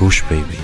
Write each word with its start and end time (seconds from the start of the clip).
Gush 0.00 0.24
Baby. 0.30 0.56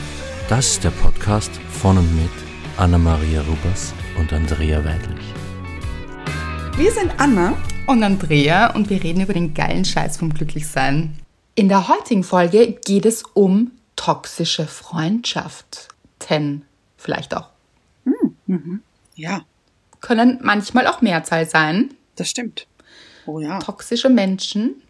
Das 0.48 0.67
ist 0.67 0.83
der 0.84 0.92
Podcast 0.92 1.50
von 1.71 1.99
und 1.99 2.17
mit 2.17 2.31
Anna-Maria 2.79 3.42
Rubers 3.42 3.92
und 4.18 4.33
Andrea 4.33 4.83
Weidlich. 4.83 5.26
Wir 6.78 6.91
sind 6.91 7.12
Anna 7.20 7.54
und 7.86 8.02
Andrea 8.02 8.75
und 8.75 8.88
wir 8.88 9.04
reden 9.04 9.20
über 9.20 9.34
den 9.34 9.52
geilen 9.52 9.84
Scheiß 9.84 10.16
vom 10.16 10.32
Glücklichsein. 10.32 11.18
In 11.54 11.68
der 11.68 11.86
heutigen 11.86 12.25
Folge 12.25 12.79
geht 12.86 13.04
es 13.04 13.25
um 13.34 13.72
toxische 13.95 14.66
Freundschaften. 14.66 16.64
Vielleicht 16.96 17.37
auch. 17.37 17.50
Mhm. 18.46 18.80
Ja, 19.16 19.43
Können 20.00 20.39
manchmal 20.43 20.87
auch 20.87 21.03
Mehrzahl 21.03 21.46
sein. 21.46 21.93
das 22.16 22.30
stimmt. 22.30 22.66
Oh 23.27 23.39
ja. 23.39 23.59
Toxische 23.59 24.09
Menschen. 24.09 24.82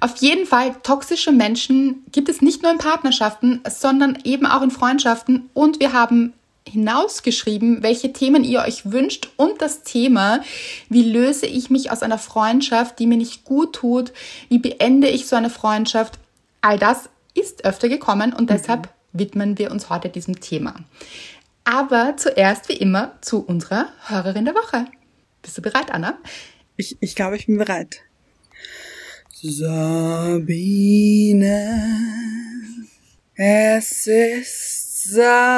Auf 0.00 0.16
jeden 0.18 0.46
Fall, 0.46 0.76
toxische 0.82 1.32
Menschen 1.32 2.04
gibt 2.12 2.28
es 2.28 2.40
nicht 2.40 2.62
nur 2.62 2.70
in 2.70 2.78
Partnerschaften, 2.78 3.60
sondern 3.68 4.18
eben 4.24 4.46
auch 4.46 4.62
in 4.62 4.70
Freundschaften. 4.70 5.50
Und 5.54 5.80
wir 5.80 5.92
haben 5.92 6.34
hinausgeschrieben, 6.68 7.82
welche 7.82 8.12
Themen 8.12 8.44
ihr 8.44 8.60
euch 8.60 8.90
wünscht 8.92 9.28
und 9.36 9.60
das 9.60 9.82
Thema, 9.82 10.40
wie 10.88 11.02
löse 11.02 11.46
ich 11.46 11.70
mich 11.70 11.90
aus 11.90 12.02
einer 12.02 12.18
Freundschaft, 12.18 12.98
die 12.98 13.06
mir 13.06 13.16
nicht 13.16 13.44
gut 13.44 13.74
tut, 13.74 14.12
wie 14.48 14.58
beende 14.58 15.08
ich 15.08 15.26
so 15.26 15.36
eine 15.36 15.50
Freundschaft. 15.50 16.18
All 16.60 16.78
das 16.78 17.08
ist 17.34 17.64
öfter 17.64 17.88
gekommen 17.88 18.32
und 18.32 18.50
deshalb 18.50 18.88
widmen 19.12 19.58
wir 19.58 19.70
uns 19.70 19.90
heute 19.90 20.08
diesem 20.08 20.40
Thema. 20.40 20.74
Aber 21.64 22.16
zuerst 22.16 22.68
wie 22.68 22.74
immer 22.74 23.12
zu 23.20 23.44
unserer 23.44 23.88
Hörerin 24.06 24.44
der 24.44 24.54
Woche. 24.54 24.86
Bist 25.42 25.58
du 25.58 25.62
bereit, 25.62 25.90
Anna? 25.90 26.18
Ich, 26.76 26.96
ich 27.00 27.14
glaube, 27.14 27.36
ich 27.36 27.46
bin 27.46 27.58
bereit. 27.58 28.00
Sabine, 29.40 30.50
es 33.36 34.08
ist 34.08 35.12
Sabine. 35.12 35.52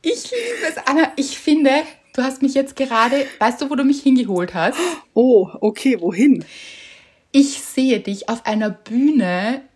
Ich 0.00 0.30
liebe 0.30 0.66
es, 0.66 0.78
Anna. 0.86 1.12
Ich 1.16 1.38
finde, 1.38 1.70
du 2.14 2.22
hast 2.22 2.40
mich 2.40 2.54
jetzt 2.54 2.76
gerade, 2.76 3.26
weißt 3.40 3.60
du, 3.60 3.68
wo 3.68 3.74
du 3.74 3.84
mich 3.84 4.02
hingeholt 4.02 4.54
hast? 4.54 4.78
Oh, 5.12 5.50
okay, 5.60 6.00
wohin? 6.00 6.46
Ich 7.30 7.60
sehe 7.60 8.00
dich 8.00 8.30
auf 8.30 8.46
einer 8.46 8.70
Bühne, 8.70 9.67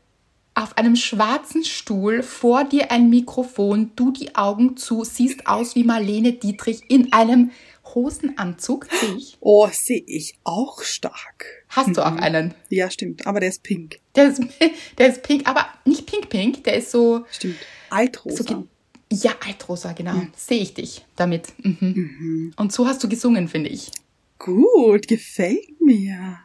auf 0.54 0.76
einem 0.76 0.96
schwarzen 0.96 1.64
Stuhl, 1.64 2.22
vor 2.22 2.64
dir 2.64 2.90
ein 2.90 3.08
Mikrofon, 3.08 3.92
du 3.96 4.10
die 4.10 4.34
Augen 4.34 4.76
zu, 4.76 5.04
siehst 5.04 5.46
aus 5.46 5.74
wie 5.74 5.84
Marlene 5.84 6.34
Dietrich 6.34 6.82
in 6.88 7.12
einem 7.12 7.50
Hosenanzug, 7.94 8.86
sehe 8.90 9.16
ich. 9.16 9.36
Oh, 9.40 9.68
sehe 9.72 10.02
ich 10.06 10.34
auch 10.44 10.82
stark. 10.82 11.64
Hast 11.68 11.96
du 11.96 12.04
auch 12.04 12.16
einen? 12.16 12.54
Ja, 12.68 12.90
stimmt, 12.90 13.26
aber 13.26 13.40
der 13.40 13.48
ist 13.48 13.62
pink. 13.62 13.98
Der 14.14 14.28
ist, 14.28 14.42
der 14.98 15.08
ist 15.08 15.22
pink, 15.22 15.48
aber 15.48 15.66
nicht 15.84 16.06
pink-pink, 16.06 16.64
der 16.64 16.76
ist 16.76 16.90
so, 16.90 17.24
Stimmt. 17.30 17.56
Altrosa. 17.90 18.44
so 18.44 18.68
ja, 19.12 19.32
altrosa, 19.46 19.92
genau. 19.92 20.22
Sehe 20.34 20.62
ich 20.62 20.72
dich 20.72 21.04
damit. 21.16 21.48
Mhm. 21.62 22.54
Und 22.56 22.72
so 22.72 22.86
hast 22.86 23.04
du 23.04 23.08
gesungen, 23.10 23.46
finde 23.46 23.68
ich. 23.68 23.90
Gut, 24.38 25.06
gefällt 25.06 25.80
mir. 25.80 26.38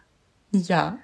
Ja. 0.51 0.99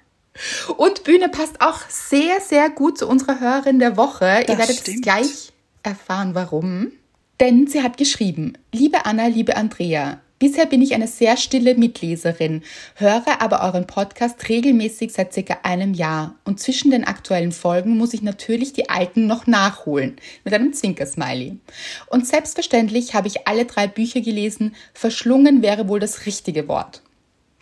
Und 0.76 1.04
Bühne 1.04 1.28
passt 1.28 1.60
auch 1.60 1.80
sehr, 1.88 2.40
sehr 2.40 2.70
gut 2.70 2.98
zu 2.98 3.08
unserer 3.08 3.40
Hörerin 3.40 3.78
der 3.78 3.96
Woche. 3.96 4.40
Ihr 4.40 4.46
Das 4.46 4.58
werdet 4.58 4.76
stimmt. 4.78 5.02
gleich 5.02 5.52
erfahren, 5.82 6.34
warum. 6.34 6.92
Denn 7.40 7.66
sie 7.66 7.82
hat 7.82 7.96
geschrieben, 7.96 8.54
liebe 8.72 9.06
Anna, 9.06 9.26
liebe 9.26 9.56
Andrea, 9.56 10.20
bisher 10.38 10.66
bin 10.66 10.82
ich 10.82 10.94
eine 10.94 11.08
sehr 11.08 11.36
stille 11.36 11.74
Mitleserin, 11.74 12.62
höre 12.94 13.40
aber 13.40 13.62
euren 13.62 13.86
Podcast 13.86 14.48
regelmäßig 14.48 15.12
seit 15.12 15.32
circa 15.32 15.58
einem 15.62 15.94
Jahr. 15.94 16.34
Und 16.44 16.60
zwischen 16.60 16.90
den 16.90 17.04
aktuellen 17.04 17.52
Folgen 17.52 17.96
muss 17.96 18.14
ich 18.14 18.22
natürlich 18.22 18.72
die 18.72 18.88
alten 18.88 19.26
noch 19.26 19.46
nachholen. 19.46 20.16
Mit 20.44 20.54
einem 20.54 20.72
Zwinkersmiley. 20.72 21.58
Und 22.06 22.26
selbstverständlich 22.26 23.14
habe 23.14 23.28
ich 23.28 23.46
alle 23.46 23.64
drei 23.64 23.86
Bücher 23.88 24.20
gelesen. 24.20 24.74
Verschlungen 24.94 25.62
wäre 25.62 25.88
wohl 25.88 26.00
das 26.00 26.26
richtige 26.26 26.68
Wort. 26.68 27.02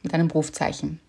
Mit 0.03 0.13
einem 0.15 0.31
Rufzeichen. 0.31 1.01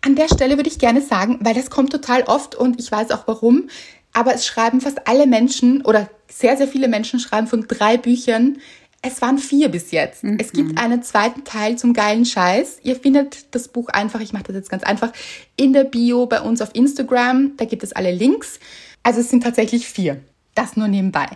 An 0.00 0.14
der 0.14 0.28
Stelle 0.28 0.56
würde 0.56 0.68
ich 0.70 0.78
gerne 0.78 1.00
sagen, 1.00 1.38
weil 1.40 1.54
das 1.54 1.70
kommt 1.70 1.90
total 1.90 2.22
oft 2.22 2.54
und 2.54 2.78
ich 2.78 2.90
weiß 2.90 3.10
auch 3.10 3.26
warum, 3.26 3.68
aber 4.12 4.34
es 4.34 4.46
schreiben 4.46 4.80
fast 4.80 5.06
alle 5.08 5.26
Menschen 5.26 5.84
oder 5.84 6.08
sehr, 6.30 6.56
sehr 6.56 6.68
viele 6.68 6.88
Menschen 6.88 7.20
schreiben 7.20 7.46
von 7.46 7.66
drei 7.66 7.96
Büchern. 7.96 8.58
Es 9.02 9.22
waren 9.22 9.38
vier 9.38 9.68
bis 9.68 9.92
jetzt. 9.92 10.24
Es 10.38 10.52
gibt 10.52 10.78
einen 10.78 11.02
zweiten 11.02 11.44
Teil 11.44 11.78
zum 11.78 11.92
geilen 11.92 12.24
Scheiß. 12.24 12.80
Ihr 12.82 12.96
findet 12.96 13.54
das 13.54 13.68
Buch 13.68 13.88
einfach, 13.88 14.20
ich 14.20 14.32
mache 14.32 14.44
das 14.44 14.56
jetzt 14.56 14.70
ganz 14.70 14.82
einfach, 14.82 15.12
in 15.56 15.72
der 15.72 15.84
Bio 15.84 16.26
bei 16.26 16.40
uns 16.40 16.60
auf 16.60 16.70
Instagram. 16.74 17.56
Da 17.56 17.64
gibt 17.64 17.84
es 17.84 17.92
alle 17.92 18.12
Links. 18.12 18.58
Also 19.04 19.20
es 19.20 19.30
sind 19.30 19.42
tatsächlich 19.42 19.88
vier. 19.88 20.20
Das 20.58 20.76
nur 20.76 20.88
nebenbei. 20.88 21.28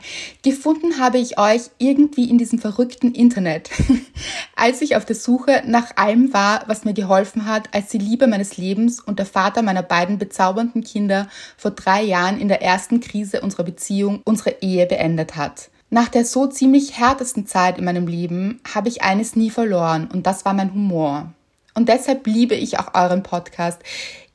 Gefunden 0.43 0.99
habe 0.99 1.19
ich 1.19 1.39
euch 1.39 1.71
irgendwie 1.79 2.29
in 2.29 2.39
diesem 2.39 2.59
verrückten 2.59 3.13
Internet, 3.13 3.71
als 4.57 4.83
ich 4.83 4.97
auf 4.97 5.05
der 5.05 5.15
Suche 5.15 5.63
nach 5.65 5.97
allem 5.97 6.35
war, 6.35 6.65
was 6.67 6.85
mir 6.85 6.93
geholfen 6.93 7.47
hat, 7.47 7.69
als 7.73 7.91
die 7.91 7.99
Liebe 7.99 8.27
meines 8.27 8.57
Lebens 8.57 8.99
und 8.99 9.21
der 9.21 9.27
Vater 9.27 9.63
meiner 9.63 9.85
beiden 9.85 10.19
bezaubernden 10.19 10.83
Kinder 10.83 11.29
vor 11.57 11.71
drei 11.71 12.03
Jahren 12.03 12.41
in 12.41 12.49
der 12.49 12.63
ersten 12.63 12.99
Krise 12.99 13.43
unserer 13.43 13.63
Beziehung, 13.63 14.23
unsere 14.25 14.57
Ehe 14.61 14.87
beendet 14.87 15.37
hat. 15.37 15.71
Nach 15.89 16.09
der 16.09 16.25
so 16.25 16.49
ziemlich 16.49 16.99
härtesten 16.99 17.47
Zeit 17.47 17.79
in 17.79 17.85
meinem 17.85 18.09
Leben 18.09 18.61
habe 18.75 18.89
ich 18.89 19.05
eines 19.05 19.37
nie 19.37 19.51
verloren 19.51 20.09
und 20.13 20.27
das 20.27 20.45
war 20.45 20.53
mein 20.53 20.75
Humor. 20.75 21.33
Und 21.75 21.89
deshalb 21.89 22.27
liebe 22.27 22.55
ich 22.55 22.79
auch 22.79 22.95
euren 22.95 23.23
Podcast, 23.23 23.81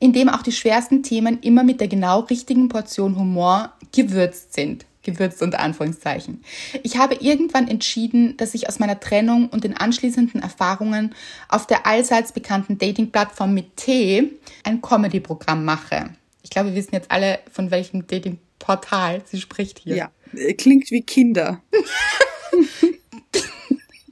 in 0.00 0.12
dem 0.12 0.28
auch 0.28 0.42
die 0.42 0.52
schwersten 0.52 1.02
Themen 1.02 1.38
immer 1.40 1.62
mit 1.62 1.80
der 1.80 1.88
genau 1.88 2.20
richtigen 2.20 2.68
Portion 2.68 3.16
Humor 3.16 3.72
gewürzt 3.92 4.54
sind. 4.54 4.86
Gewürzt 5.02 5.42
unter 5.42 5.60
Anführungszeichen. 5.60 6.42
Ich 6.82 6.98
habe 6.98 7.14
irgendwann 7.14 7.68
entschieden, 7.68 8.36
dass 8.36 8.54
ich 8.54 8.68
aus 8.68 8.78
meiner 8.78 9.00
Trennung 9.00 9.48
und 9.48 9.64
den 9.64 9.76
anschließenden 9.76 10.42
Erfahrungen 10.42 11.14
auf 11.48 11.66
der 11.66 11.86
allseits 11.86 12.32
bekannten 12.32 12.78
Dating-Plattform 12.78 13.54
mit 13.54 13.76
T 13.76 14.32
ein 14.64 14.82
Comedy-Programm 14.82 15.64
mache. 15.64 16.10
Ich 16.42 16.50
glaube, 16.50 16.70
wir 16.70 16.74
wissen 16.74 16.94
jetzt 16.94 17.10
alle, 17.10 17.38
von 17.50 17.70
welchem 17.70 18.06
Dating-Portal 18.06 19.22
sie 19.24 19.40
spricht 19.40 19.78
hier. 19.78 19.96
Ja, 19.96 20.10
äh, 20.34 20.52
klingt 20.54 20.90
wie 20.90 21.02
Kinder. 21.02 21.62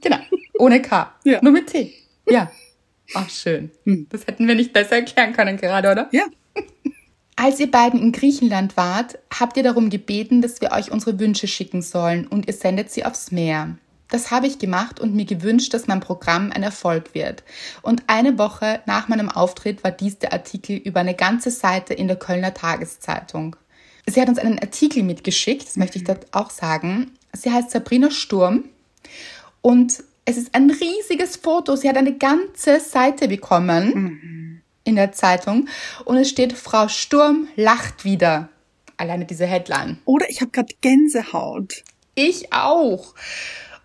Genau. 0.01 0.19
Ohne 0.59 0.81
K. 0.81 1.13
Ja. 1.23 1.39
Nur 1.41 1.51
mit 1.51 1.67
T. 1.67 1.93
Ja. 2.29 2.51
Ach, 3.13 3.29
schön. 3.29 3.71
Das 4.09 4.27
hätten 4.27 4.47
wir 4.47 4.55
nicht 4.55 4.73
besser 4.73 4.97
erklären 4.97 5.33
können 5.33 5.57
gerade, 5.57 5.91
oder? 5.91 6.09
Ja, 6.11 6.25
Als 7.39 7.59
ihr 7.59 7.69
beiden 7.69 7.99
in 8.01 8.11
Griechenland 8.11 8.77
wart, 8.77 9.19
habt 9.31 9.57
ihr 9.57 9.63
darum 9.63 9.91
gebeten, 9.91 10.41
dass 10.41 10.59
wir 10.59 10.71
euch 10.71 10.91
unsere 10.91 11.19
Wünsche 11.19 11.47
schicken 11.47 11.83
sollen 11.83 12.25
und 12.25 12.47
ihr 12.47 12.53
sendet 12.53 12.89
sie 12.89 13.05
aufs 13.05 13.31
Meer. 13.31 13.77
Das 14.09 14.31
habe 14.31 14.47
ich 14.47 14.57
gemacht 14.57 14.99
und 14.99 15.13
mir 15.13 15.25
gewünscht, 15.25 15.71
dass 15.75 15.85
mein 15.85 15.99
Programm 15.99 16.51
ein 16.51 16.63
Erfolg 16.63 17.13
wird. 17.13 17.43
Und 17.83 18.01
eine 18.07 18.39
Woche 18.39 18.81
nach 18.87 19.07
meinem 19.07 19.29
Auftritt 19.29 19.83
war 19.83 19.91
dies 19.91 20.17
der 20.17 20.33
Artikel 20.33 20.77
über 20.77 21.01
eine 21.01 21.13
ganze 21.13 21.51
Seite 21.51 21.93
in 21.93 22.07
der 22.07 22.17
Kölner 22.17 22.55
Tageszeitung. 22.55 23.55
Sie 24.07 24.19
hat 24.19 24.29
uns 24.29 24.39
einen 24.39 24.57
Artikel 24.57 25.03
mitgeschickt, 25.03 25.67
das 25.67 25.77
möchte 25.77 25.99
ich 25.99 26.05
dort 26.05 26.33
auch 26.33 26.49
sagen. 26.49 27.11
Sie 27.33 27.51
heißt 27.51 27.69
Sabrina 27.69 28.09
Sturm 28.09 28.63
und 29.61 30.03
es 30.25 30.37
ist 30.37 30.55
ein 30.55 30.71
riesiges 30.71 31.35
Foto. 31.35 31.75
Sie 31.75 31.87
hat 31.87 31.97
eine 31.97 32.17
ganze 32.17 32.79
Seite 32.79 33.27
bekommen 33.27 34.63
in 34.87 34.95
der 34.95 35.11
Zeitung 35.11 35.67
und 36.05 36.17
es 36.17 36.29
steht, 36.29 36.53
Frau 36.53 36.87
Sturm 36.87 37.47
lacht 37.55 38.05
wieder. 38.05 38.49
Alleine 38.97 39.25
diese 39.25 39.45
Headline. 39.45 39.99
oder 40.05 40.27
ich 40.29 40.41
habe 40.41 40.49
gerade 40.51 40.73
Gänsehaut. 40.81 41.83
Ich 42.15 42.51
auch. 42.51 43.13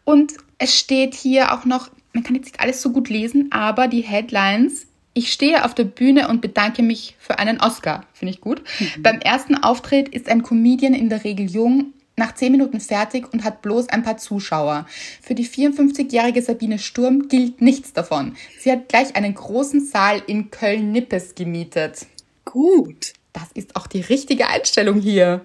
Und 0.04 0.32
es 0.56 0.78
steht 0.78 1.14
hier 1.14 1.52
auch 1.52 1.66
noch, 1.66 1.90
man 2.14 2.24
kann 2.24 2.34
jetzt 2.34 2.46
nicht 2.46 2.60
alles 2.60 2.80
so 2.80 2.90
gut 2.92 3.10
lesen, 3.10 3.50
aber 3.52 3.88
die 3.88 4.00
Headlines. 4.00 4.86
Ich 5.14 5.30
stehe 5.30 5.66
auf 5.66 5.74
der 5.74 5.84
Bühne 5.84 6.28
und 6.28 6.40
bedanke 6.40 6.82
mich 6.82 7.16
für 7.18 7.38
einen 7.38 7.60
Oscar. 7.60 8.06
Finde 8.14 8.32
ich 8.32 8.40
gut. 8.40 8.62
Beim 9.00 9.20
ersten 9.20 9.54
Auftritt 9.56 10.08
ist 10.08 10.28
ein 10.30 10.42
Comedian 10.42 10.94
in 10.94 11.10
der 11.10 11.24
Regel 11.24 11.50
jung, 11.50 11.92
nach 12.16 12.34
10 12.34 12.52
Minuten 12.52 12.80
fertig 12.80 13.32
und 13.32 13.44
hat 13.44 13.62
bloß 13.62 13.88
ein 13.88 14.02
paar 14.02 14.18
Zuschauer. 14.18 14.86
Für 15.22 15.34
die 15.34 15.46
54-jährige 15.46 16.42
Sabine 16.42 16.78
Sturm 16.78 17.28
gilt 17.28 17.62
nichts 17.62 17.92
davon. 17.92 18.36
Sie 18.58 18.70
hat 18.70 18.88
gleich 18.88 19.16
einen 19.16 19.34
großen 19.34 19.84
Saal 19.84 20.22
in 20.26 20.50
Köln-Nippes 20.50 21.34
gemietet. 21.34 22.06
Gut. 22.44 23.14
Das 23.32 23.50
ist 23.54 23.76
auch 23.76 23.86
die 23.86 24.02
richtige 24.02 24.48
Einstellung 24.48 25.00
hier. 25.00 25.40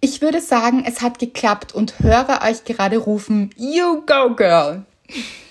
Ich 0.00 0.22
würde 0.22 0.40
sagen, 0.40 0.84
es 0.86 1.02
hat 1.02 1.18
geklappt 1.18 1.74
und 1.74 1.98
höre 1.98 2.42
euch 2.48 2.64
gerade 2.64 2.96
rufen, 2.96 3.50
You 3.56 4.02
go 4.06 4.36
girl. 4.36 4.84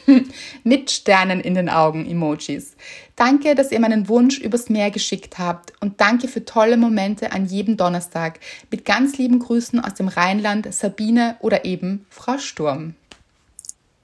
Mit 0.64 0.90
Sternen 0.90 1.42
in 1.42 1.56
den 1.56 1.68
Augen, 1.68 2.10
Emojis. 2.10 2.78
Danke, 3.18 3.56
dass 3.56 3.72
ihr 3.72 3.80
meinen 3.80 4.08
Wunsch 4.10 4.38
übers 4.38 4.70
Meer 4.70 4.92
geschickt 4.92 5.40
habt 5.40 5.74
und 5.82 6.00
danke 6.00 6.28
für 6.28 6.46
tolle 6.46 6.78
Momente 6.78 7.32
an 7.32 7.48
jedem 7.48 7.76
Donnerstag. 7.76 8.40
Mit 8.70 8.86
ganz 8.86 9.18
lieben 9.18 9.40
Grüßen 9.40 9.80
aus 9.80 9.96
dem 9.96 10.08
Rheinland, 10.08 10.72
Sabine 10.72 11.36
oder 11.40 11.66
eben 11.66 12.06
Frau 12.12 12.38
Sturm. 12.38 12.94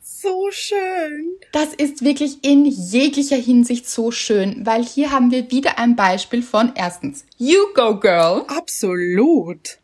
so 0.01 0.49
schön. 0.51 1.35
Das 1.51 1.75
ist 1.75 2.03
wirklich 2.03 2.43
in 2.43 2.65
jeglicher 2.65 3.35
Hinsicht 3.35 3.87
so 3.87 4.09
schön, 4.09 4.65
weil 4.65 4.83
hier 4.83 5.11
haben 5.11 5.29
wir 5.29 5.51
wieder 5.51 5.77
ein 5.77 5.95
Beispiel 5.95 6.41
von 6.41 6.71
erstens, 6.73 7.23
you 7.37 7.59
go 7.75 7.99
girl. 7.99 8.45
Absolut. 8.47 9.77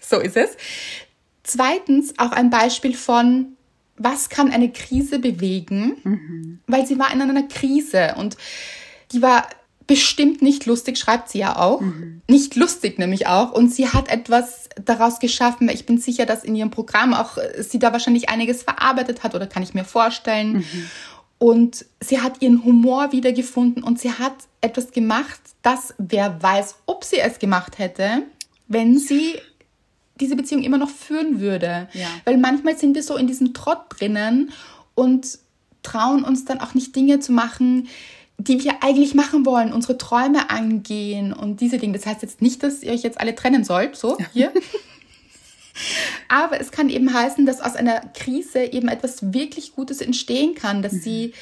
So 0.00 0.18
ist 0.18 0.36
es. 0.36 0.56
Zweitens 1.44 2.14
auch 2.18 2.32
ein 2.32 2.50
Beispiel 2.50 2.94
von, 2.94 3.56
was 3.96 4.28
kann 4.28 4.50
eine 4.50 4.70
Krise 4.70 5.18
bewegen, 5.18 5.96
mhm. 6.02 6.60
weil 6.66 6.86
sie 6.86 6.98
war 6.98 7.12
in 7.12 7.22
einer 7.22 7.44
Krise 7.44 8.14
und 8.16 8.36
die 9.12 9.22
war 9.22 9.46
bestimmt 9.86 10.42
nicht 10.42 10.66
lustig, 10.66 10.98
schreibt 10.98 11.28
sie 11.28 11.38
ja 11.38 11.56
auch. 11.56 11.80
Mhm. 11.80 12.22
Nicht 12.28 12.56
lustig 12.56 12.98
nämlich 12.98 13.26
auch. 13.26 13.52
Und 13.52 13.72
sie 13.72 13.88
hat 13.88 14.08
etwas 14.08 14.68
daraus 14.82 15.18
geschaffen. 15.18 15.68
Ich 15.68 15.84
bin 15.86 15.98
sicher, 15.98 16.26
dass 16.26 16.42
in 16.44 16.56
ihrem 16.56 16.70
Programm 16.70 17.12
auch 17.12 17.36
äh, 17.36 17.62
sie 17.62 17.78
da 17.78 17.92
wahrscheinlich 17.92 18.28
einiges 18.28 18.62
verarbeitet 18.62 19.22
hat 19.22 19.34
oder 19.34 19.46
kann 19.46 19.62
ich 19.62 19.74
mir 19.74 19.84
vorstellen. 19.84 20.54
Mhm. 20.54 20.90
Und 21.38 21.84
sie 22.00 22.20
hat 22.20 22.40
ihren 22.40 22.64
Humor 22.64 23.12
wiedergefunden 23.12 23.82
und 23.82 24.00
sie 24.00 24.12
hat 24.12 24.34
etwas 24.60 24.92
gemacht, 24.92 25.40
das 25.62 25.94
wer 25.98 26.42
weiß, 26.42 26.76
ob 26.86 27.04
sie 27.04 27.18
es 27.18 27.38
gemacht 27.38 27.78
hätte, 27.78 28.22
wenn 28.68 28.98
sie 28.98 29.34
diese 30.20 30.36
Beziehung 30.36 30.62
immer 30.62 30.78
noch 30.78 30.90
führen 30.90 31.40
würde. 31.40 31.88
Ja. 31.92 32.06
Weil 32.24 32.38
manchmal 32.38 32.76
sind 32.76 32.94
wir 32.94 33.02
so 33.02 33.16
in 33.16 33.26
diesem 33.26 33.54
Trott 33.54 33.86
drinnen 33.88 34.52
und 34.94 35.38
trauen 35.82 36.24
uns 36.24 36.44
dann 36.44 36.60
auch 36.60 36.74
nicht 36.74 36.94
Dinge 36.94 37.20
zu 37.20 37.32
machen, 37.32 37.88
die 38.38 38.62
wir 38.64 38.82
eigentlich 38.82 39.14
machen 39.14 39.46
wollen, 39.46 39.72
unsere 39.72 39.98
Träume 39.98 40.50
angehen 40.50 41.32
und 41.32 41.60
diese 41.60 41.78
Dinge. 41.78 41.94
Das 41.96 42.06
heißt 42.06 42.22
jetzt 42.22 42.42
nicht, 42.42 42.62
dass 42.62 42.82
ihr 42.82 42.92
euch 42.92 43.02
jetzt 43.02 43.20
alle 43.20 43.34
trennen 43.34 43.64
sollt, 43.64 43.96
so 43.96 44.18
hier. 44.32 44.52
Aber 46.28 46.60
es 46.60 46.70
kann 46.70 46.88
eben 46.88 47.12
heißen, 47.12 47.46
dass 47.46 47.60
aus 47.60 47.74
einer 47.74 48.00
Krise 48.00 48.64
eben 48.64 48.88
etwas 48.88 49.32
wirklich 49.32 49.74
Gutes 49.74 50.00
entstehen 50.00 50.54
kann, 50.54 50.82
dass 50.82 50.92
mhm. 50.92 51.00
sie 51.00 51.34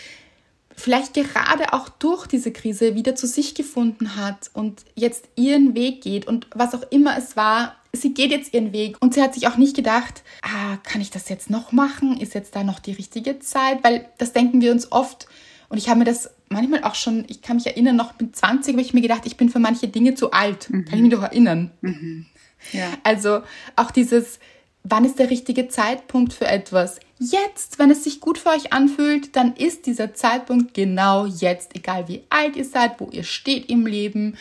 vielleicht 0.75 1.15
gerade 1.15 1.73
auch 1.73 1.89
durch 1.89 2.27
diese 2.27 2.51
Krise 2.51 2.95
wieder 2.95 3.15
zu 3.15 3.27
sich 3.27 3.55
gefunden 3.55 4.17
hat 4.17 4.51
und 4.55 4.85
jetzt 4.95 5.29
ihren 5.37 5.75
Weg 5.75 6.03
geht 6.03 6.27
und 6.27 6.47
was 6.55 6.75
auch 6.75 6.83
immer 6.91 7.17
es 7.17 7.37
war, 7.37 7.77
sie 7.95 8.15
geht 8.15 8.31
jetzt 8.31 8.55
ihren 8.55 8.73
Weg 8.73 8.97
und 9.01 9.15
sie 9.15 9.23
hat 9.23 9.35
sich 9.35 9.47
auch 9.47 9.57
nicht 9.57 9.77
gedacht, 9.77 10.23
ah, 10.43 10.77
kann 10.83 11.01
ich 11.01 11.11
das 11.11 11.29
jetzt 11.29 11.51
noch 11.51 11.73
machen? 11.73 12.19
Ist 12.21 12.35
jetzt 12.35 12.57
da 12.57 12.65
noch 12.65 12.79
die 12.79 12.93
richtige 12.93 13.39
Zeit? 13.39 13.85
Weil 13.85 14.09
das 14.19 14.33
denken 14.33 14.61
wir 14.61 14.73
uns 14.73 14.91
oft 14.91 15.27
und 15.69 15.79
ich 15.79 15.89
habe 15.89 16.01
mir 16.01 16.05
das 16.05 16.31
manchmal 16.51 16.85
auch 16.85 16.95
schon, 16.95 17.25
ich 17.29 17.41
kann 17.41 17.57
mich 17.57 17.67
erinnern, 17.67 17.97
noch 17.97 18.13
mit 18.21 18.37
20 18.37 18.75
habe 18.75 18.83
ich 18.83 18.93
mir 18.93 19.01
gedacht, 19.01 19.23
ich 19.25 19.39
bin 19.39 19.49
für 19.49 19.59
manche 19.59 19.89
Dinge 19.89 20.15
zu 20.15 20.31
alt. 20.31 20.69
Mhm. 20.69 20.85
Kann 20.85 20.97
ich 20.97 21.03
mich 21.03 21.13
doch 21.13 21.23
erinnern. 21.23 21.71
Mhm. 21.81 22.27
Ja. 22.73 22.89
Also 23.05 23.41
auch 23.75 23.91
dieses, 23.91 24.39
wann 24.85 25.05
ist 25.05 25.19
der 25.19 25.31
richtige 25.31 25.69
Zeitpunkt 25.69 26.35
für 26.35 26.47
etwas? 26.47 27.01
Jetzt, 27.19 27.79
wenn 27.79 27.91
es 27.91 28.05
sich 28.05 28.21
gut 28.21 28.37
für 28.37 28.51
euch 28.51 28.73
anfühlt, 28.73 29.35
dann 29.35 29.55
ist 29.57 29.87
dieser 29.87 30.13
Zeitpunkt 30.13 30.75
genau 30.75 31.27
jetzt, 31.27 31.75
egal 31.75 32.07
wie 32.09 32.23
alt 32.29 32.57
ihr 32.57 32.65
seid, 32.65 33.01
wo 33.01 33.09
ihr 33.11 33.25
steht 33.25 33.71
im 33.71 33.87
Leben, 33.87 34.37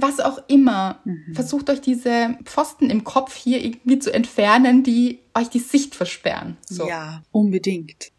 was 0.00 0.20
auch 0.20 0.38
immer. 0.48 1.00
Mhm. 1.04 1.34
Versucht 1.34 1.70
euch 1.70 1.80
diese 1.80 2.36
Pfosten 2.44 2.90
im 2.90 3.04
Kopf 3.04 3.34
hier 3.34 3.64
irgendwie 3.64 3.98
zu 3.98 4.12
entfernen, 4.12 4.82
die 4.82 5.20
euch 5.34 5.48
die 5.48 5.58
Sicht 5.58 5.94
versperren. 5.94 6.56
So. 6.68 6.88
Ja, 6.88 7.22
unbedingt. 7.32 8.12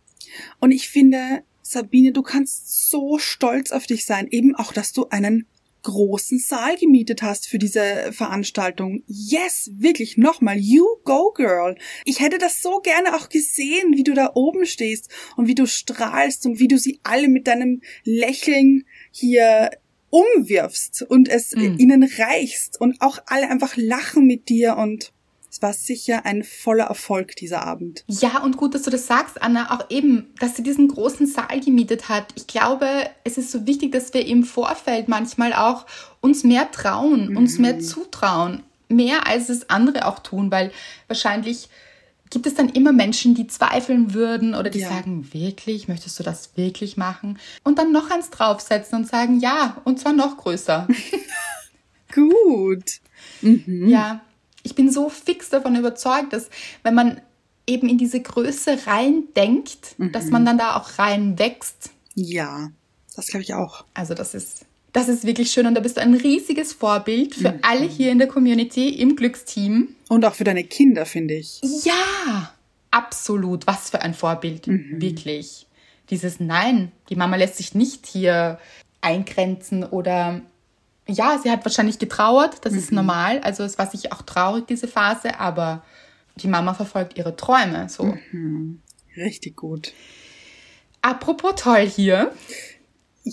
Und 0.60 0.72
ich 0.72 0.90
finde, 0.90 1.44
Sabine, 1.62 2.12
du 2.12 2.22
kannst 2.22 2.90
so 2.90 3.18
stolz 3.18 3.72
auf 3.72 3.88
dich 3.88 4.06
sein, 4.06 4.28
eben 4.30 4.56
auch, 4.56 4.74
dass 4.74 4.94
du 4.94 5.08
einen 5.10 5.46
großen 5.84 6.40
Saal 6.40 6.76
gemietet 6.76 7.22
hast 7.22 7.48
für 7.48 7.60
diese 7.60 8.12
Veranstaltung. 8.12 9.04
Yes, 9.08 9.72
wirklich 9.74 10.18
nochmal, 10.18 10.58
you 10.58 10.86
go 11.06 11.32
girl. 11.32 11.78
Ich 12.04 12.20
hätte 12.20 12.38
das 12.38 12.62
so 12.62 12.80
gerne 12.80 13.16
auch 13.16 13.30
gesehen, 13.30 13.96
wie 13.96 14.04
du 14.04 14.14
da 14.14 14.32
oben 14.34 14.66
stehst 14.66 15.10
und 15.38 15.48
wie 15.48 15.56
du 15.56 15.66
strahlst 15.66 16.46
und 16.46 16.60
wie 16.60 16.68
du 16.68 16.78
sie 16.78 17.00
alle 17.04 17.30
mit 17.30 17.48
deinem 17.48 17.82
Lächeln 18.04 18.84
hier 19.12 19.72
umwirfst 20.10 21.04
und 21.04 21.30
es 21.30 21.54
mhm. 21.54 21.78
ihnen 21.78 22.10
reichst 22.18 22.80
und 22.80 23.02
auch 23.02 23.20
alle 23.26 23.50
einfach 23.50 23.76
lachen 23.76 24.26
mit 24.26 24.50
dir 24.50 24.78
und 24.78 25.12
es 25.58 25.62
war 25.62 25.74
sicher 25.74 26.26
ein 26.26 26.44
voller 26.44 26.86
Erfolg 26.86 27.36
dieser 27.36 27.64
Abend. 27.64 28.04
Ja, 28.08 28.44
und 28.44 28.58
gut, 28.58 28.76
dass 28.76 28.84
du 28.84 28.92
das 28.92 29.08
sagst, 29.08 29.42
Anna. 29.42 29.76
Auch 29.76 29.90
eben, 29.90 30.28
dass 30.40 30.56
sie 30.56 30.62
diesen 30.62 30.88
großen 30.88 31.26
Saal 31.26 31.60
gemietet 31.62 32.10
hat. 32.10 32.28
Ich 32.36 32.46
glaube, 32.46 32.88
es 33.24 33.40
ist 33.40 33.52
so 33.52 33.66
wichtig, 33.66 33.92
dass 33.92 34.14
wir 34.14 34.26
im 34.28 34.44
Vorfeld 34.44 35.08
manchmal 35.08 35.54
auch 35.54 35.88
uns 36.22 36.44
mehr 36.44 36.70
trauen, 36.72 37.30
mhm. 37.30 37.38
uns 37.38 37.58
mehr 37.58 37.80
zutrauen. 37.80 38.64
Mehr 38.90 39.26
als 39.26 39.50
es 39.50 39.70
andere 39.70 40.06
auch 40.06 40.20
tun, 40.20 40.52
weil 40.52 40.72
wahrscheinlich 41.08 41.70
gibt 42.30 42.48
es 42.48 42.56
dann 42.56 42.70
immer 42.70 42.92
Menschen, 42.92 43.36
die 43.36 43.48
zweifeln 43.48 44.14
würden 44.14 44.56
oder 44.56 44.70
die 44.70 44.80
ja. 44.80 44.90
sagen, 44.90 45.34
wirklich, 45.34 45.88
möchtest 45.88 46.20
du 46.20 46.24
das 46.24 46.56
wirklich 46.56 46.98
machen? 46.98 47.40
Und 47.64 47.78
dann 47.80 47.92
noch 47.92 48.10
eins 48.12 48.30
draufsetzen 48.30 49.00
und 49.00 49.08
sagen, 49.08 49.40
ja, 49.40 49.82
und 49.86 50.00
zwar 50.00 50.14
noch 50.14 50.38
größer. 50.38 50.88
Gut. 52.14 52.86
Mhm. 53.42 53.90
Ja, 53.90 54.22
ich 54.64 54.76
bin 54.76 54.92
so 54.92 55.10
fix 55.10 55.50
davon 55.50 55.76
überzeugt, 55.76 56.34
dass 56.34 56.50
wenn 56.84 56.96
man 56.96 57.22
eben 57.66 57.90
in 57.90 57.98
diese 57.98 58.22
Größe 58.22 58.88
rein 58.88 59.24
denkt, 59.36 59.96
mhm. 59.98 60.12
dass 60.12 60.26
man 60.28 60.46
dann 60.46 60.58
da 60.58 60.76
auch 60.76 60.98
rein 60.98 61.38
wächst. 61.38 61.92
Ja, 62.16 62.72
das 63.16 63.28
glaube 63.28 63.44
ich 63.44 63.54
auch. 63.54 63.86
Also 63.94 64.14
das 64.14 64.34
ist, 64.34 64.66
das 64.98 65.10
ist 65.10 65.26
wirklich 65.26 65.52
schön 65.52 65.68
und 65.68 65.76
da 65.76 65.80
bist 65.80 65.98
du 65.98 66.02
ein 66.02 66.16
riesiges 66.16 66.74
Vorbild 66.74 67.36
für 67.36 67.52
mhm. 67.52 67.60
alle 67.62 67.86
hier 67.86 68.12
in 68.12 68.18
der 68.18 68.28
Community 68.28 68.90
im 68.90 69.16
Glücksteam. 69.16 69.96
Und 70.10 70.26
auch 70.26 70.34
für 70.34 70.44
deine 70.44 70.64
Kinder, 70.64 71.06
finde 71.06 71.36
ich. 71.36 71.62
Ja, 71.84 72.52
absolut. 72.90 73.68
Was 73.68 73.92
für 73.92 74.02
ein 74.02 74.16
Vorbild, 74.16 74.66
mhm. 74.66 75.00
wirklich. 75.00 75.68
Dieses 76.10 76.40
Nein, 76.40 76.92
die 77.10 77.16
Mama 77.16 77.36
lässt 77.36 77.58
sich 77.58 77.76
nicht 77.76 78.08
hier 78.08 78.58
eingrenzen 79.00 79.84
oder 79.84 80.42
ja, 81.08 81.40
sie 81.44 81.52
hat 81.52 81.64
wahrscheinlich 81.64 82.00
getrauert, 82.00 82.66
das 82.66 82.74
mhm. 82.74 82.80
ist 82.80 82.92
normal. 82.92 83.40
Also 83.42 83.64
es 83.64 83.78
war 83.78 83.86
sicher 83.86 84.10
auch 84.14 84.24
traurig, 84.24 84.66
diese 84.66 84.88
Phase, 84.88 85.40
aber 85.40 85.84
die 86.38 86.48
Mama 86.48 86.74
verfolgt 86.74 87.20
ihre 87.20 87.36
Träume. 87.36 87.88
So. 87.88 88.18
Mhm. 88.32 88.82
Richtig 89.16 89.56
gut. 89.56 89.94
Apropos 91.04 91.54
toll 91.56 91.88
hier. 91.88 92.32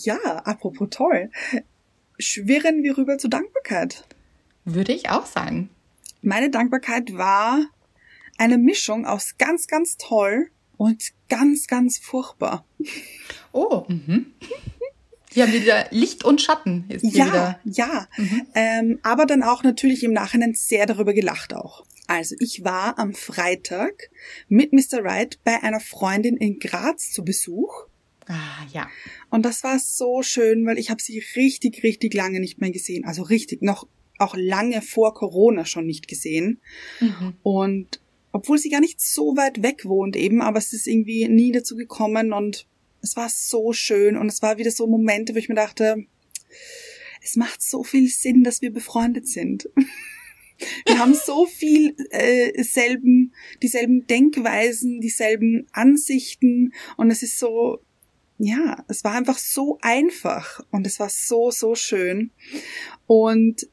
Ja, 0.02 0.18
apropos 0.44 0.88
toll. 0.90 1.30
Schwirren 2.18 2.82
wir 2.82 2.96
rüber 2.96 3.18
zur 3.18 3.30
Dankbarkeit. 3.30 4.04
Würde 4.64 4.92
ich 4.92 5.10
auch 5.10 5.26
sagen. 5.26 5.70
Meine 6.22 6.50
Dankbarkeit 6.50 7.16
war 7.16 7.66
eine 8.38 8.58
Mischung 8.58 9.06
aus 9.06 9.36
ganz, 9.38 9.66
ganz 9.66 9.96
toll 9.96 10.50
und 10.76 11.12
ganz, 11.28 11.66
ganz 11.66 11.98
furchtbar. 11.98 12.64
Oh, 13.52 13.84
mhm. 13.88 14.32
Wir 15.32 15.44
haben 15.44 15.52
wieder 15.52 15.86
Licht 15.90 16.24
und 16.24 16.40
Schatten. 16.40 16.84
Ist 16.88 17.04
ja, 17.04 17.26
wieder. 17.26 17.60
ja. 17.64 18.08
Mhm. 18.16 18.46
Ähm, 18.54 18.98
aber 19.02 19.26
dann 19.26 19.42
auch 19.42 19.62
natürlich 19.62 20.02
im 20.04 20.12
Nachhinein 20.12 20.54
sehr 20.54 20.86
darüber 20.86 21.12
gelacht 21.12 21.54
auch. 21.54 21.84
Also 22.06 22.36
ich 22.38 22.64
war 22.64 22.98
am 22.98 23.14
Freitag 23.14 24.10
mit 24.48 24.72
Mr. 24.72 25.02
Wright 25.02 25.38
bei 25.42 25.62
einer 25.62 25.80
Freundin 25.80 26.36
in 26.36 26.58
Graz 26.58 27.10
zu 27.10 27.24
Besuch. 27.24 27.86
Ah, 28.26 28.66
ja. 28.72 28.88
Und 29.30 29.44
das 29.44 29.62
war 29.64 29.78
so 29.78 30.22
schön, 30.22 30.66
weil 30.66 30.78
ich 30.78 30.90
habe 30.90 31.02
sie 31.02 31.22
richtig, 31.36 31.82
richtig 31.82 32.14
lange 32.14 32.40
nicht 32.40 32.60
mehr 32.60 32.70
gesehen. 32.70 33.04
Also 33.04 33.22
richtig, 33.22 33.62
noch 33.62 33.86
auch 34.18 34.34
lange 34.36 34.80
vor 34.82 35.14
Corona 35.14 35.64
schon 35.64 35.86
nicht 35.86 36.08
gesehen. 36.08 36.60
Mhm. 37.00 37.34
Und 37.42 38.00
obwohl 38.32 38.58
sie 38.58 38.70
gar 38.70 38.80
nicht 38.80 39.00
so 39.00 39.36
weit 39.36 39.62
weg 39.62 39.84
wohnt 39.84 40.16
eben, 40.16 40.42
aber 40.42 40.58
es 40.58 40.72
ist 40.72 40.86
irgendwie 40.86 41.28
nie 41.28 41.52
dazu 41.52 41.76
gekommen 41.76 42.32
und 42.32 42.66
es 43.00 43.16
war 43.16 43.28
so 43.28 43.72
schön 43.72 44.16
und 44.16 44.28
es 44.28 44.42
war 44.42 44.58
wieder 44.58 44.70
so 44.70 44.86
Momente, 44.86 45.34
wo 45.34 45.38
ich 45.38 45.48
mir 45.48 45.54
dachte, 45.54 46.06
es 47.22 47.36
macht 47.36 47.62
so 47.62 47.84
viel 47.84 48.08
Sinn, 48.08 48.42
dass 48.42 48.62
wir 48.62 48.72
befreundet 48.72 49.28
sind. 49.28 49.68
Wir 50.86 51.00
haben 51.00 51.14
so 51.14 51.46
viel 51.46 51.96
äh, 52.10 52.62
selben, 52.62 53.34
dieselben 53.60 54.06
Denkweisen, 54.06 55.00
dieselben 55.00 55.66
Ansichten 55.72 56.72
und 56.96 57.10
es 57.10 57.24
ist 57.24 57.40
so, 57.40 57.80
ja, 58.38 58.76
es 58.88 59.04
war 59.04 59.12
einfach 59.12 59.38
so 59.38 59.78
einfach 59.82 60.60
und 60.70 60.86
es 60.86 60.98
war 60.98 61.08
so, 61.08 61.50
so 61.50 61.74
schön. 61.74 62.30
Und 63.06 63.66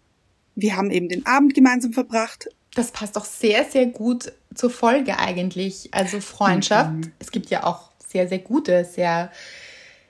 wir 0.55 0.77
haben 0.77 0.91
eben 0.91 1.09
den 1.09 1.25
Abend 1.25 1.53
gemeinsam 1.53 1.93
verbracht. 1.93 2.49
Das 2.75 2.91
passt 2.91 3.17
auch 3.17 3.25
sehr, 3.25 3.65
sehr 3.65 3.87
gut 3.87 4.31
zur 4.53 4.69
Folge 4.69 5.17
eigentlich. 5.17 5.89
Also 5.93 6.19
Freundschaft. 6.19 6.91
Mhm. 6.91 7.11
Es 7.19 7.31
gibt 7.31 7.49
ja 7.49 7.63
auch 7.63 7.91
sehr, 8.07 8.27
sehr 8.27 8.39
gute, 8.39 8.85
sehr 8.85 9.31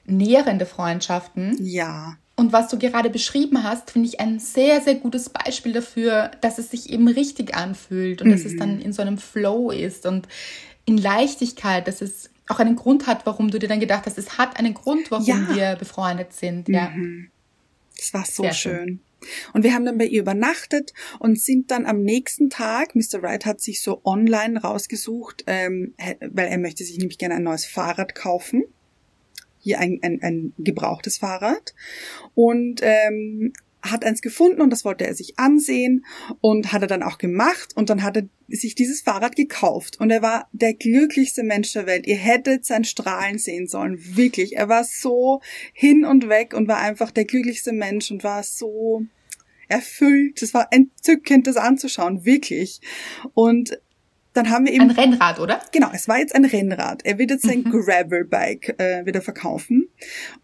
nährende 0.06 0.66
Freundschaften. 0.66 1.58
Ja. 1.60 2.18
Und 2.36 2.54
was 2.54 2.70
du 2.70 2.80
gerade 2.80 3.10
beschrieben 3.10 3.64
hast, 3.64 3.92
finde 3.92 4.10
ich 4.10 4.20
ein 4.20 4.40
sehr, 4.40 4.82
sehr 4.82 4.96
gutes 4.96 5.30
Beispiel 5.30 5.74
dafür, 5.74 6.32
dass 6.42 6.58
es 6.58 6.72
sich 6.72 6.90
eben 6.90 7.08
richtig 7.08 7.56
anfühlt 7.56 8.22
und 8.22 8.30
mhm. 8.30 8.32
dass 8.32 8.46
es 8.46 8.58
dann 8.58 8.78
mhm. 8.78 8.82
in 8.82 8.94
so 8.94 9.02
einem 9.02 9.18
Flow 9.18 9.70
ist 9.70 10.06
und 10.06 10.28
in 10.86 10.98
Leichtigkeit, 10.98 11.88
dass 11.88 12.02
es 12.02 12.31
auch 12.48 12.60
einen 12.60 12.76
Grund 12.76 13.08
hat, 13.08 13.26
warum 13.26 13.50
du 13.50 13.60
dir 13.60 13.68
dann 13.68 13.80
gedacht 13.80 14.06
hast, 14.06 14.18
es 14.18 14.38
hat 14.38 14.58
einen 14.58 14.74
Grund, 14.74 15.12
warum 15.12 15.26
ja. 15.26 15.56
wir 15.56 15.76
befreundet 15.76 16.34
sind. 16.34 16.68
Ja. 16.70 16.90
Mhm. 16.90 17.30
Das 17.96 18.14
war 18.14 18.26
so 18.26 18.44
schön. 18.44 18.54
schön. 18.54 19.00
Und 19.54 19.64
wir 19.64 19.74
haben 19.74 19.86
dann 19.86 19.98
bei 19.98 20.06
ihr 20.06 20.22
übernachtet 20.22 20.94
und 21.20 21.40
sind 21.40 21.70
dann 21.70 21.86
am 21.86 22.02
nächsten 22.02 22.50
Tag, 22.50 22.96
Mr. 22.96 23.22
Wright 23.22 23.46
hat 23.46 23.62
sich 23.62 23.82
so 23.82 24.02
online 24.04 24.60
rausgesucht, 24.60 25.44
ähm, 25.46 25.94
weil 26.20 26.48
er 26.48 26.58
möchte 26.58 26.84
sich 26.84 26.98
nämlich 26.98 27.20
gerne 27.20 27.36
ein 27.36 27.44
neues 27.44 27.66
Fahrrad 27.66 28.16
kaufen. 28.16 28.64
Hier 29.60 29.80
ein, 29.80 30.00
ein, 30.02 30.20
ein 30.24 30.54
gebrauchtes 30.58 31.20
Fahrrad. 31.20 31.76
Und 32.34 32.82
ähm, 32.82 33.54
hat 33.82 34.06
eins 34.06 34.22
gefunden 34.22 34.62
und 34.62 34.70
das 34.70 34.86
wollte 34.86 35.06
er 35.06 35.16
sich 35.16 35.40
ansehen 35.40 36.06
und 36.40 36.72
hat 36.72 36.82
er 36.82 36.88
dann 36.88 37.04
auch 37.04 37.18
gemacht 37.18 37.76
und 37.76 37.90
dann 37.90 38.04
hat 38.04 38.18
er 38.18 38.24
sich 38.48 38.76
dieses 38.76 39.02
Fahrrad 39.02 39.36
gekauft 39.36 40.00
und 40.00 40.12
er 40.12 40.22
war 40.22 40.50
der 40.52 40.74
glücklichste 40.74 41.44
Mensch 41.44 41.74
der 41.74 41.86
Welt. 41.86 42.06
Ihr 42.06 42.18
hättet 42.18 42.66
sein 42.66 42.84
Strahlen 42.84 43.38
sehen 43.38 43.68
sollen, 43.68 43.98
wirklich. 44.16 44.58
Er 44.58 44.70
war 44.70 44.84
so 44.84 45.42
hin 45.74 46.06
und 46.06 46.30
weg 46.30 46.54
und 46.54 46.68
war 46.68 46.78
einfach 46.78 47.12
der 47.12 47.26
glücklichste 47.26 47.72
Mensch 47.72 48.12
und 48.12 48.24
war 48.24 48.44
so 48.44 49.06
erfüllt. 49.68 50.42
Es 50.42 50.54
war 50.54 50.68
entzückend, 50.72 51.48
das 51.48 51.58
anzuschauen, 51.58 52.26
wirklich. 52.26 52.82
Und 53.34 53.80
dann 54.34 54.50
haben 54.50 54.66
wir 54.66 54.74
eben 54.74 54.90
ein 54.90 54.92
Rennrad, 54.92 55.40
oder? 55.40 55.62
Genau, 55.72 55.90
es 55.94 56.08
war 56.08 56.20
jetzt 56.20 56.34
ein 56.34 56.46
Rennrad. 56.46 57.06
Er 57.06 57.18
wird 57.18 57.32
jetzt 57.32 57.44
sein 57.44 57.64
mhm. 57.66 57.72
Gravelbike 57.72 58.80
äh, 58.80 59.06
wieder 59.06 59.22
verkaufen 59.22 59.90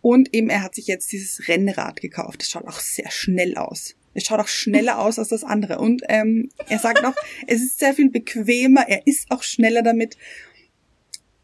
und 0.01 0.33
eben 0.33 0.49
er 0.49 0.63
hat 0.63 0.75
sich 0.75 0.87
jetzt 0.87 1.11
dieses 1.11 1.47
Rennrad 1.47 2.01
gekauft. 2.01 2.41
Das 2.41 2.49
schaut 2.49 2.67
auch 2.67 2.79
sehr 2.79 3.09
schnell 3.11 3.55
aus. 3.55 3.95
Es 4.13 4.25
schaut 4.25 4.39
auch 4.39 4.47
schneller 4.47 4.99
aus 4.99 5.19
als 5.19 5.29
das 5.29 5.43
andere 5.43 5.79
und 5.79 6.01
ähm, 6.09 6.49
er 6.67 6.79
sagt 6.79 7.05
auch, 7.05 7.15
es 7.47 7.61
ist 7.61 7.79
sehr 7.79 7.93
viel 7.93 8.09
bequemer. 8.09 8.87
Er 8.87 9.07
ist 9.07 9.31
auch 9.31 9.43
schneller 9.43 9.83
damit. 9.83 10.17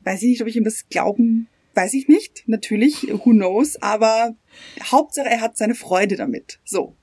Weiß 0.01 0.21
ich 0.21 0.29
nicht, 0.29 0.41
ob 0.41 0.49
ich 0.49 0.57
ihm 0.57 0.65
das 0.65 0.89
glauben, 0.89 1.47
weiß 1.75 1.93
ich 1.93 2.09
nicht. 2.09 2.43
Natürlich, 2.47 3.07
who 3.09 3.31
knows. 3.31 3.81
Aber 3.81 4.35
Hauptsache, 4.83 5.29
er 5.29 5.39
hat 5.39 5.55
seine 5.55 5.75
Freude 5.75 6.17
damit. 6.17 6.59
So. 6.65 6.95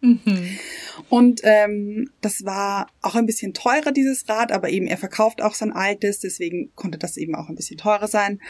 Mhm. 0.00 0.58
Und 1.08 1.40
ähm, 1.44 2.10
das 2.20 2.44
war 2.44 2.88
auch 3.02 3.14
ein 3.14 3.26
bisschen 3.26 3.54
teurer, 3.54 3.92
dieses 3.92 4.28
Rad, 4.28 4.52
aber 4.52 4.70
eben 4.70 4.86
er 4.86 4.98
verkauft 4.98 5.42
auch 5.42 5.54
sein 5.54 5.72
altes, 5.72 6.20
deswegen 6.20 6.72
konnte 6.74 6.98
das 6.98 7.16
eben 7.16 7.34
auch 7.34 7.48
ein 7.48 7.56
bisschen 7.56 7.78
teurer 7.78 8.08
sein. 8.08 8.40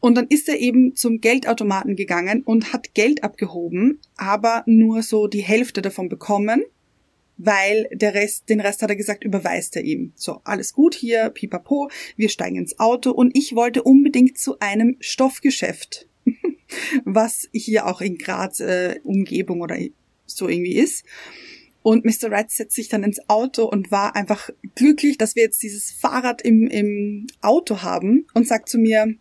Und 0.00 0.14
dann 0.14 0.26
ist 0.28 0.48
er 0.48 0.58
eben 0.58 0.96
zum 0.96 1.20
Geldautomaten 1.20 1.94
gegangen 1.94 2.42
und 2.42 2.72
hat 2.72 2.94
Geld 2.94 3.22
abgehoben, 3.22 4.00
aber 4.16 4.62
nur 4.66 5.02
so 5.02 5.26
die 5.26 5.42
Hälfte 5.42 5.82
davon 5.82 6.08
bekommen, 6.08 6.64
weil 7.36 7.86
der 7.92 8.14
Rest, 8.14 8.48
den 8.48 8.60
Rest 8.60 8.82
hat 8.82 8.90
er 8.90 8.96
gesagt, 8.96 9.24
überweist 9.24 9.76
er 9.76 9.82
ihm. 9.82 10.12
So, 10.14 10.40
alles 10.44 10.72
gut 10.72 10.94
hier, 10.94 11.28
pipapo, 11.28 11.90
wir 12.16 12.30
steigen 12.30 12.56
ins 12.56 12.78
Auto 12.78 13.10
und 13.10 13.36
ich 13.36 13.54
wollte 13.54 13.82
unbedingt 13.82 14.38
zu 14.38 14.58
einem 14.58 14.96
Stoffgeschäft, 15.00 16.08
was 17.04 17.48
hier 17.52 17.86
auch 17.86 18.00
in 18.00 18.16
Graz 18.16 18.60
äh, 18.60 19.00
Umgebung 19.04 19.60
oder 19.60 19.76
so 20.36 20.48
irgendwie 20.48 20.76
ist. 20.76 21.04
Und 21.82 22.04
Mr. 22.04 22.30
Red 22.30 22.50
setzt 22.50 22.74
sich 22.74 22.88
dann 22.88 23.04
ins 23.04 23.28
Auto 23.28 23.64
und 23.64 23.90
war 23.90 24.14
einfach 24.14 24.50
glücklich, 24.74 25.16
dass 25.16 25.34
wir 25.34 25.44
jetzt 25.44 25.62
dieses 25.62 25.90
Fahrrad 25.90 26.42
im, 26.42 26.66
im 26.68 27.26
Auto 27.40 27.82
haben 27.82 28.26
und 28.34 28.46
sagt 28.46 28.68
zu 28.68 28.78
mir, 28.78 29.14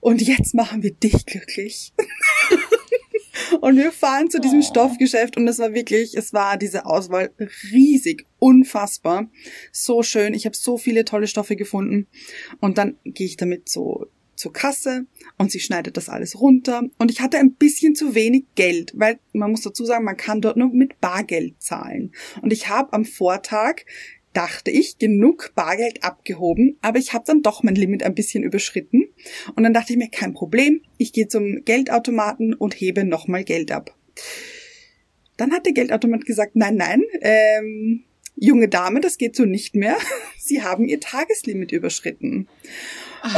und 0.00 0.22
jetzt 0.22 0.54
machen 0.54 0.82
wir 0.82 0.92
dich 0.92 1.26
glücklich. 1.26 1.92
und 3.60 3.76
wir 3.76 3.92
fahren 3.92 4.30
zu 4.30 4.40
diesem 4.40 4.60
oh. 4.60 4.62
Stoffgeschäft 4.62 5.36
und 5.36 5.46
es 5.46 5.58
war 5.58 5.74
wirklich, 5.74 6.14
es 6.14 6.32
war 6.32 6.56
diese 6.56 6.86
Auswahl 6.86 7.32
riesig, 7.72 8.26
unfassbar, 8.38 9.30
so 9.72 10.02
schön. 10.02 10.34
Ich 10.34 10.46
habe 10.46 10.56
so 10.56 10.78
viele 10.78 11.04
tolle 11.04 11.26
Stoffe 11.26 11.56
gefunden 11.56 12.06
und 12.60 12.78
dann 12.78 12.98
gehe 13.04 13.26
ich 13.26 13.36
damit 13.36 13.68
so 13.68 14.06
zur 14.44 14.52
Kasse 14.52 15.06
und 15.38 15.50
sie 15.50 15.58
schneidet 15.58 15.96
das 15.96 16.10
alles 16.10 16.38
runter. 16.38 16.82
Und 16.98 17.10
ich 17.10 17.22
hatte 17.22 17.38
ein 17.38 17.54
bisschen 17.54 17.94
zu 17.94 18.14
wenig 18.14 18.44
Geld, 18.54 18.92
weil 18.94 19.18
man 19.32 19.50
muss 19.50 19.62
dazu 19.62 19.86
sagen, 19.86 20.04
man 20.04 20.18
kann 20.18 20.42
dort 20.42 20.58
nur 20.58 20.68
mit 20.68 21.00
Bargeld 21.00 21.62
zahlen. 21.62 22.12
Und 22.42 22.52
ich 22.52 22.68
habe 22.68 22.92
am 22.92 23.06
Vortag 23.06 23.86
dachte 24.34 24.70
ich, 24.70 24.98
genug 24.98 25.52
Bargeld 25.54 26.02
abgehoben, 26.04 26.76
aber 26.82 26.98
ich 26.98 27.14
habe 27.14 27.24
dann 27.24 27.40
doch 27.40 27.62
mein 27.62 27.76
Limit 27.76 28.02
ein 28.02 28.16
bisschen 28.16 28.42
überschritten. 28.42 29.04
Und 29.54 29.62
dann 29.62 29.72
dachte 29.72 29.92
ich 29.92 29.98
mir, 29.98 30.10
kein 30.10 30.34
Problem, 30.34 30.82
ich 30.98 31.12
gehe 31.12 31.28
zum 31.28 31.64
Geldautomaten 31.64 32.52
und 32.52 32.74
hebe 32.74 33.04
nochmal 33.04 33.44
Geld 33.44 33.70
ab. 33.70 33.96
Dann 35.36 35.52
hat 35.52 35.66
der 35.66 35.72
Geldautomat 35.72 36.26
gesagt, 36.26 36.56
nein, 36.56 36.76
nein, 36.76 37.02
ähm, 37.20 38.04
junge 38.36 38.68
Dame, 38.68 39.00
das 39.00 39.18
geht 39.18 39.36
so 39.36 39.44
nicht 39.44 39.74
mehr. 39.74 39.96
Sie 40.38 40.62
haben 40.62 40.86
Ihr 40.86 41.00
Tageslimit 41.00 41.72
überschritten. 41.72 42.48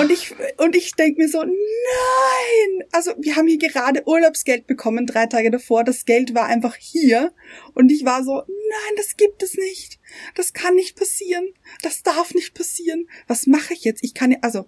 Und 0.00 0.10
ich, 0.10 0.34
und 0.56 0.74
ich 0.74 0.94
denke 0.94 1.22
mir 1.22 1.28
so, 1.28 1.44
nein! 1.44 2.84
Also 2.90 3.12
wir 3.18 3.36
haben 3.36 3.46
hier 3.46 3.58
gerade 3.58 4.02
Urlaubsgeld 4.06 4.66
bekommen, 4.66 5.06
drei 5.06 5.26
Tage 5.26 5.50
davor. 5.50 5.84
Das 5.84 6.04
Geld 6.04 6.34
war 6.34 6.46
einfach 6.46 6.74
hier. 6.74 7.32
Und 7.72 7.92
ich 7.92 8.04
war 8.04 8.24
so, 8.24 8.42
nein, 8.46 8.96
das 8.96 9.16
gibt 9.16 9.44
es 9.44 9.54
nicht. 9.54 10.00
Das 10.34 10.52
kann 10.52 10.74
nicht 10.74 10.98
passieren. 10.98 11.46
Das 11.82 12.02
darf 12.02 12.34
nicht 12.34 12.54
passieren. 12.54 13.08
Was 13.28 13.46
mache 13.46 13.74
ich 13.74 13.84
jetzt? 13.84 14.02
Ich 14.02 14.14
kann, 14.14 14.36
also, 14.40 14.66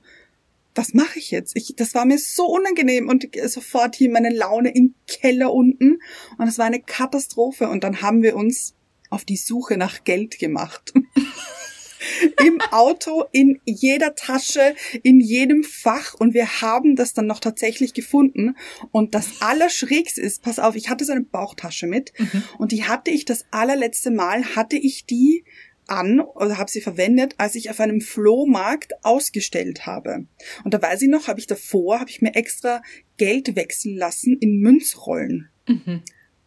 was 0.77 0.95
mache 0.95 1.19
ich 1.19 1.33
jetzt? 1.33 1.57
Ich, 1.57 1.75
das 1.75 1.95
war 1.95 2.05
mir 2.05 2.19
so 2.19 2.47
unangenehm 2.47 3.09
und 3.09 3.27
sofort 3.47 3.97
hier 3.97 4.11
meine 4.11 4.31
Laune 4.31 4.71
im 4.73 4.95
Keller 5.09 5.53
unten. 5.53 6.01
Und 6.39 6.47
es 6.47 6.59
war 6.59 6.67
eine 6.67 6.81
Katastrophe. 6.81 7.69
Und 7.69 7.83
dann 7.83 8.03
haben 8.03 8.23
wir 8.23 8.37
uns 8.37 8.77
auf 9.11 9.25
die 9.25 9.37
Suche 9.37 9.77
nach 9.77 10.05
Geld 10.05 10.39
gemacht. 10.39 10.93
im 12.45 12.61
Auto, 12.71 13.25
in 13.33 13.61
jeder 13.65 14.15
Tasche, 14.15 14.75
in 15.03 15.21
jedem 15.21 15.65
Fach 15.65 16.15
und 16.15 16.35
wir 16.35 16.61
haben 16.61 16.97
das 16.97 17.13
dann 17.13 17.27
noch 17.27 17.41
tatsächlich 17.41 17.95
gefunden. 17.95 18.57
Und 18.91 19.15
das 19.15 19.41
Allerschrägste 19.41 20.21
ist, 20.21 20.43
pass 20.43 20.59
auf, 20.59 20.77
ich 20.77 20.89
hatte 20.89 21.05
so 21.05 21.13
eine 21.13 21.23
Bauchtasche 21.23 21.87
mit 21.87 22.13
mhm. 22.19 22.43
und 22.59 22.73
die 22.73 22.85
hatte 22.85 23.11
ich 23.11 23.25
das 23.25 23.45
allerletzte 23.51 24.11
Mal, 24.11 24.45
hatte 24.57 24.77
ich 24.77 25.07
die 25.07 25.45
an 25.87 26.21
oder 26.21 26.59
habe 26.59 26.71
sie 26.71 26.83
verwendet, 26.83 27.35
als 27.39 27.55
ich 27.55 27.71
auf 27.71 27.81
einem 27.81 28.01
Flohmarkt 28.01 28.93
ausgestellt 29.03 29.87
habe. 29.87 30.27
Und 30.65 30.75
da 30.75 30.83
weiß 30.83 31.03
ich 31.03 31.09
noch, 31.09 31.29
habe 31.29 31.41
ich 31.41 31.47
davor, 31.47 32.01
habe 32.01 32.11
ich 32.11 32.21
mir 32.21 32.35
extra 32.35 32.83
Geld 33.17 33.57
wechseln 33.57 33.97
lassen 33.97 34.37
in 34.39 34.61
Münzrollen. 34.61 35.49
Mhm. 35.67 36.03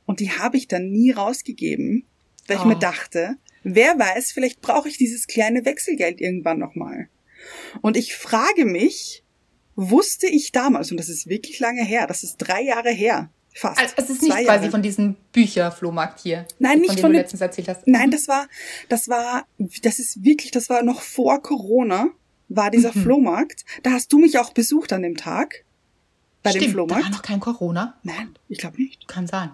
Und 0.06 0.20
die 0.20 0.32
habe 0.32 0.58
ich 0.58 0.68
dann 0.68 0.91
nie 0.91 1.12
rausgegeben, 1.12 2.06
weil 2.48 2.57
oh. 2.57 2.60
ich 2.62 2.65
mir 2.65 2.79
dachte, 2.79 3.38
Wer 3.63 3.98
weiß, 3.98 4.31
vielleicht 4.31 4.62
brauche 4.62 4.89
ich 4.89 4.98
dieses 4.98 5.27
kleine 5.27 5.65
Wechselgeld 5.65 6.19
irgendwann 6.19 6.60
nochmal. 6.60 7.10
Und 7.81 7.95
ich 7.95 8.15
frage 8.15 8.65
mich, 8.65 9.24
wusste 9.75 10.27
ich 10.27 10.51
damals, 10.51 10.91
und 10.91 10.98
das 10.98 11.10
ist 11.10 11.27
wirklich 11.27 11.60
lange 11.60 11.83
her, 11.83 12.07
das 12.07 12.24
ist 12.24 12.38
drei 12.38 12.62
Jahre 12.62 12.89
her, 12.89 13.29
fast. 13.53 13.79
Also 13.79 13.93
es 13.98 14.10
ist 14.10 14.21
nicht 14.24 14.31
quasi 14.31 14.45
Jahre. 14.45 14.71
von 14.71 14.81
diesem 14.81 15.15
Bücherflohmarkt 15.31 16.19
hier. 16.19 16.48
Nein, 16.60 16.79
nicht 16.79 16.88
von 16.88 16.95
dem 16.95 17.01
von 17.01 17.12
du 17.13 17.17
letztens 17.17 17.41
erzählt 17.41 17.67
hast. 17.67 17.88
Nein, 17.88 18.12
das 18.12 18.27
war, 18.27 18.48
das 18.89 19.10
war, 19.10 19.45
das 19.57 20.00
ist 20.00 20.24
wirklich, 20.24 20.51
das 20.51 20.69
war 20.69 20.81
noch 20.83 21.01
vor 21.01 21.41
Corona, 21.41 22.07
war 22.50 22.71
dieser 22.71 22.95
mhm. 22.95 23.03
Flohmarkt. 23.03 23.63
Da 23.83 23.91
hast 23.91 24.12
du 24.12 24.17
mich 24.17 24.39
auch 24.39 24.53
besucht 24.53 24.91
an 24.91 25.03
dem 25.03 25.17
Tag. 25.17 25.63
Bei 26.43 26.50
Stimmt, 26.50 26.65
dem 26.65 26.71
Flohmarkt. 26.71 27.01
Da 27.01 27.05
war 27.05 27.12
noch 27.12 27.21
kein 27.21 27.39
Corona. 27.39 28.00
Nein, 28.03 28.33
ich 28.50 28.57
glaube 28.57 28.81
nicht. 28.81 29.07
Kann 29.07 29.27
sein. 29.27 29.51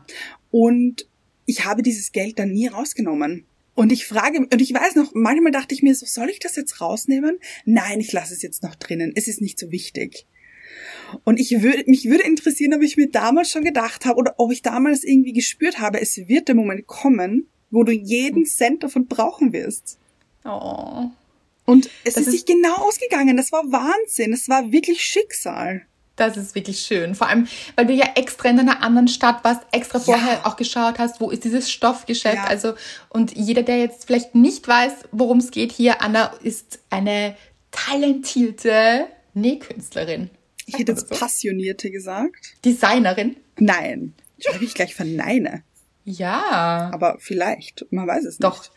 Und 0.52 1.08
ich 1.48 1.66
habe 1.66 1.82
dieses 1.82 2.12
Geld 2.12 2.38
dann 2.38 2.52
nie 2.52 2.68
rausgenommen. 2.68 3.46
Und 3.74 3.92
ich 3.92 4.06
frage, 4.06 4.40
und 4.40 4.62
ich 4.62 4.74
weiß 4.74 4.96
noch, 4.96 5.14
manchmal 5.14 5.52
dachte 5.52 5.74
ich 5.74 5.82
mir 5.82 5.96
so, 5.96 6.06
soll 6.06 6.30
ich 6.30 6.40
das 6.40 6.56
jetzt 6.56 6.82
rausnehmen? 6.82 7.40
Nein, 7.66 8.00
ich 8.00 8.12
lasse 8.12 8.34
es 8.34 8.42
jetzt 8.42 8.64
noch 8.64 8.76
drinnen. 8.76 9.14
Es 9.16 9.28
ist 9.28 9.42
nicht 9.42 9.58
so 9.58 9.72
wichtig. 9.72 10.26
Und 11.24 11.40
ich 11.40 11.62
würde, 11.62 11.84
mich 11.88 12.06
würde 12.06 12.24
interessieren, 12.24 12.74
ob 12.74 12.82
ich 12.82 12.98
mir 12.98 13.10
damals 13.10 13.50
schon 13.50 13.64
gedacht 13.64 14.06
habe 14.06 14.18
oder 14.18 14.36
ob 14.38 14.52
ich 14.52 14.62
damals 14.62 15.04
irgendwie 15.04 15.34
gespürt 15.34 15.80
habe, 15.80 16.02
es 16.02 16.18
wird 16.28 16.48
der 16.48 16.56
Moment 16.56 16.88
kommen, 16.88 17.48
wo 17.70 17.84
du 17.84 17.92
jeden 17.92 18.46
Cent 18.46 18.84
davon 18.84 19.08
brauchen 19.08 19.54
wirst. 19.54 20.00
Oh. 20.44 21.10
Und 21.66 21.90
es 22.04 22.18
ist, 22.18 22.28
ist 22.28 22.32
sich 22.32 22.46
genau 22.46 22.76
ausgegangen. 22.76 23.38
Das 23.38 23.52
war 23.52 23.64
Wahnsinn. 23.72 24.34
Es 24.34 24.50
war 24.50 24.72
wirklich 24.72 25.02
Schicksal. 25.02 25.86
Das 26.18 26.36
ist 26.36 26.56
wirklich 26.56 26.80
schön. 26.80 27.16
Vor 27.16 27.30
allem, 27.30 27.48
weil 27.76 27.86
du 27.86 27.94
ja 27.94 28.08
extra 28.16 28.50
in 28.50 28.60
einer 28.60 28.84
anderen 28.84 29.08
Stadt 29.08 29.44
warst, 29.44 29.62
extra 29.72 30.00
vorher 30.00 30.34
ja. 30.34 30.46
auch 30.46 30.58
geschaut 30.58 30.98
hast, 30.98 31.22
wo 31.22 31.30
ist 31.30 31.44
dieses 31.44 31.72
Stoffgeschäft. 31.72 32.36
Ja. 32.36 32.46
Also, 32.46 32.74
und 33.10 33.38
jeder, 33.38 33.64
der 33.64 33.78
jetzt 33.78 34.06
vielleicht 34.08 34.34
nicht 34.34 34.68
weiß, 34.68 34.94
worum 35.12 35.38
es 35.38 35.52
geht 35.52 35.72
hier, 35.72 36.02
Anna 36.02 36.34
ist 36.42 36.80
eine 36.90 37.36
talentierte 37.72 39.06
Nähkünstlerin. 39.36 40.32
Ich 40.66 40.80
hätte 40.80 40.94
jetzt 40.94 41.08
so. 41.08 41.16
Passionierte 41.16 41.92
gesagt. 41.92 42.56
Designerin? 42.66 43.38
Nein. 43.60 44.14
Schreibe 44.40 44.66
ich 44.66 44.74
gleich 44.74 44.96
verneine. 44.96 45.64
Ja. 46.04 46.90
Aber 46.94 47.18
vielleicht, 47.20 47.86
man 47.92 48.08
weiß 48.08 48.26
es 48.26 48.38
Doch. 48.38 48.60
nicht. 48.60 48.72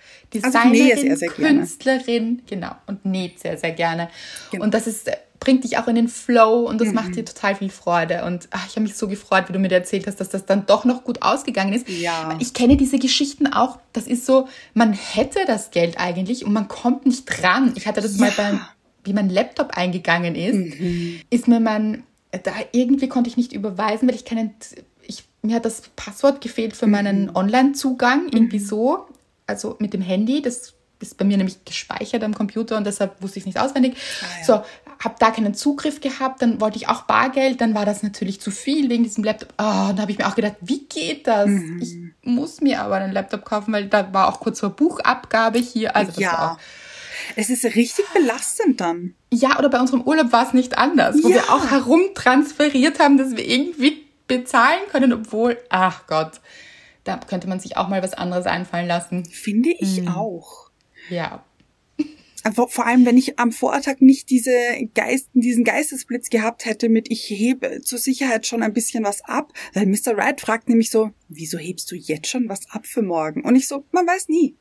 Doch, 0.45 0.51
Designerin, 0.51 0.91
also 0.91 1.03
sehr, 1.03 1.17
sehr 1.17 1.29
Künstlerin, 1.29 2.43
genau, 2.49 2.73
und 2.87 3.05
näht 3.05 3.41
sehr, 3.41 3.57
sehr 3.57 3.71
gerne. 3.73 4.11
Genau. 4.51 4.65
Und 4.65 4.75
das 4.75 4.87
ist 4.87 5.11
bringt 5.41 5.65
dich 5.65 5.79
auch 5.79 5.89
in 5.89 5.95
den 5.95 6.09
Flow 6.09 6.69
und 6.69 6.81
das 6.81 6.89
mhm. 6.89 6.95
macht 6.95 7.17
dir 7.17 7.25
total 7.25 7.57
viel 7.57 7.71
Freude. 7.71 8.25
Und 8.25 8.49
ach, 8.51 8.67
ich 8.69 8.73
habe 8.73 8.83
mich 8.83 8.95
so 8.95 9.09
gefreut, 9.09 9.45
wie 9.49 9.55
du 9.55 9.59
mir 9.59 9.73
erzählt 9.73 10.07
hast, 10.07 10.21
dass 10.21 10.29
das 10.29 10.45
dann 10.45 10.67
doch 10.67 10.85
noch 10.85 11.03
gut 11.03 11.23
ausgegangen 11.23 11.73
ist. 11.73 11.89
Ja. 11.89 12.37
Ich 12.39 12.53
kenne 12.53 12.77
diese 12.77 12.99
Geschichten 12.99 13.47
auch. 13.47 13.79
Das 13.95 14.07
ist 14.07 14.27
so, 14.27 14.49
man 14.75 14.93
hätte 14.93 15.41
das 15.47 15.71
Geld 15.71 15.99
eigentlich 15.99 16.45
und 16.45 16.53
man 16.53 16.69
kommt 16.69 17.07
nicht 17.07 17.25
dran. 17.25 17.73
Ich 17.75 17.87
hatte 17.87 18.03
das 18.03 18.19
ja. 18.19 18.27
mal 18.27 18.33
beim, 18.37 18.61
wie 19.05 19.15
mein 19.15 19.31
Laptop 19.31 19.71
eingegangen 19.77 20.35
ist, 20.35 20.81
mhm. 20.81 21.21
ist 21.31 21.49
mir 21.49 21.59
mein, 21.59 22.05
da 22.31 22.53
irgendwie 22.73 23.09
konnte 23.09 23.31
ich 23.31 23.39
nicht 23.39 23.55
überweisen, 23.55 24.07
weil 24.07 24.15
ich 24.15 24.27
keinen, 24.27 24.55
ich 25.03 25.25
mir 25.43 25.57
hat 25.57 25.65
das 25.65 25.83
Passwort 25.97 26.43
gefehlt 26.43 26.77
für 26.77 26.87
meinen 26.87 27.25
Mhm. 27.25 27.37
Online-Zugang, 27.37 28.29
irgendwie 28.31 28.59
so. 28.59 29.07
Also 29.47 29.77
mit 29.79 29.95
dem 29.95 30.03
Handy, 30.03 30.43
das 30.43 30.75
ist 31.01 31.17
bei 31.17 31.25
mir 31.25 31.39
nämlich 31.39 31.65
gespeichert 31.65 32.23
am 32.23 32.35
Computer 32.35 32.77
und 32.77 32.87
deshalb 32.87 33.21
wusste 33.23 33.39
ich 33.39 33.43
es 33.43 33.47
nicht 33.47 33.59
auswendig. 33.59 33.97
Ah, 34.21 34.27
ja. 34.39 34.45
So, 34.45 34.63
habe 35.03 35.15
da 35.19 35.31
keinen 35.31 35.55
Zugriff 35.55 36.01
gehabt, 36.01 36.43
dann 36.43 36.61
wollte 36.61 36.77
ich 36.77 36.89
auch 36.89 37.03
Bargeld, 37.03 37.61
dann 37.61 37.75
war 37.75 37.87
das 37.87 38.03
natürlich 38.03 38.41
zu 38.41 38.51
viel 38.51 38.91
wegen 38.91 39.03
diesem 39.03 39.25
Laptop. 39.25 39.55
Ah, 39.57 39.89
und 39.91 39.97
da 39.97 40.03
habe 40.03 40.13
ich 40.13 40.19
mir 40.19 40.29
auch 40.29 40.35
gedacht, 40.35 40.57
wie 40.61 40.85
geht 40.87 41.27
das? 41.27 41.47
Mhm. 41.49 41.81
Ich 41.83 41.97
muss 42.23 42.61
mir 42.61 42.83
aber 42.83 42.97
einen 42.97 43.13
Laptop 43.13 43.45
kaufen, 43.45 43.73
weil 43.73 43.87
da 43.89 44.13
war 44.13 44.29
auch 44.29 44.41
kurz 44.41 44.61
vor 44.61 44.71
Buchabgabe 44.71 45.59
hier. 45.59 45.97
Also 45.97 46.13
das 46.13 46.21
war 46.21 46.25
ja. 46.33 46.59
Es 47.37 47.49
ist 47.51 47.65
richtig 47.65 48.05
belastend 48.13 48.81
dann. 48.81 49.15
ja, 49.33 49.59
oder 49.59 49.69
bei 49.69 49.79
unserem 49.81 50.03
Urlaub 50.03 50.33
war 50.33 50.47
es 50.47 50.53
nicht 50.53 50.77
anders, 50.79 51.17
wo 51.23 51.29
Ja. 51.29 51.35
wir 51.37 51.53
auch 51.53 51.71
herumtransferiert 51.71 52.99
haben, 52.99 53.17
dass 53.19 53.37
wir 53.37 53.47
irgendwie 53.47 54.05
bezahlen 54.27 54.81
können, 54.91 55.13
obwohl, 55.13 55.59
ach 55.71 56.07
Gott, 56.07 56.41
da 57.05 57.17
könnte 57.17 57.49
man 57.49 57.59
sich 57.61 57.77
auch 57.77 57.89
mal 57.89 58.03
was 58.03 58.15
anderes 58.15 58.47
einfallen 58.47 58.87
lassen. 58.87 59.25
Finde 59.25 59.71
ich 59.71 60.07
auch. 60.09 60.71
Ja. 61.09 61.43
Aber 62.43 62.69
vor 62.69 62.87
allem, 62.87 63.05
wenn 63.05 63.19
ich 63.19 63.39
am 63.39 63.53
Vortag 63.53 64.01
nicht 64.01 64.31
diese 64.31 64.51
Geist, 64.95 65.29
diesen 65.35 65.65
Geistesblitz 65.65 66.31
gehabt 66.31 66.65
hätte 66.65 66.89
mit 66.89 67.11
ich 67.11 67.29
hebe 67.29 67.83
zur 67.83 67.99
Sicherheit 67.99 68.47
schon 68.47 68.63
ein 68.63 68.73
bisschen 68.73 69.05
was 69.05 69.23
ab, 69.25 69.53
weil 69.75 69.87
Mr. 69.87 70.17
Wright 70.17 70.41
fragt 70.41 70.69
nämlich 70.69 70.91
so, 70.91 71.11
wieso 71.29 71.59
hebst 71.59 71.91
du 71.91 71.97
jetzt 71.97 72.29
schon 72.29 72.49
was 72.49 72.71
ab 72.71 72.87
für 72.87 73.03
morgen? 73.03 73.43
Und 73.43 73.57
ich 73.57 73.69
so, 73.69 73.85
man 73.93 74.07
weiß 74.07 74.29
nie. 74.29 74.57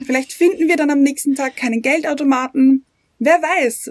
Vielleicht 0.00 0.32
finden 0.32 0.68
wir 0.68 0.76
dann 0.76 0.90
am 0.90 1.02
nächsten 1.02 1.34
Tag 1.34 1.56
keinen 1.56 1.82
Geldautomaten. 1.82 2.84
Wer 3.18 3.40
weiß. 3.42 3.90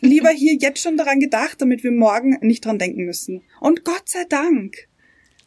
Lieber 0.00 0.30
hier 0.30 0.54
jetzt 0.54 0.82
schon 0.82 0.98
daran 0.98 1.20
gedacht, 1.20 1.60
damit 1.60 1.82
wir 1.82 1.90
morgen 1.90 2.38
nicht 2.42 2.64
dran 2.64 2.78
denken 2.78 3.04
müssen. 3.04 3.42
Und 3.60 3.84
Gott 3.84 4.08
sei 4.08 4.24
Dank. 4.28 4.88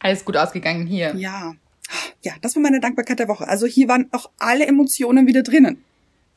Alles 0.00 0.24
gut 0.24 0.36
ausgegangen 0.36 0.86
hier. 0.86 1.14
Ja. 1.16 1.54
Ja, 2.22 2.32
das 2.40 2.56
war 2.56 2.62
meine 2.62 2.80
Dankbarkeit 2.80 3.20
der 3.20 3.28
Woche. 3.28 3.46
Also 3.46 3.66
hier 3.66 3.86
waren 3.86 4.08
auch 4.12 4.30
alle 4.38 4.66
Emotionen 4.66 5.26
wieder 5.26 5.42
drinnen. 5.42 5.84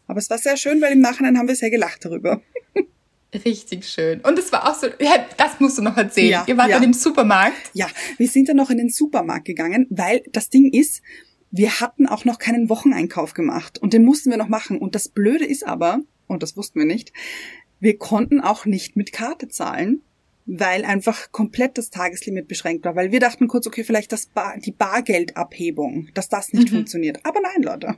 Aber 0.07 0.19
es 0.19 0.29
war 0.29 0.38
sehr 0.38 0.57
schön, 0.57 0.81
weil 0.81 0.93
im 0.93 1.00
Nachhinein 1.00 1.38
haben 1.38 1.47
wir 1.47 1.55
sehr 1.55 1.69
gelacht 1.69 2.05
darüber. 2.05 2.41
Richtig 3.45 3.88
schön. 3.88 4.21
Und 4.21 4.39
es 4.39 4.51
war 4.51 4.69
auch 4.69 4.75
so, 4.75 4.88
ja, 5.00 5.25
das 5.38 5.59
musst 5.59 5.77
du 5.77 5.81
noch 5.81 5.97
erzählen. 5.97 6.29
Ja, 6.29 6.43
Ihr 6.47 6.57
wart 6.57 6.69
ja. 6.69 6.75
dann 6.75 6.83
im 6.83 6.93
Supermarkt. 6.93 7.71
Ja, 7.74 7.88
wir 8.17 8.27
sind 8.27 8.47
dann 8.47 8.55
noch 8.55 8.69
in 8.69 8.77
den 8.77 8.89
Supermarkt 8.89 9.45
gegangen, 9.45 9.88
weil 9.89 10.24
das 10.31 10.50
Ding 10.50 10.71
ist, 10.71 11.01
wir 11.51 11.79
hatten 11.79 12.07
auch 12.07 12.25
noch 12.25 12.39
keinen 12.39 12.69
Wocheneinkauf 12.69 13.33
gemacht 13.33 13.77
und 13.79 13.93
den 13.93 14.03
mussten 14.03 14.29
wir 14.29 14.38
noch 14.38 14.47
machen. 14.47 14.77
Und 14.77 14.95
das 14.95 15.09
Blöde 15.09 15.45
ist 15.45 15.65
aber, 15.65 16.00
und 16.27 16.43
das 16.43 16.55
wussten 16.55 16.79
wir 16.79 16.85
nicht, 16.85 17.12
wir 17.79 17.97
konnten 17.97 18.41
auch 18.41 18.65
nicht 18.65 18.95
mit 18.95 19.12
Karte 19.12 19.47
zahlen, 19.47 20.01
weil 20.45 20.85
einfach 20.85 21.31
komplett 21.31 21.77
das 21.77 21.89
Tageslimit 21.89 22.47
beschränkt 22.47 22.85
war. 22.85 22.95
Weil 22.95 23.11
wir 23.11 23.19
dachten 23.19 23.47
kurz, 23.47 23.65
okay, 23.65 23.83
vielleicht 23.83 24.11
das 24.11 24.27
Bar, 24.27 24.55
die 24.59 24.71
Bargeldabhebung, 24.71 26.09
dass 26.13 26.29
das 26.29 26.53
nicht 26.53 26.69
funktioniert. 26.69 27.19
Aber 27.23 27.39
nein, 27.41 27.63
Leute. 27.63 27.95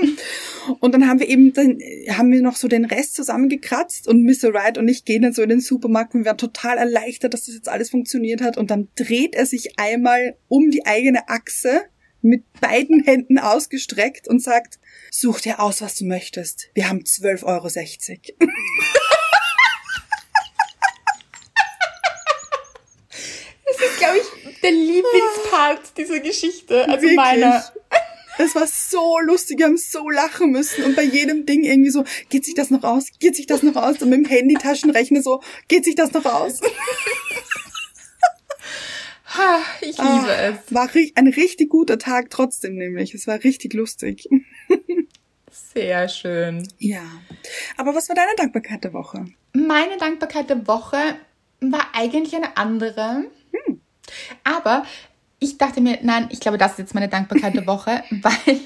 Und 0.80 0.94
dann 0.94 1.06
haben 1.06 1.20
wir 1.20 1.28
eben, 1.28 1.52
dann 1.52 1.78
haben 2.10 2.32
wir 2.32 2.40
noch 2.40 2.56
so 2.56 2.66
den 2.66 2.86
Rest 2.86 3.14
zusammengekratzt 3.14 4.08
und 4.08 4.24
Mr. 4.24 4.54
Wright 4.54 4.78
und 4.78 4.88
ich 4.88 5.04
gehen 5.04 5.22
dann 5.22 5.32
so 5.32 5.42
in 5.42 5.48
den 5.48 5.60
Supermarkt 5.60 6.14
und 6.14 6.20
wir 6.20 6.26
waren 6.26 6.38
total 6.38 6.78
erleichtert, 6.78 7.34
dass 7.34 7.46
das 7.46 7.54
jetzt 7.54 7.68
alles 7.68 7.90
funktioniert 7.90 8.40
hat. 8.40 8.56
Und 8.56 8.70
dann 8.70 8.88
dreht 8.94 9.34
er 9.34 9.44
sich 9.44 9.78
einmal 9.78 10.36
um 10.48 10.70
die 10.70 10.86
eigene 10.86 11.28
Achse 11.28 11.82
mit 12.22 12.44
beiden 12.60 13.02
Händen 13.02 13.38
ausgestreckt 13.38 14.28
und 14.28 14.40
sagt, 14.40 14.78
such 15.10 15.40
dir 15.40 15.60
aus, 15.60 15.82
was 15.82 15.96
du 15.96 16.06
möchtest. 16.06 16.70
Wir 16.74 16.88
haben 16.88 17.00
12,60 17.00 18.34
Euro. 18.38 18.48
ist, 23.82 23.98
glaube 23.98 24.18
ich, 24.18 24.60
der 24.60 24.70
Lieblingspart 24.70 25.96
dieser 25.96 26.20
Geschichte. 26.20 26.82
Also 26.88 27.02
Wirklich. 27.02 27.16
meiner. 27.16 27.64
Es 28.38 28.54
war 28.54 28.66
so 28.66 29.18
lustig, 29.20 29.58
wir 29.58 29.66
haben 29.66 29.76
so 29.76 30.08
lachen 30.08 30.52
müssen 30.52 30.84
und 30.84 30.96
bei 30.96 31.02
jedem 31.02 31.44
Ding 31.44 31.64
irgendwie 31.64 31.90
so, 31.90 32.04
geht 32.30 32.46
sich 32.46 32.54
das 32.54 32.70
noch 32.70 32.82
aus? 32.82 33.04
Geht 33.20 33.36
sich 33.36 33.46
das 33.46 33.62
noch 33.62 33.76
aus? 33.76 34.00
Und 34.00 34.08
mit 34.08 34.20
dem 34.20 34.24
Handy-Taschenrechner 34.24 35.22
so, 35.22 35.42
geht 35.68 35.84
sich 35.84 35.94
das 35.96 36.12
noch 36.12 36.24
aus? 36.24 36.60
Ha, 39.34 39.60
ich 39.80 39.96
liebe 39.96 40.02
Ah, 40.02 40.50
es. 40.50 40.74
War 40.74 40.90
ein 41.14 41.28
richtig 41.28 41.70
guter 41.70 41.98
Tag 41.98 42.28
trotzdem 42.28 42.74
nämlich. 42.74 43.14
Es 43.14 43.26
war 43.26 43.42
richtig 43.42 43.72
lustig. 43.72 44.28
Sehr 45.74 46.08
schön. 46.08 46.68
Ja. 46.78 47.02
Aber 47.78 47.94
was 47.94 48.08
war 48.10 48.16
deine 48.16 48.34
Dankbarkeit 48.36 48.84
der 48.84 48.92
Woche? 48.92 49.24
Meine 49.54 49.96
Dankbarkeit 49.96 50.50
der 50.50 50.66
Woche 50.66 50.98
war 51.60 51.86
eigentlich 51.94 52.34
eine 52.36 52.56
andere. 52.58 53.24
Aber 54.44 54.84
ich 55.38 55.58
dachte 55.58 55.80
mir, 55.80 55.98
nein, 56.02 56.28
ich 56.30 56.40
glaube, 56.40 56.58
das 56.58 56.72
ist 56.72 56.78
jetzt 56.78 56.94
meine 56.94 57.08
Dankbarkeit 57.08 57.54
der 57.54 57.66
Woche, 57.66 58.02
weil 58.22 58.60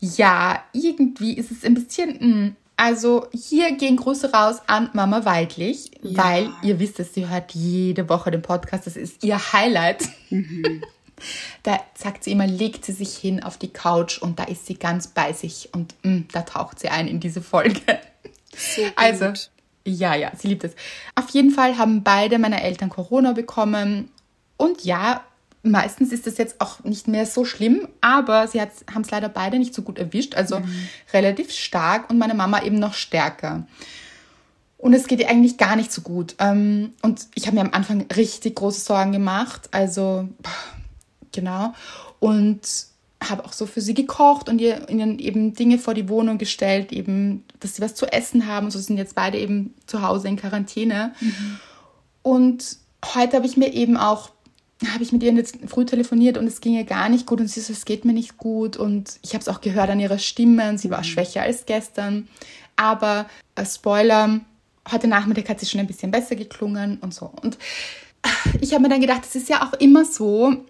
ja, 0.00 0.62
irgendwie 0.72 1.34
ist 1.34 1.50
es 1.50 1.64
ein 1.64 1.74
bisschen, 1.74 2.18
mh, 2.20 2.50
also 2.76 3.26
hier 3.32 3.72
gehen 3.76 3.96
Grüße 3.96 4.32
raus 4.32 4.56
an 4.66 4.90
Mama 4.92 5.24
Weidlich, 5.24 5.92
Ja. 6.02 6.24
weil 6.24 6.50
ihr 6.62 6.78
wisst 6.80 6.98
es, 6.98 7.14
sie 7.14 7.28
hört 7.28 7.52
jede 7.54 8.08
Woche 8.08 8.30
den 8.32 8.42
Podcast, 8.42 8.86
das 8.86 8.96
ist 8.96 9.22
ihr 9.24 9.52
Highlight. 9.52 10.08
Da 11.62 11.78
sagt 11.94 12.24
sie 12.24 12.32
immer, 12.32 12.46
legt 12.46 12.84
sie 12.84 12.92
sich 12.92 13.16
hin 13.16 13.40
auf 13.42 13.56
die 13.56 13.72
Couch 13.72 14.18
und 14.20 14.40
da 14.40 14.44
ist 14.44 14.66
sie 14.66 14.74
ganz 14.74 15.06
bei 15.06 15.32
sich 15.32 15.68
und 15.72 15.94
mh, 16.02 16.24
da 16.32 16.42
taucht 16.42 16.80
sie 16.80 16.88
ein 16.88 17.06
in 17.06 17.20
diese 17.20 17.40
Folge. 17.40 17.80
So. 18.56 18.82
Also, 18.96 19.32
ja, 19.86 20.16
ja, 20.16 20.32
sie 20.36 20.48
liebt 20.48 20.64
es. 20.64 20.74
Auf 21.14 21.28
jeden 21.30 21.52
Fall 21.52 21.78
haben 21.78 22.02
beide 22.02 22.40
meiner 22.40 22.62
Eltern 22.62 22.88
Corona 22.88 23.32
bekommen. 23.32 24.10
Und 24.56 24.84
ja, 24.84 25.24
meistens 25.62 26.12
ist 26.12 26.26
es 26.26 26.38
jetzt 26.38 26.60
auch 26.60 26.84
nicht 26.84 27.08
mehr 27.08 27.26
so 27.26 27.44
schlimm, 27.44 27.88
aber 28.00 28.46
sie 28.48 28.60
haben 28.60 29.02
es 29.02 29.10
leider 29.10 29.28
beide 29.28 29.58
nicht 29.58 29.74
so 29.74 29.82
gut 29.82 29.98
erwischt. 29.98 30.34
Also 30.34 30.60
relativ 31.12 31.52
stark 31.52 32.10
und 32.10 32.18
meine 32.18 32.34
Mama 32.34 32.62
eben 32.62 32.78
noch 32.78 32.94
stärker. 32.94 33.66
Und 34.76 34.92
es 34.92 35.06
geht 35.06 35.20
ihr 35.20 35.30
eigentlich 35.30 35.56
gar 35.56 35.76
nicht 35.76 35.90
so 35.90 36.02
gut. 36.02 36.34
Ähm, 36.38 36.92
Und 37.00 37.28
ich 37.34 37.46
habe 37.46 37.56
mir 37.56 37.62
am 37.62 37.72
Anfang 37.72 38.04
richtig 38.14 38.56
große 38.56 38.82
Sorgen 38.82 39.12
gemacht. 39.12 39.68
Also, 39.70 40.28
genau. 41.32 41.72
Und 42.20 42.60
habe 43.22 43.46
auch 43.46 43.54
so 43.54 43.64
für 43.64 43.80
sie 43.80 43.94
gekocht 43.94 44.50
und 44.50 44.60
ihr 44.60 44.86
ihnen 44.90 45.18
eben 45.18 45.54
Dinge 45.54 45.78
vor 45.78 45.94
die 45.94 46.10
Wohnung 46.10 46.36
gestellt, 46.36 46.92
eben, 46.92 47.44
dass 47.60 47.76
sie 47.76 47.82
was 47.82 47.94
zu 47.94 48.12
essen 48.12 48.46
haben. 48.46 48.66
Und 48.66 48.72
so 48.72 48.78
sind 48.78 48.98
jetzt 48.98 49.14
beide 49.14 49.38
eben 49.38 49.72
zu 49.86 50.02
Hause 50.02 50.28
in 50.28 50.36
Quarantäne. 50.36 51.14
Und 52.22 52.76
heute 53.14 53.38
habe 53.38 53.46
ich 53.46 53.56
mir 53.56 53.72
eben 53.72 53.96
auch, 53.96 54.33
habe 54.92 55.02
ich 55.02 55.12
mit 55.12 55.22
ihr 55.22 55.32
jetzt 55.32 55.58
früh 55.66 55.84
telefoniert 55.84 56.36
und 56.36 56.46
es 56.46 56.60
ging 56.60 56.74
ihr 56.74 56.84
gar 56.84 57.08
nicht 57.08 57.26
gut 57.26 57.40
und 57.40 57.48
sie 57.48 57.60
so, 57.60 57.72
es 57.72 57.84
geht 57.84 58.04
mir 58.04 58.12
nicht 58.12 58.36
gut 58.36 58.76
und 58.76 59.18
ich 59.22 59.34
habe 59.34 59.40
es 59.40 59.48
auch 59.48 59.60
gehört 59.60 59.90
an 59.90 60.00
ihrer 60.00 60.18
Stimme 60.18 60.68
und 60.68 60.78
sie 60.78 60.90
war 60.90 61.04
schwächer 61.04 61.42
als 61.42 61.66
gestern. 61.66 62.28
Aber 62.76 63.26
äh, 63.54 63.64
Spoiler, 63.64 64.40
heute 64.90 65.08
Nachmittag 65.08 65.48
hat 65.48 65.60
sie 65.60 65.66
schon 65.66 65.80
ein 65.80 65.86
bisschen 65.86 66.10
besser 66.10 66.36
geklungen 66.36 66.98
und 67.00 67.14
so. 67.14 67.30
Und 67.42 67.58
ich 68.60 68.72
habe 68.72 68.82
mir 68.82 68.88
dann 68.88 69.00
gedacht, 69.00 69.22
es 69.24 69.34
ist 69.34 69.48
ja 69.48 69.62
auch 69.62 69.74
immer 69.74 70.04
so, 70.04 70.64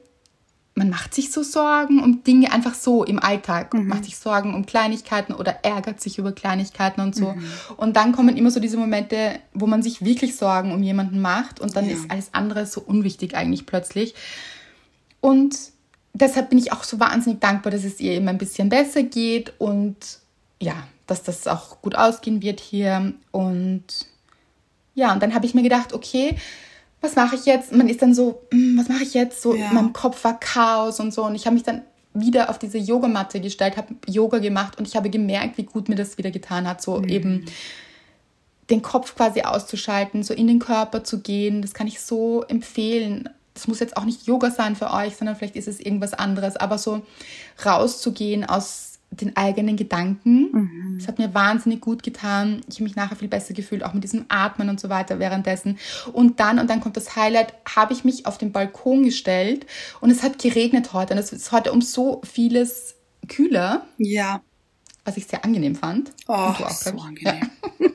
man 0.77 0.91
macht 0.91 1.15
sich 1.15 1.31
so 1.31 1.45
Sorgen 1.45 2.03
um 2.03 2.25
Dinge 2.25 2.53
einfach 2.53 2.75
so 2.75 3.05
im 3.05 3.21
Alltag, 3.21 3.73
macht 3.75 4.05
sich 4.07 4.17
Sorgen 4.17 4.55
um 4.55 4.67
Kleinigkeiten 4.67 5.33
oder 5.33 5.65
ärgert 5.65 6.01
sich 6.01 6.19
über 6.19 6.33
Kleinigkeiten 6.33 7.01
und 7.01 7.15
so. 7.15 7.35
Und 7.77 7.95
dann 7.97 8.11
kommen 8.13 8.37
immer 8.37 8.51
so 8.51 8.59
diese 8.59 8.77
Momente, 8.77 9.39
wo 9.53 9.67
man 9.69 9.83
sich 9.85 10.05
wirklich 10.05 10.35
Sorgen 10.35 10.73
um 10.73 10.83
jemanden 10.83 11.21
macht 11.21 11.61
und 11.61 11.77
dann 11.77 11.87
Ja. 11.89 11.95
ist 11.95 12.11
alles 12.11 12.35
andere 12.35 12.67
so 12.67 12.81
unwichtig 12.81 13.37
eigentlich 13.37 13.67
plötzlich. 13.67 14.15
Und 15.21 15.57
deshalb 16.13 16.51
bin 16.51 16.59
ich 16.59 16.73
auch 16.73 16.83
so 16.83 16.99
wahnsinnig 16.99 17.41
dankbar, 17.41 17.71
dass 17.71 17.85
es 17.85 18.01
ihr 18.01 18.13
eben 18.13 18.27
ein 18.27 18.39
bisschen 18.39 18.69
besser 18.69 19.05
geht 19.05 19.53
und 19.59 19.97
ja, 20.61 20.75
dass 21.07 21.23
das 21.23 21.47
auch 21.47 21.83
gut 21.83 21.95
ausgehen 21.95 22.43
wird 22.43 22.59
hier. 22.59 23.13
Und 23.31 23.85
ja, 24.97 25.13
und 25.13 25.23
dann 25.23 25.35
habe 25.35 25.47
ich 25.47 25.55
mir 25.55 25.63
gedacht, 25.63 25.93
okay, 25.93 26.37
was 27.05 27.17
mache 27.17 27.37
ich 27.37 27.45
jetzt? 27.47 27.73
Man 27.73 27.88
ist 27.88 28.03
dann 28.03 28.14
so, 28.14 28.40
"Hm, 28.51 28.77
was 28.79 28.88
mache 28.88 29.03
ich 29.05 29.14
jetzt? 29.14 29.40
So 29.43 29.55
Ja. 29.55 29.69
in 29.69 29.75
meinem 29.75 29.93
Kopf 29.93 30.25
war 30.25 30.38
Chaos 30.40 30.99
und 31.01 31.12
so. 31.14 31.25
Und 31.25 31.35
ich 31.35 31.47
habe 31.47 31.55
mich 31.55 31.62
dann 31.62 31.83
wieder 32.14 32.49
auf 32.51 32.59
diese 32.59 32.79
Yogamatte 32.79 33.40
gestellt, 33.40 33.77
habe 33.77 33.95
Yoga 34.09 34.38
gemacht 34.38 34.79
und 34.79 34.87
ich 34.88 34.97
habe 34.97 35.11
gemerkt, 35.11 35.59
wie 35.59 35.64
gut 35.64 35.88
mir 35.88 35.97
das 35.97 36.17
wieder 36.19 36.31
getan 36.31 36.67
hat, 36.69 36.81
so 36.83 37.03
eben 37.03 37.45
den 38.71 38.83
Kopf 38.83 39.14
quasi 39.14 39.43
auszuschalten, 39.43 40.23
so 40.23 40.33
in 40.33 40.47
den 40.47 40.59
Körper 40.59 41.05
zu 41.05 41.21
gehen. 41.21 41.61
Das 41.61 41.75
kann 41.75 41.87
ich 41.87 42.01
so 42.01 42.43
empfehlen. 42.45 43.29
Das 43.53 43.69
muss 43.69 43.81
jetzt 43.81 43.97
auch 43.97 44.05
nicht 44.05 44.27
Yoga 44.27 44.51
sein 44.51 44.75
für 44.75 44.90
euch, 44.93 45.17
sondern 45.17 45.37
vielleicht 45.37 45.57
ist 45.57 45.69
es 45.69 45.81
irgendwas 45.81 46.14
anderes, 46.14 46.57
aber 46.57 46.79
so 46.79 47.03
rauszugehen 47.64 48.45
aus 48.45 48.93
den 49.20 49.37
eigenen 49.37 49.77
Gedanken. 49.77 50.96
Das 50.98 51.09
hat 51.09 51.18
mir 51.18 51.35
wahnsinnig 51.35 51.81
gut 51.81 52.03
getan. 52.03 52.61
Ich 52.68 52.77
habe 52.77 52.85
mich 52.85 52.96
nachher 52.96 53.16
viel 53.16 53.29
besser 53.29 53.55
gefühlt, 53.55 53.83
auch 53.85 53.92
mit 53.94 54.05
diesem 54.05 54.24
Atmen 54.29 54.68
und 54.68 54.81
so 54.81 54.88
weiter 54.88 55.18
währenddessen. 55.18 55.79
Und 56.12 56.40
dann, 56.40 56.59
und 56.59 56.68
dann 56.70 56.81
kommt 56.81 56.96
das 56.96 57.16
Highlight, 57.16 57.55
habe 57.74 57.92
ich 57.92 58.05
mich 58.05 58.27
auf 58.27 58.38
den 58.38 58.53
Balkon 58.53 59.03
gestellt 59.05 59.66
und 60.00 60.11
es 60.11 60.22
hat 60.22 60.38
geregnet 60.40 60.92
heute. 60.92 61.14
Und 61.14 61.18
es 61.18 61.33
ist 61.33 61.53
heute 61.53 61.72
um 61.72 61.81
so 61.83 62.20
vieles 62.24 62.96
kühler, 63.29 63.87
Ja. 63.98 64.42
was 65.05 65.16
ich 65.16 65.27
sehr 65.27 65.44
angenehm 65.44 65.77
fand. 65.77 66.12
Oh, 66.29 66.33
auch, 66.33 66.70
so 66.70 66.90
angenehm. 66.90 67.50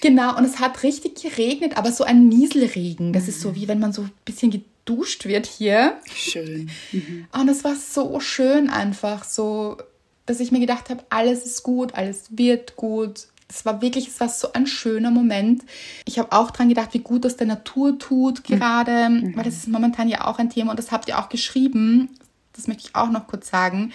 Genau, 0.00 0.36
und 0.36 0.44
es 0.44 0.60
hat 0.60 0.82
richtig 0.82 1.22
geregnet, 1.22 1.78
aber 1.78 1.90
so 1.90 2.04
ein 2.04 2.28
Nieselregen. 2.28 3.14
Das 3.14 3.26
ist 3.26 3.40
so 3.40 3.54
wie 3.54 3.68
wenn 3.68 3.78
man 3.80 3.94
so 3.94 4.02
ein 4.02 4.10
bisschen 4.26 4.50
geduscht 4.50 5.24
wird 5.24 5.46
hier. 5.46 5.98
Schön. 6.14 6.68
Mhm. 6.92 7.26
Und 7.32 7.48
es 7.48 7.64
war 7.64 7.74
so 7.74 8.20
schön 8.20 8.68
einfach, 8.68 9.24
so, 9.24 9.78
dass 10.26 10.40
ich 10.40 10.52
mir 10.52 10.60
gedacht 10.60 10.90
habe, 10.90 11.04
alles 11.10 11.44
ist 11.44 11.62
gut, 11.62 11.94
alles 11.94 12.26
wird 12.30 12.76
gut. 12.76 13.28
Es 13.48 13.64
war 13.64 13.82
wirklich, 13.82 14.08
es 14.08 14.20
war 14.20 14.28
so 14.28 14.52
ein 14.52 14.66
schöner 14.66 15.10
Moment. 15.10 15.62
Ich 16.06 16.18
habe 16.18 16.32
auch 16.32 16.50
dran 16.50 16.68
gedacht, 16.68 16.94
wie 16.94 17.00
gut 17.00 17.24
das 17.24 17.36
der 17.36 17.46
Natur 17.46 17.98
tut 17.98 18.42
gerade, 18.44 19.10
mhm. 19.10 19.36
weil 19.36 19.44
das 19.44 19.54
ist 19.54 19.68
momentan 19.68 20.08
ja 20.08 20.26
auch 20.26 20.38
ein 20.38 20.50
Thema 20.50 20.70
und 20.70 20.78
das 20.78 20.92
habt 20.92 21.08
ihr 21.08 21.18
auch 21.18 21.28
geschrieben. 21.28 22.10
Das 22.54 22.68
möchte 22.68 22.84
ich 22.88 22.94
auch 22.94 23.10
noch 23.10 23.26
kurz 23.26 23.50
sagen. 23.50 23.92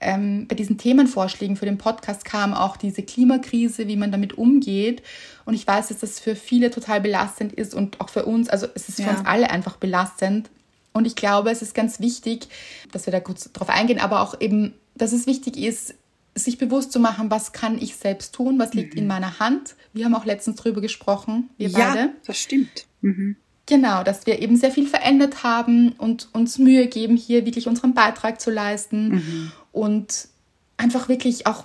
Ähm, 0.00 0.46
bei 0.46 0.54
diesen 0.54 0.78
Themenvorschlägen 0.78 1.56
für 1.56 1.64
den 1.64 1.78
Podcast 1.78 2.24
kam 2.24 2.52
auch 2.52 2.76
diese 2.76 3.02
Klimakrise, 3.02 3.88
wie 3.88 3.96
man 3.96 4.12
damit 4.12 4.36
umgeht. 4.36 5.02
Und 5.46 5.54
ich 5.54 5.66
weiß, 5.66 5.88
dass 5.88 5.98
das 5.98 6.20
für 6.20 6.36
viele 6.36 6.70
total 6.70 7.00
belastend 7.00 7.52
ist 7.52 7.74
und 7.74 8.00
auch 8.00 8.10
für 8.10 8.26
uns, 8.26 8.48
also 8.48 8.66
es 8.74 8.88
ist 8.88 8.96
für 8.96 9.08
ja. 9.08 9.16
uns 9.16 9.26
alle 9.26 9.50
einfach 9.50 9.76
belastend. 9.76 10.50
Und 10.92 11.06
ich 11.06 11.16
glaube, 11.16 11.50
es 11.50 11.62
ist 11.62 11.74
ganz 11.74 11.98
wichtig, 11.98 12.48
dass 12.92 13.06
wir 13.06 13.12
da 13.12 13.20
kurz 13.20 13.50
drauf 13.52 13.68
eingehen, 13.68 13.98
aber 13.98 14.20
auch 14.20 14.40
eben, 14.40 14.74
dass 14.94 15.12
es 15.12 15.26
wichtig 15.26 15.56
ist, 15.56 15.94
sich 16.34 16.58
bewusst 16.58 16.92
zu 16.92 16.98
machen, 16.98 17.30
was 17.30 17.52
kann 17.52 17.78
ich 17.80 17.96
selbst 17.96 18.34
tun, 18.34 18.58
was 18.58 18.74
liegt 18.74 18.94
mhm. 18.94 19.00
in 19.00 19.06
meiner 19.06 19.38
Hand. 19.38 19.76
Wir 19.92 20.04
haben 20.04 20.14
auch 20.14 20.24
letztens 20.24 20.56
drüber 20.56 20.80
gesprochen, 20.80 21.50
wir 21.56 21.68
ja, 21.68 21.78
beide. 21.78 22.10
das 22.26 22.38
stimmt. 22.38 22.86
Mhm. 23.02 23.36
Genau, 23.66 24.02
dass 24.02 24.26
wir 24.26 24.42
eben 24.42 24.56
sehr 24.56 24.70
viel 24.70 24.86
verändert 24.86 25.42
haben 25.42 25.92
und 25.92 26.28
uns 26.32 26.58
Mühe 26.58 26.86
geben, 26.86 27.16
hier 27.16 27.46
wirklich 27.46 27.66
unseren 27.66 27.94
Beitrag 27.94 28.40
zu 28.40 28.50
leisten 28.50 29.08
mhm. 29.08 29.52
und 29.72 30.28
einfach 30.76 31.08
wirklich 31.08 31.46
auch 31.46 31.64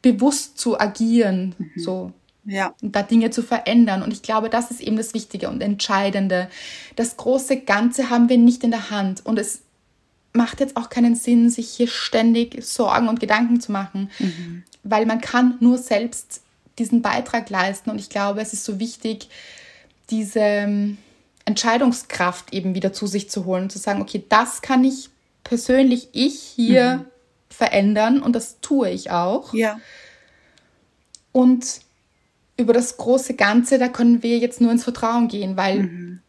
bewusst 0.00 0.58
zu 0.58 0.78
agieren, 0.78 1.54
mhm. 1.58 1.70
so 1.76 2.12
ja. 2.46 2.74
Und 2.82 2.94
da 2.94 3.02
Dinge 3.02 3.30
zu 3.30 3.42
verändern. 3.42 4.02
Und 4.02 4.12
ich 4.12 4.22
glaube, 4.22 4.50
das 4.50 4.70
ist 4.70 4.80
eben 4.80 4.96
das 4.96 5.14
Wichtige 5.14 5.48
und 5.48 5.62
Entscheidende. 5.62 6.48
Das 6.96 7.16
große 7.16 7.60
Ganze 7.60 8.10
haben 8.10 8.28
wir 8.28 8.38
nicht 8.38 8.64
in 8.64 8.70
der 8.70 8.90
Hand. 8.90 9.24
Und 9.24 9.38
es 9.38 9.62
macht 10.34 10.60
jetzt 10.60 10.76
auch 10.76 10.90
keinen 10.90 11.14
Sinn, 11.14 11.48
sich 11.48 11.70
hier 11.70 11.86
ständig 11.88 12.62
Sorgen 12.64 13.08
und 13.08 13.20
Gedanken 13.20 13.60
zu 13.60 13.72
machen, 13.72 14.10
mhm. 14.18 14.64
weil 14.82 15.06
man 15.06 15.20
kann 15.20 15.56
nur 15.60 15.78
selbst 15.78 16.42
diesen 16.78 17.02
Beitrag 17.02 17.48
leisten. 17.50 17.90
Und 17.90 17.98
ich 17.98 18.10
glaube, 18.10 18.40
es 18.40 18.52
ist 18.52 18.64
so 18.64 18.80
wichtig, 18.80 19.28
diese 20.10 20.40
ähm, 20.40 20.98
Entscheidungskraft 21.44 22.52
eben 22.52 22.74
wieder 22.74 22.92
zu 22.92 23.06
sich 23.06 23.30
zu 23.30 23.44
holen 23.44 23.64
und 23.64 23.70
zu 23.70 23.78
sagen, 23.78 24.02
okay, 24.02 24.24
das 24.28 24.60
kann 24.60 24.84
ich 24.84 25.08
persönlich, 25.44 26.08
ich 26.12 26.40
hier 26.40 26.96
mhm. 26.96 27.04
verändern 27.48 28.20
und 28.20 28.34
das 28.34 28.60
tue 28.60 28.90
ich 28.90 29.12
auch. 29.12 29.54
Ja. 29.54 29.78
Und 31.30 31.80
über 32.56 32.72
das 32.72 32.96
große 32.96 33.34
Ganze, 33.34 33.78
da 33.78 33.88
können 33.88 34.22
wir 34.22 34.38
jetzt 34.38 34.60
nur 34.60 34.72
ins 34.72 34.84
Vertrauen 34.84 35.28
gehen, 35.28 35.56
weil 35.56 35.82
mhm. 35.84 36.20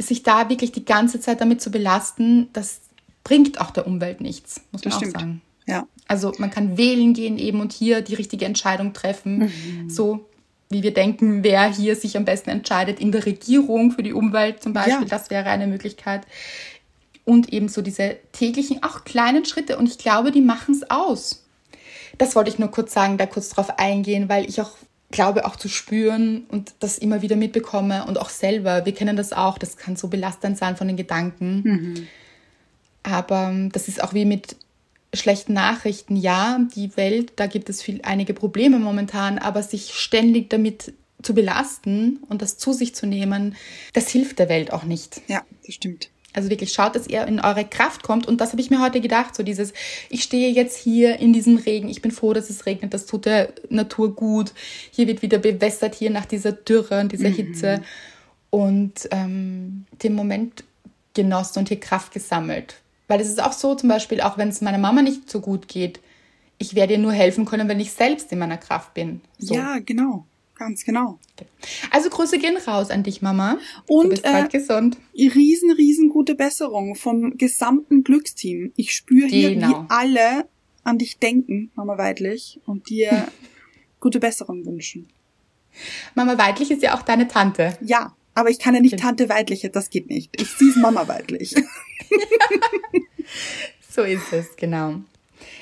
sich 0.00 0.24
da 0.24 0.48
wirklich 0.48 0.72
die 0.72 0.84
ganze 0.84 1.20
Zeit 1.20 1.40
damit 1.40 1.60
zu 1.60 1.70
belasten, 1.70 2.48
das 2.52 2.80
bringt 3.26 3.60
auch 3.60 3.72
der 3.72 3.88
Umwelt 3.88 4.20
nichts, 4.20 4.60
muss 4.70 4.84
man 4.84 4.90
das 4.90 4.94
auch 4.94 4.98
stimmt. 4.98 5.18
sagen. 5.18 5.42
Ja. 5.66 5.88
Also 6.06 6.30
man 6.38 6.50
kann 6.50 6.78
wählen 6.78 7.12
gehen 7.12 7.38
eben 7.38 7.60
und 7.60 7.72
hier 7.72 8.00
die 8.00 8.14
richtige 8.14 8.44
Entscheidung 8.44 8.92
treffen, 8.92 9.38
mhm. 9.38 9.90
so 9.90 10.28
wie 10.70 10.84
wir 10.84 10.94
denken, 10.94 11.42
wer 11.42 11.68
hier 11.72 11.96
sich 11.96 12.16
am 12.16 12.24
besten 12.24 12.50
entscheidet 12.50 13.00
in 13.00 13.10
der 13.10 13.26
Regierung 13.26 13.90
für 13.90 14.04
die 14.04 14.12
Umwelt 14.12 14.62
zum 14.62 14.72
Beispiel, 14.72 15.02
ja. 15.02 15.04
das 15.08 15.28
wäre 15.28 15.46
eine 15.50 15.66
Möglichkeit. 15.66 16.22
Und 17.24 17.52
eben 17.52 17.68
so 17.68 17.82
diese 17.82 18.16
täglichen, 18.30 18.84
auch 18.84 19.02
kleinen 19.02 19.44
Schritte. 19.44 19.76
Und 19.76 19.88
ich 19.88 19.98
glaube, 19.98 20.30
die 20.30 20.40
machen 20.40 20.76
es 20.76 20.88
aus. 20.88 21.44
Das 22.18 22.36
wollte 22.36 22.50
ich 22.50 22.60
nur 22.60 22.70
kurz 22.70 22.92
sagen, 22.92 23.18
da 23.18 23.26
kurz 23.26 23.48
drauf 23.48 23.80
eingehen, 23.80 24.28
weil 24.28 24.48
ich 24.48 24.60
auch 24.60 24.70
glaube 25.10 25.46
auch 25.46 25.56
zu 25.56 25.68
spüren 25.68 26.44
und 26.48 26.74
das 26.78 26.98
immer 26.98 27.22
wieder 27.22 27.34
mitbekomme 27.34 28.06
und 28.06 28.18
auch 28.18 28.30
selber. 28.30 28.86
Wir 28.86 28.94
kennen 28.94 29.16
das 29.16 29.32
auch, 29.32 29.58
das 29.58 29.76
kann 29.76 29.96
so 29.96 30.06
belastend 30.06 30.58
sein 30.58 30.76
von 30.76 30.86
den 30.86 30.96
Gedanken. 30.96 31.62
Mhm. 31.64 32.06
Aber 33.06 33.48
ähm, 33.50 33.70
das 33.70 33.88
ist 33.88 34.02
auch 34.02 34.12
wie 34.14 34.24
mit 34.24 34.56
schlechten 35.14 35.52
Nachrichten. 35.52 36.16
Ja, 36.16 36.58
die 36.74 36.96
Welt, 36.96 37.32
da 37.36 37.46
gibt 37.46 37.70
es 37.70 37.80
viel, 37.80 38.00
einige 38.02 38.34
Probleme 38.34 38.78
momentan, 38.78 39.38
aber 39.38 39.62
sich 39.62 39.94
ständig 39.94 40.50
damit 40.50 40.92
zu 41.22 41.34
belasten 41.34 42.18
und 42.28 42.42
das 42.42 42.58
zu 42.58 42.72
sich 42.72 42.94
zu 42.94 43.06
nehmen, 43.06 43.56
das 43.94 44.08
hilft 44.10 44.38
der 44.38 44.48
Welt 44.48 44.72
auch 44.72 44.84
nicht. 44.84 45.22
Ja, 45.28 45.44
das 45.64 45.74
stimmt. 45.74 46.10
Also 46.34 46.50
wirklich 46.50 46.72
schaut, 46.72 46.94
dass 46.94 47.06
ihr 47.06 47.26
in 47.26 47.40
eure 47.40 47.64
Kraft 47.64 48.02
kommt. 48.02 48.26
Und 48.26 48.42
das 48.42 48.50
habe 48.52 48.60
ich 48.60 48.68
mir 48.68 48.82
heute 48.82 49.00
gedacht. 49.00 49.34
So 49.34 49.42
dieses, 49.42 49.72
ich 50.10 50.22
stehe 50.22 50.50
jetzt 50.50 50.76
hier 50.76 51.18
in 51.18 51.32
diesem 51.32 51.56
Regen. 51.56 51.88
Ich 51.88 52.02
bin 52.02 52.10
froh, 52.10 52.34
dass 52.34 52.50
es 52.50 52.66
regnet. 52.66 52.92
Das 52.92 53.06
tut 53.06 53.24
der 53.24 53.54
Natur 53.70 54.14
gut. 54.14 54.52
Hier 54.90 55.06
wird 55.06 55.22
wieder 55.22 55.38
bewässert, 55.38 55.94
hier 55.94 56.10
nach 56.10 56.26
dieser 56.26 56.52
Dürre 56.52 57.00
und 57.00 57.12
dieser 57.12 57.30
mhm. 57.30 57.34
Hitze. 57.34 57.82
Und 58.50 59.08
ähm, 59.12 59.86
den 60.02 60.14
Moment 60.14 60.64
genossen 61.14 61.60
und 61.60 61.68
hier 61.68 61.80
Kraft 61.80 62.12
gesammelt. 62.12 62.76
Weil 63.08 63.20
es 63.20 63.28
ist 63.28 63.42
auch 63.42 63.52
so, 63.52 63.74
zum 63.74 63.88
Beispiel, 63.88 64.20
auch 64.20 64.36
wenn 64.38 64.48
es 64.48 64.60
meiner 64.60 64.78
Mama 64.78 65.02
nicht 65.02 65.30
so 65.30 65.40
gut 65.40 65.68
geht, 65.68 66.00
ich 66.58 66.74
werde 66.74 66.94
ihr 66.94 66.98
nur 66.98 67.12
helfen 67.12 67.44
können, 67.44 67.68
wenn 67.68 67.80
ich 67.80 67.92
selbst 67.92 68.32
in 68.32 68.38
meiner 68.38 68.56
Kraft 68.56 68.94
bin. 68.94 69.20
So. 69.38 69.54
Ja, 69.54 69.78
genau. 69.78 70.26
Ganz 70.58 70.84
genau. 70.84 71.18
Also 71.90 72.08
Grüße 72.08 72.38
gehen 72.38 72.56
raus 72.56 72.90
an 72.90 73.02
dich, 73.02 73.20
Mama. 73.20 73.58
Und 73.86 74.04
du 74.04 74.10
bist 74.10 74.24
äh, 74.24 74.48
gesund. 74.48 74.96
Riesen, 75.14 75.70
riesen 75.70 76.08
gute 76.08 76.34
Besserung 76.34 76.94
vom 76.94 77.36
gesamten 77.36 78.04
Glücksteam. 78.04 78.72
Ich 78.74 78.94
spüre 78.94 79.28
hier, 79.28 79.50
genau. 79.50 79.68
wie 79.68 79.86
alle 79.90 80.48
an 80.82 80.96
dich 80.96 81.18
denken, 81.18 81.70
Mama 81.74 81.98
Weidlich, 81.98 82.58
und 82.64 82.88
dir 82.88 83.28
gute 84.00 84.18
Besserung 84.18 84.64
wünschen. 84.64 85.08
Mama 86.14 86.38
Weidlich 86.38 86.70
ist 86.70 86.82
ja 86.82 86.96
auch 86.96 87.02
deine 87.02 87.28
Tante. 87.28 87.76
Ja, 87.82 88.15
aber 88.36 88.50
ich 88.50 88.58
kann 88.58 88.74
ja 88.74 88.80
nicht 88.80 88.98
Tante 88.98 89.30
Weidliche, 89.30 89.70
das 89.70 89.88
geht 89.88 90.10
nicht. 90.10 90.38
Ich 90.38 90.50
sie 90.50 90.68
ist 90.68 90.76
Mama 90.76 91.08
Weidlich. 91.08 91.54
so 93.90 94.02
ist 94.02 94.30
es, 94.30 94.56
genau. 94.56 94.96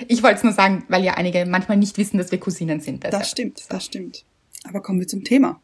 Ich 0.09 0.25
wollte 0.25 0.39
es 0.39 0.43
nur 0.43 0.53
sagen, 0.53 0.85
weil 0.89 1.05
ja 1.05 1.15
einige 1.15 1.47
manchmal 1.47 1.77
nicht 1.77 1.97
wissen, 1.99 2.19
dass 2.19 2.33
wir 2.33 2.41
Cousinen 2.41 2.81
sind. 2.81 3.05
Deshalb. 3.05 3.23
Das 3.23 3.31
stimmt, 3.31 3.65
das 3.69 3.85
stimmt. 3.85 4.25
Aber 4.65 4.83
kommen 4.83 4.99
wir 4.99 5.07
zum 5.07 5.23
Thema. 5.23 5.61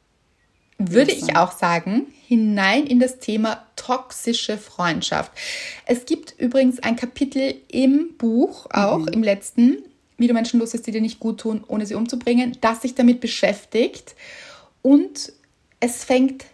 Würde 0.79 1.11
ich 1.11 1.35
auch 1.35 1.51
sagen, 1.51 2.07
hinein 2.29 2.87
in 2.87 3.01
das 3.01 3.19
Thema 3.19 3.67
toxische 3.75 4.57
Freundschaft. 4.57 5.33
Es 5.87 6.07
gibt 6.07 6.37
übrigens 6.39 6.79
ein 6.79 6.95
Kapitel 6.95 7.57
im 7.67 8.17
Buch, 8.19 8.67
auch 8.71 9.01
mhm. 9.01 9.09
im 9.09 9.23
letzten, 9.25 9.79
wie 10.17 10.29
du 10.29 10.33
Menschen 10.33 10.61
loslässt, 10.61 10.87
die 10.87 10.93
dir 10.93 11.01
nicht 11.01 11.19
gut 11.19 11.41
tun, 11.41 11.65
ohne 11.67 11.87
sie 11.87 11.97
umzubringen, 11.97 12.57
das 12.61 12.83
sich 12.83 12.95
damit 12.95 13.21
beschäftigt. 13.21 14.15
Und 14.81 15.33
es 15.81 16.05
fängt 16.05 16.45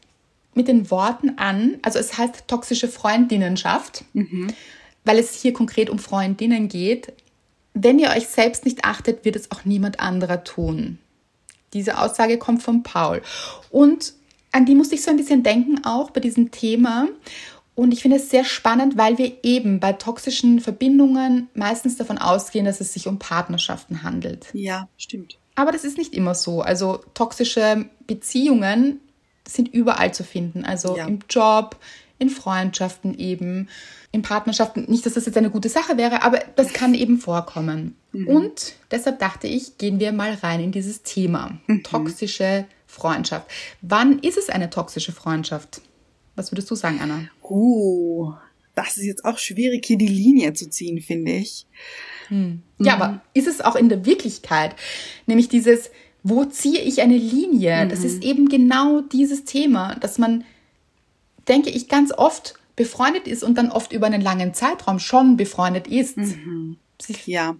mit 0.57 0.69
den 0.69 0.91
Worten 0.91 1.39
an, 1.39 1.77
also 1.83 1.99
es 1.99 2.17
heißt 2.17 2.49
toxische 2.49 2.89
Freundinnenschaft, 2.89 4.05
mhm. 4.13 4.49
weil 5.05 5.19
es 5.19 5.41
hier 5.41 5.53
konkret 5.53 5.91
um 5.91 5.99
Freundinnen 5.99 6.69
geht. 6.69 7.13
Wenn 7.75 7.99
ihr 7.99 8.11
euch 8.11 8.29
selbst 8.29 8.65
nicht 8.65 8.85
achtet, 8.85 9.25
wird 9.25 9.37
es 9.37 9.51
auch 9.51 9.65
niemand 9.65 10.01
anderer 10.01 10.45
tun. 10.45 10.99
Diese 11.75 11.99
Aussage 11.99 12.39
kommt 12.39 12.63
von 12.63 12.83
Paul. 12.83 13.23
Und 13.71 14.15
an 14.53 14.65
die 14.65 14.75
musste 14.75 14.95
ich 14.95 15.03
so 15.03 15.11
ein 15.11 15.19
bisschen 15.19 15.43
denken, 15.43 15.85
auch 15.85 16.11
bei 16.11 16.21
diesem 16.21 16.51
Thema. 16.51 17.09
Und 17.75 17.93
ich 17.93 18.01
finde 18.01 18.17
es 18.17 18.31
sehr 18.31 18.45
spannend, 18.45 18.97
weil 18.97 19.19
wir 19.19 19.45
eben 19.45 19.81
bei 19.81 19.93
toxischen 19.93 20.61
Verbindungen 20.61 21.49
meistens 21.53 21.97
davon 21.97 22.17
ausgehen, 22.17 22.65
dass 22.65 22.81
es 22.81 22.95
sich 22.95 23.07
um 23.07 23.19
Partnerschaften 23.19 24.03
handelt. 24.03 24.47
Ja, 24.55 24.89
stimmt. 24.97 25.37
Aber 25.55 25.73
das 25.73 25.85
ist 25.85 25.99
nicht 25.99 26.15
immer 26.15 26.35
so. 26.35 26.63
Also 26.63 27.01
toxische 27.13 27.85
Beziehungen 28.07 29.01
sind 29.47 29.73
überall 29.73 30.13
zu 30.13 30.25
finden. 30.25 30.65
Also 30.65 30.97
ja. 30.97 31.07
im 31.07 31.21
Job, 31.29 31.77
in 32.19 32.31
Freundschaften 32.31 33.19
eben, 33.19 33.69
in 34.13 34.23
Partnerschaften. 34.23 34.87
Nicht, 34.89 35.05
dass 35.07 35.15
das 35.15 35.27
jetzt 35.27 35.37
eine 35.37 35.51
gute 35.51 35.69
Sache 35.69 35.97
wäre, 35.97 36.23
aber 36.23 36.41
das 36.57 36.73
kann 36.73 36.95
eben 36.95 37.19
vorkommen. 37.19 37.97
Mhm. 38.13 38.29
Und 38.29 38.75
deshalb 38.91 39.19
dachte 39.19 39.47
ich, 39.47 39.79
gehen 39.79 40.01
wir 40.01 40.13
mal 40.13 40.35
rein 40.35 40.61
in 40.61 40.73
dieses 40.73 41.03
Thema. 41.03 41.59
Mhm. 41.67 41.83
Toxische 41.83 42.67
Freundschaft. 42.87 43.51
Wann 43.83 44.19
ist 44.21 44.39
es 44.39 44.49
eine 44.49 44.71
toxische 44.71 45.13
Freundschaft? 45.13 45.83
Was 46.35 46.53
würdest 46.53 46.71
du 46.71 46.75
sagen, 46.75 47.01
Anna? 47.01 47.29
Oh, 47.43 48.33
das 48.75 48.97
ist 48.97 49.05
jetzt 49.05 49.25
auch 49.25 49.39
schwierig, 49.39 49.85
hier 49.87 49.99
die 49.99 50.07
Linie 50.07 50.53
zu 50.53 50.69
ziehen, 50.69 51.01
finde 51.01 51.33
ich. 51.33 51.67
Hm. 52.29 52.63
Ja, 52.79 52.97
mhm. 52.97 53.03
aber 53.03 53.23
ist 53.35 53.47
es 53.47 53.61
auch 53.61 53.77
in 53.77 53.89
der 53.89 54.05
Wirklichkeit? 54.05 54.77
Nämlich 55.27 55.49
dieses, 55.49 55.91
wo 56.29 56.45
ziehe 56.45 56.81
ich 56.81 57.03
eine 57.03 57.17
Linie? 57.17 57.85
Mhm. 57.85 57.89
Das 57.89 58.03
ist 58.03 58.25
eben 58.25 58.49
genau 58.49 59.01
dieses 59.01 59.45
Thema, 59.45 59.95
dass 59.95 60.19
man, 60.19 60.45
denke 61.47 61.71
ich, 61.71 61.89
ganz 61.89 62.13
oft 62.13 62.55
befreundet 62.75 63.29
ist 63.29 63.45
und 63.45 63.57
dann 63.57 63.71
oft 63.71 63.93
über 63.93 64.07
einen 64.07 64.21
langen 64.21 64.53
Zeitraum 64.53 64.99
schon 64.99 65.37
befreundet 65.37 65.87
ist. 65.87 66.17
Mhm. 66.17 66.79
Sich, 67.01 67.29
ja. 67.29 67.55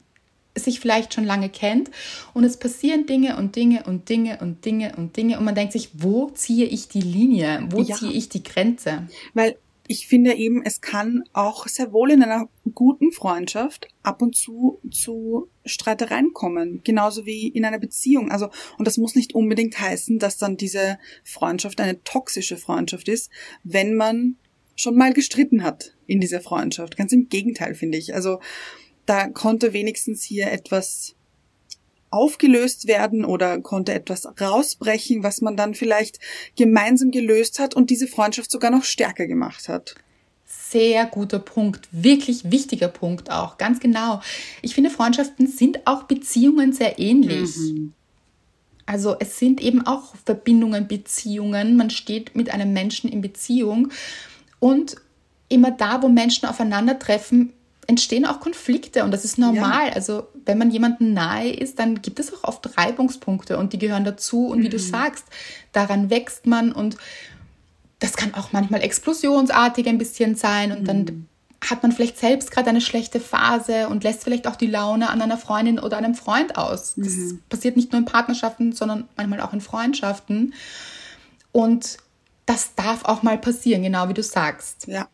sich 0.57 0.81
vielleicht 0.81 1.15
schon 1.15 1.25
lange 1.25 1.49
kennt 1.49 1.91
und 2.35 2.43
es 2.43 2.57
passieren 2.57 3.07
Dinge 3.07 3.37
und 3.37 3.55
Dinge 3.55 3.85
und 3.85 4.09
Dinge 4.09 4.39
und 4.41 4.65
Dinge 4.65 4.95
und 4.97 5.17
Dinge 5.17 5.39
und 5.39 5.45
man 5.45 5.55
denkt 5.55 5.73
sich, 5.73 5.91
wo 5.93 6.31
ziehe 6.31 6.67
ich 6.67 6.89
die 6.89 7.03
Linie? 7.03 7.69
Wo 7.71 7.83
ja. 7.83 7.95
ziehe 7.95 8.13
ich 8.13 8.29
die 8.31 8.43
Grenze? 8.43 9.07
Weil 9.33 9.57
ich 9.89 10.07
finde 10.07 10.35
eben, 10.35 10.63
es 10.65 10.81
kann 10.81 11.25
auch 11.33 11.67
sehr 11.67 11.93
wohl 11.93 12.11
in 12.11 12.23
einer 12.23 12.49
guten 12.75 13.13
Freundschaft 13.13 13.89
ab 14.03 14.23
und 14.23 14.37
zu 14.37 14.81
zu 14.91 15.49
Streitereien 15.65 16.33
kommen, 16.33 16.81
genauso 16.85 17.27
wie 17.27 17.49
in 17.49 17.65
einer 17.65 17.79
Beziehung. 17.79 18.31
Also, 18.31 18.49
und 18.79 18.87
das 18.87 18.99
muss 18.99 19.15
nicht 19.15 19.35
unbedingt 19.35 19.79
heißen, 19.79 20.19
dass 20.19 20.39
dann 20.39 20.57
diese 20.57 20.99
Freundschaft 21.25 21.81
eine 21.81 22.03
toxische 22.05 22.57
Freundschaft 22.57 23.09
ist, 23.09 23.31
wenn 23.65 23.95
man 23.95 24.37
schon 24.77 24.97
mal 24.97 25.13
gestritten 25.13 25.63
hat 25.63 25.97
in 26.07 26.21
dieser 26.21 26.41
Freundschaft. 26.41 26.97
Ganz 26.97 27.13
im 27.13 27.29
Gegenteil, 27.29 27.75
finde 27.75 27.99
ich. 27.99 28.15
Also 28.15 28.41
da 29.07 29.29
konnte 29.29 29.73
wenigstens 29.73 30.23
hier 30.23 30.51
etwas 30.53 31.16
aufgelöst 32.17 32.89
werden 32.89 33.25
oder 33.25 33.61
konnte 33.61 33.93
etwas 33.93 34.27
rausbrechen, 34.41 35.23
was 35.23 35.41
man 35.41 35.57
dann 35.57 35.75
vielleicht 35.75 36.19
gemeinsam 36.57 37.11
gelöst 37.11 37.59
hat 37.59 37.75
und 37.75 37.91
diese 37.91 38.07
Freundschaft 38.07 38.51
sogar 38.51 38.71
noch 38.71 38.85
stärker 38.85 39.27
gemacht 39.27 39.69
hat. 39.69 39.95
Sehr 40.45 41.07
guter 41.07 41.39
Punkt, 41.39 41.89
wirklich 41.93 42.51
wichtiger 42.51 42.89
Punkt 42.89 43.31
auch, 43.31 43.59
ganz 43.59 43.81
genau. 43.81 44.21
Ich 44.63 44.75
finde, 44.75 44.91
Freundschaften 44.91 45.47
sind 45.47 45.87
auch 45.87 46.05
Beziehungen 46.05 46.73
sehr 46.73 46.99
ähnlich. 46.99 47.57
Mhm. 47.57 47.93
Also 48.87 49.17
es 49.19 49.39
sind 49.39 49.61
eben 49.61 49.85
auch 49.85 50.15
Verbindungen, 50.25 50.87
Beziehungen. 50.87 51.77
Man 51.77 51.91
steht 51.91 52.37
mit 52.37 52.51
einem 52.51 52.73
Menschen 52.73 53.11
in 53.11 53.21
Beziehung 53.21 53.89
und 54.61 54.97
immer 55.49 55.73
da, 55.73 56.03
wo 56.03 56.09
Menschen 56.09 56.49
aufeinandertreffen, 56.49 57.53
entstehen 57.87 58.27
auch 58.27 58.41
Konflikte 58.41 59.05
und 59.05 59.11
das 59.11 59.25
ist 59.25 59.39
normal. 59.39 59.89
Ja. 59.89 59.93
Also 59.95 60.27
wenn 60.45 60.59
man 60.59 60.71
jemandem 60.71 61.13
nahe 61.13 61.51
ist, 61.51 61.79
dann 61.79 62.03
gibt 62.03 62.19
es 62.19 62.33
auch 62.33 62.45
oft 62.45 62.77
Reibungspunkte 62.77 63.59
und 63.59 63.73
die 63.73 63.79
gehören 63.79 64.05
dazu. 64.05 64.49
Und 64.49 64.59
mhm. 64.59 64.63
wie 64.65 64.69
du 64.69 64.79
mhm. 64.79 64.83
sagst, 64.83 65.25
daran 65.73 66.11
wächst 66.11 66.47
man 66.47 66.73
und 66.73 66.97
das 67.99 68.17
kann 68.17 68.35
auch 68.35 68.53
manchmal 68.53 68.83
explosionsartig 68.83 69.89
ein 69.89 69.99
bisschen 69.99 70.37
sein 70.37 70.73
und 70.73 70.83
mhm. 70.83 70.87
dann 70.87 71.29
hat 71.65 71.83
man 71.83 71.93
vielleicht 71.93 72.19
selbst 72.19 72.51
gerade 72.51 72.69
eine 72.69 72.81
schlechte 72.81 73.19
Phase 73.19 73.89
und 73.89 74.05
lässt 74.05 74.25
vielleicht 74.25 74.47
auch 74.47 74.57
die 74.57 74.67
Laune 74.67 75.09
an 75.09 75.23
einer 75.23 75.39
Freundin 75.39 75.79
oder 75.79 75.97
einem 75.97 76.15
Freund 76.15 76.59
aus. 76.59 76.95
Das 76.97 77.13
mhm. 77.13 77.41
passiert 77.49 77.77
nicht 77.77 77.93
nur 77.93 78.01
in 78.01 78.05
Partnerschaften, 78.05 78.73
sondern 78.73 79.09
manchmal 79.17 79.41
auch 79.41 79.53
in 79.53 79.61
Freundschaften. 79.61 80.55
Und 81.53 81.97
das 82.45 82.75
darf 82.75 83.05
auch 83.05 83.23
mal 83.23 83.39
passieren, 83.39 83.83
genau 83.83 84.09
wie 84.09 84.15
du 84.15 84.23
sagst. 84.23 84.87
Ja. 84.87 85.09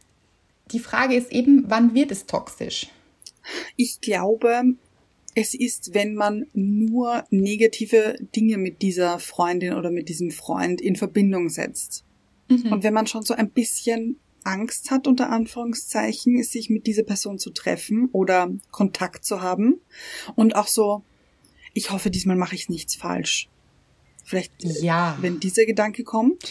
Die 0.73 0.79
Frage 0.79 1.15
ist 1.15 1.31
eben, 1.33 1.65
wann 1.69 1.95
wird 1.95 2.11
es 2.11 2.27
toxisch? 2.27 2.89
Ich 3.77 4.01
glaube, 4.01 4.63
es 5.35 5.55
ist, 5.55 5.95
wenn 5.95 6.15
man 6.15 6.47
nur 6.53 7.25
negative 7.31 8.17
Dinge 8.37 8.59
mit 8.59 8.83
dieser 8.83 9.19
Freundin 9.19 9.75
oder 9.75 9.91
mit 9.91 10.09
diesem 10.09 10.31
Freund 10.31 10.81
in 10.81 10.97
Verbindung 10.97 11.49
setzt. 11.49 12.05
Mhm. 12.49 12.73
Und 12.73 12.83
wenn 12.83 12.95
man 12.95 13.07
schon 13.07 13.23
so 13.23 13.35
ein 13.35 13.51
bisschen 13.51 14.19
Angst 14.45 14.91
hat, 14.91 15.07
unter 15.07 15.31
Anführungszeichen, 15.31 16.43
sich 16.43 16.69
mit 16.69 16.87
dieser 16.87 17.05
Person 17.05 17.39
zu 17.39 17.51
treffen 17.51 18.09
oder 18.13 18.51
Kontakt 18.71 19.25
zu 19.25 19.41
haben. 19.41 19.81
Und 20.35 20.57
auch 20.57 20.67
so, 20.67 21.03
ich 21.75 21.91
hoffe, 21.91 22.11
diesmal 22.11 22.37
mache 22.37 22.55
ich 22.55 22.69
nichts 22.69 22.95
falsch. 22.95 23.49
Vielleicht, 24.25 24.53
ja. 24.63 25.17
wenn 25.21 25.41
dieser 25.41 25.65
Gedanke 25.65 26.05
kommt 26.05 26.45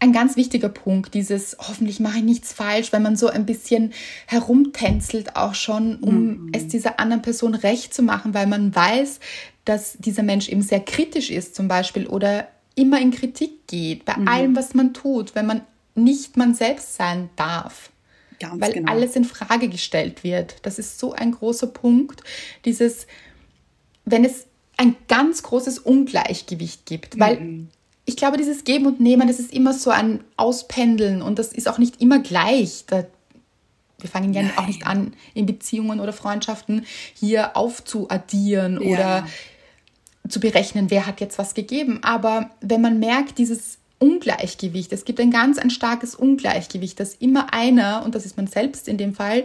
ein 0.00 0.12
ganz 0.12 0.36
wichtiger 0.36 0.68
Punkt, 0.68 1.14
dieses 1.14 1.56
hoffentlich 1.58 1.98
mache 2.00 2.18
ich 2.18 2.24
nichts 2.24 2.52
falsch, 2.52 2.92
wenn 2.92 3.02
man 3.02 3.16
so 3.16 3.28
ein 3.28 3.46
bisschen 3.46 3.92
herumtänzelt 4.26 5.36
auch 5.36 5.54
schon, 5.54 5.96
um 5.96 6.26
mhm. 6.26 6.52
es 6.52 6.68
dieser 6.68 7.00
anderen 7.00 7.22
Person 7.22 7.54
recht 7.54 7.92
zu 7.92 8.02
machen, 8.02 8.32
weil 8.34 8.46
man 8.46 8.74
weiß, 8.74 9.18
dass 9.64 9.96
dieser 9.98 10.22
Mensch 10.22 10.48
eben 10.48 10.62
sehr 10.62 10.80
kritisch 10.80 11.30
ist 11.30 11.54
zum 11.54 11.68
Beispiel 11.68 12.06
oder 12.06 12.48
immer 12.74 13.00
in 13.00 13.10
Kritik 13.10 13.66
geht 13.66 14.04
bei 14.04 14.16
mhm. 14.16 14.28
allem, 14.28 14.56
was 14.56 14.74
man 14.74 14.94
tut, 14.94 15.34
wenn 15.34 15.46
man 15.46 15.62
nicht 15.94 16.36
man 16.36 16.54
selbst 16.54 16.94
sein 16.94 17.28
darf. 17.34 17.90
Ganz 18.38 18.60
weil 18.60 18.72
genau. 18.72 18.92
alles 18.92 19.16
in 19.16 19.24
Frage 19.24 19.68
gestellt 19.68 20.22
wird. 20.22 20.56
Das 20.62 20.78
ist 20.78 21.00
so 21.00 21.12
ein 21.12 21.32
großer 21.32 21.66
Punkt. 21.66 22.22
Dieses, 22.64 23.08
wenn 24.04 24.24
es 24.24 24.46
ein 24.76 24.94
ganz 25.08 25.42
großes 25.42 25.80
Ungleichgewicht 25.80 26.86
gibt, 26.86 27.16
mhm. 27.16 27.68
Ich 28.08 28.16
glaube, 28.16 28.38
dieses 28.38 28.64
Geben 28.64 28.86
und 28.86 29.00
Nehmen, 29.00 29.28
das 29.28 29.38
ist 29.38 29.52
immer 29.52 29.74
so 29.74 29.90
ein 29.90 30.24
Auspendeln 30.38 31.20
und 31.20 31.38
das 31.38 31.52
ist 31.52 31.68
auch 31.68 31.76
nicht 31.76 32.00
immer 32.00 32.20
gleich. 32.20 32.84
Da, 32.86 33.04
wir 34.00 34.08
fangen 34.08 34.32
ja 34.32 34.42
Nein. 34.42 34.52
auch 34.56 34.66
nicht 34.66 34.86
an, 34.86 35.12
in 35.34 35.44
Beziehungen 35.44 36.00
oder 36.00 36.14
Freundschaften 36.14 36.86
hier 37.12 37.54
aufzuaddieren 37.54 38.80
ja. 38.80 38.88
oder 38.88 39.28
zu 40.26 40.40
berechnen, 40.40 40.90
wer 40.90 41.06
hat 41.06 41.20
jetzt 41.20 41.38
was 41.38 41.52
gegeben. 41.52 41.98
Aber 42.02 42.48
wenn 42.62 42.80
man 42.80 42.98
merkt, 42.98 43.36
dieses 43.36 43.76
Ungleichgewicht, 43.98 44.90
es 44.94 45.04
gibt 45.04 45.20
ein 45.20 45.30
ganz 45.30 45.58
ein 45.58 45.68
starkes 45.68 46.14
Ungleichgewicht, 46.14 46.98
dass 46.98 47.12
immer 47.12 47.52
einer, 47.52 48.02
und 48.06 48.14
das 48.14 48.24
ist 48.24 48.38
man 48.38 48.46
selbst 48.46 48.88
in 48.88 48.96
dem 48.96 49.14
Fall, 49.14 49.44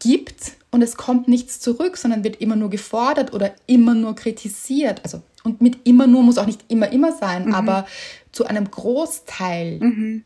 gibt 0.00 0.52
und 0.70 0.82
es 0.82 0.96
kommt 0.96 1.28
nichts 1.28 1.60
zurück, 1.60 1.96
sondern 1.96 2.24
wird 2.24 2.42
immer 2.42 2.56
nur 2.56 2.68
gefordert 2.68 3.32
oder 3.32 3.54
immer 3.66 3.94
nur 3.94 4.14
kritisiert. 4.14 5.00
Also 5.02 5.22
und 5.44 5.60
mit 5.60 5.86
immer 5.86 6.08
nur 6.08 6.24
muss 6.24 6.38
auch 6.38 6.46
nicht 6.46 6.64
immer 6.68 6.90
immer 6.90 7.12
sein, 7.12 7.46
mhm. 7.46 7.54
aber 7.54 7.86
zu 8.32 8.46
einem 8.46 8.68
Großteil. 8.68 9.78
Mhm. 9.78 10.24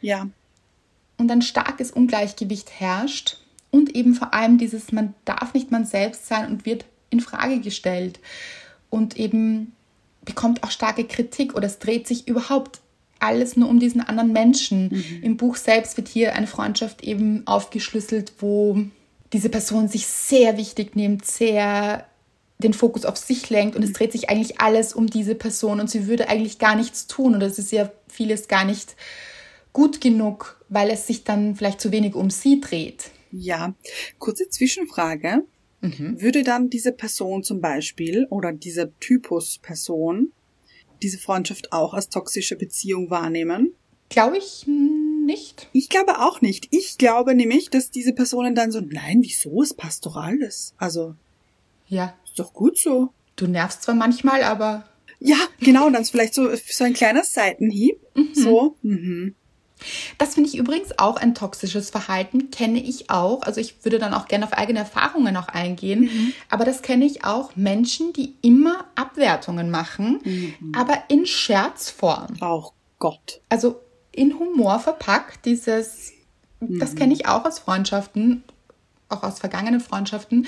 Ja. 0.00 0.28
Und 1.16 1.30
ein 1.30 1.42
starkes 1.42 1.90
Ungleichgewicht 1.90 2.70
herrscht 2.78 3.38
und 3.70 3.96
eben 3.96 4.14
vor 4.14 4.34
allem 4.34 4.58
dieses, 4.58 4.92
man 4.92 5.14
darf 5.24 5.54
nicht 5.54 5.70
man 5.70 5.84
selbst 5.84 6.28
sein 6.28 6.48
und 6.50 6.66
wird 6.66 6.84
in 7.10 7.20
Frage 7.20 7.60
gestellt 7.60 8.20
und 8.90 9.16
eben 9.16 9.72
bekommt 10.24 10.62
auch 10.62 10.70
starke 10.70 11.04
Kritik 11.04 11.54
oder 11.54 11.66
es 11.66 11.78
dreht 11.78 12.06
sich 12.06 12.28
überhaupt 12.28 12.80
alles 13.18 13.56
nur 13.56 13.68
um 13.68 13.78
diesen 13.78 14.00
anderen 14.00 14.32
Menschen. 14.32 14.88
Mhm. 14.88 15.22
Im 15.22 15.36
Buch 15.36 15.56
selbst 15.56 15.96
wird 15.96 16.08
hier 16.08 16.34
eine 16.34 16.46
Freundschaft 16.46 17.02
eben 17.02 17.46
aufgeschlüsselt, 17.46 18.32
wo 18.38 18.78
diese 19.32 19.48
Person 19.48 19.88
sich 19.88 20.06
sehr 20.06 20.58
wichtig 20.58 20.96
nimmt, 20.96 21.24
sehr 21.24 22.06
den 22.62 22.74
Fokus 22.74 23.04
auf 23.04 23.16
sich 23.16 23.50
lenkt 23.50 23.76
und 23.76 23.82
es 23.82 23.92
dreht 23.92 24.12
sich 24.12 24.30
eigentlich 24.30 24.60
alles 24.60 24.94
um 24.94 25.06
diese 25.06 25.34
Person 25.34 25.80
und 25.80 25.90
sie 25.90 26.06
würde 26.06 26.28
eigentlich 26.28 26.58
gar 26.58 26.76
nichts 26.76 27.06
tun 27.06 27.34
oder 27.34 27.46
es 27.46 27.58
ist 27.58 27.72
ja 27.72 27.90
vieles 28.08 28.48
gar 28.48 28.64
nicht 28.64 28.96
gut 29.72 30.00
genug, 30.00 30.62
weil 30.68 30.90
es 30.90 31.06
sich 31.06 31.24
dann 31.24 31.56
vielleicht 31.56 31.80
zu 31.80 31.92
wenig 31.92 32.14
um 32.14 32.30
sie 32.30 32.60
dreht. 32.60 33.10
Ja, 33.30 33.74
kurze 34.18 34.48
Zwischenfrage. 34.48 35.44
Mhm. 35.80 36.20
Würde 36.20 36.44
dann 36.44 36.70
diese 36.70 36.92
Person 36.92 37.42
zum 37.42 37.60
Beispiel 37.60 38.26
oder 38.30 38.52
dieser 38.52 38.96
Typus 39.00 39.58
Person 39.58 40.32
diese 41.02 41.18
Freundschaft 41.18 41.72
auch 41.72 41.94
als 41.94 42.08
toxische 42.08 42.56
Beziehung 42.56 43.10
wahrnehmen? 43.10 43.74
Glaube 44.08 44.38
ich 44.38 44.66
nicht. 44.66 45.68
Ich 45.72 45.88
glaube 45.88 46.20
auch 46.20 46.40
nicht. 46.40 46.68
Ich 46.70 46.98
glaube 46.98 47.34
nämlich, 47.34 47.70
dass 47.70 47.90
diese 47.90 48.12
Personen 48.12 48.54
dann 48.54 48.70
so, 48.70 48.80
nein, 48.80 49.18
wieso? 49.22 49.62
Es 49.62 49.74
passt 49.74 50.06
doch 50.06 50.16
alles. 50.16 50.74
Also. 50.76 51.14
Ja. 51.88 52.14
Ist 52.32 52.38
doch 52.38 52.54
gut 52.54 52.78
so. 52.78 53.10
Du 53.36 53.46
nervst 53.46 53.82
zwar 53.82 53.94
manchmal, 53.94 54.42
aber. 54.42 54.84
Ja, 55.18 55.36
genau, 55.60 55.90
dann 55.90 56.00
ist 56.00 56.10
vielleicht 56.10 56.32
so, 56.32 56.48
so 56.56 56.84
ein 56.84 56.94
kleiner 56.94 57.24
Seitenhieb. 57.24 58.00
Mhm. 58.14 58.34
So. 58.34 58.76
Mhm. 58.80 59.34
Das 60.16 60.34
finde 60.34 60.48
ich 60.48 60.56
übrigens 60.56 60.98
auch 60.98 61.16
ein 61.16 61.34
toxisches 61.34 61.90
Verhalten, 61.90 62.50
kenne 62.50 62.82
ich 62.82 63.10
auch. 63.10 63.42
Also 63.42 63.60
ich 63.60 63.84
würde 63.84 63.98
dann 63.98 64.14
auch 64.14 64.28
gerne 64.28 64.46
auf 64.46 64.54
eigene 64.54 64.78
Erfahrungen 64.78 65.36
auch 65.36 65.48
eingehen. 65.48 66.04
Mhm. 66.04 66.32
Aber 66.48 66.64
das 66.64 66.80
kenne 66.80 67.04
ich 67.04 67.22
auch 67.24 67.54
Menschen, 67.54 68.14
die 68.14 68.36
immer 68.40 68.86
Abwertungen 68.94 69.70
machen, 69.70 70.20
mhm. 70.24 70.72
aber 70.74 71.02
in 71.08 71.26
Scherzform. 71.26 72.40
Auch 72.40 72.72
Gott. 72.98 73.42
Also 73.50 73.78
in 74.10 74.38
Humor 74.38 74.78
verpackt, 74.78 75.44
dieses, 75.44 76.12
mhm. 76.60 76.78
das 76.78 76.94
kenne 76.94 77.12
ich 77.12 77.26
auch 77.26 77.44
aus 77.44 77.58
Freundschaften, 77.58 78.42
auch 79.10 79.22
aus 79.22 79.40
vergangenen 79.40 79.80
Freundschaften 79.80 80.46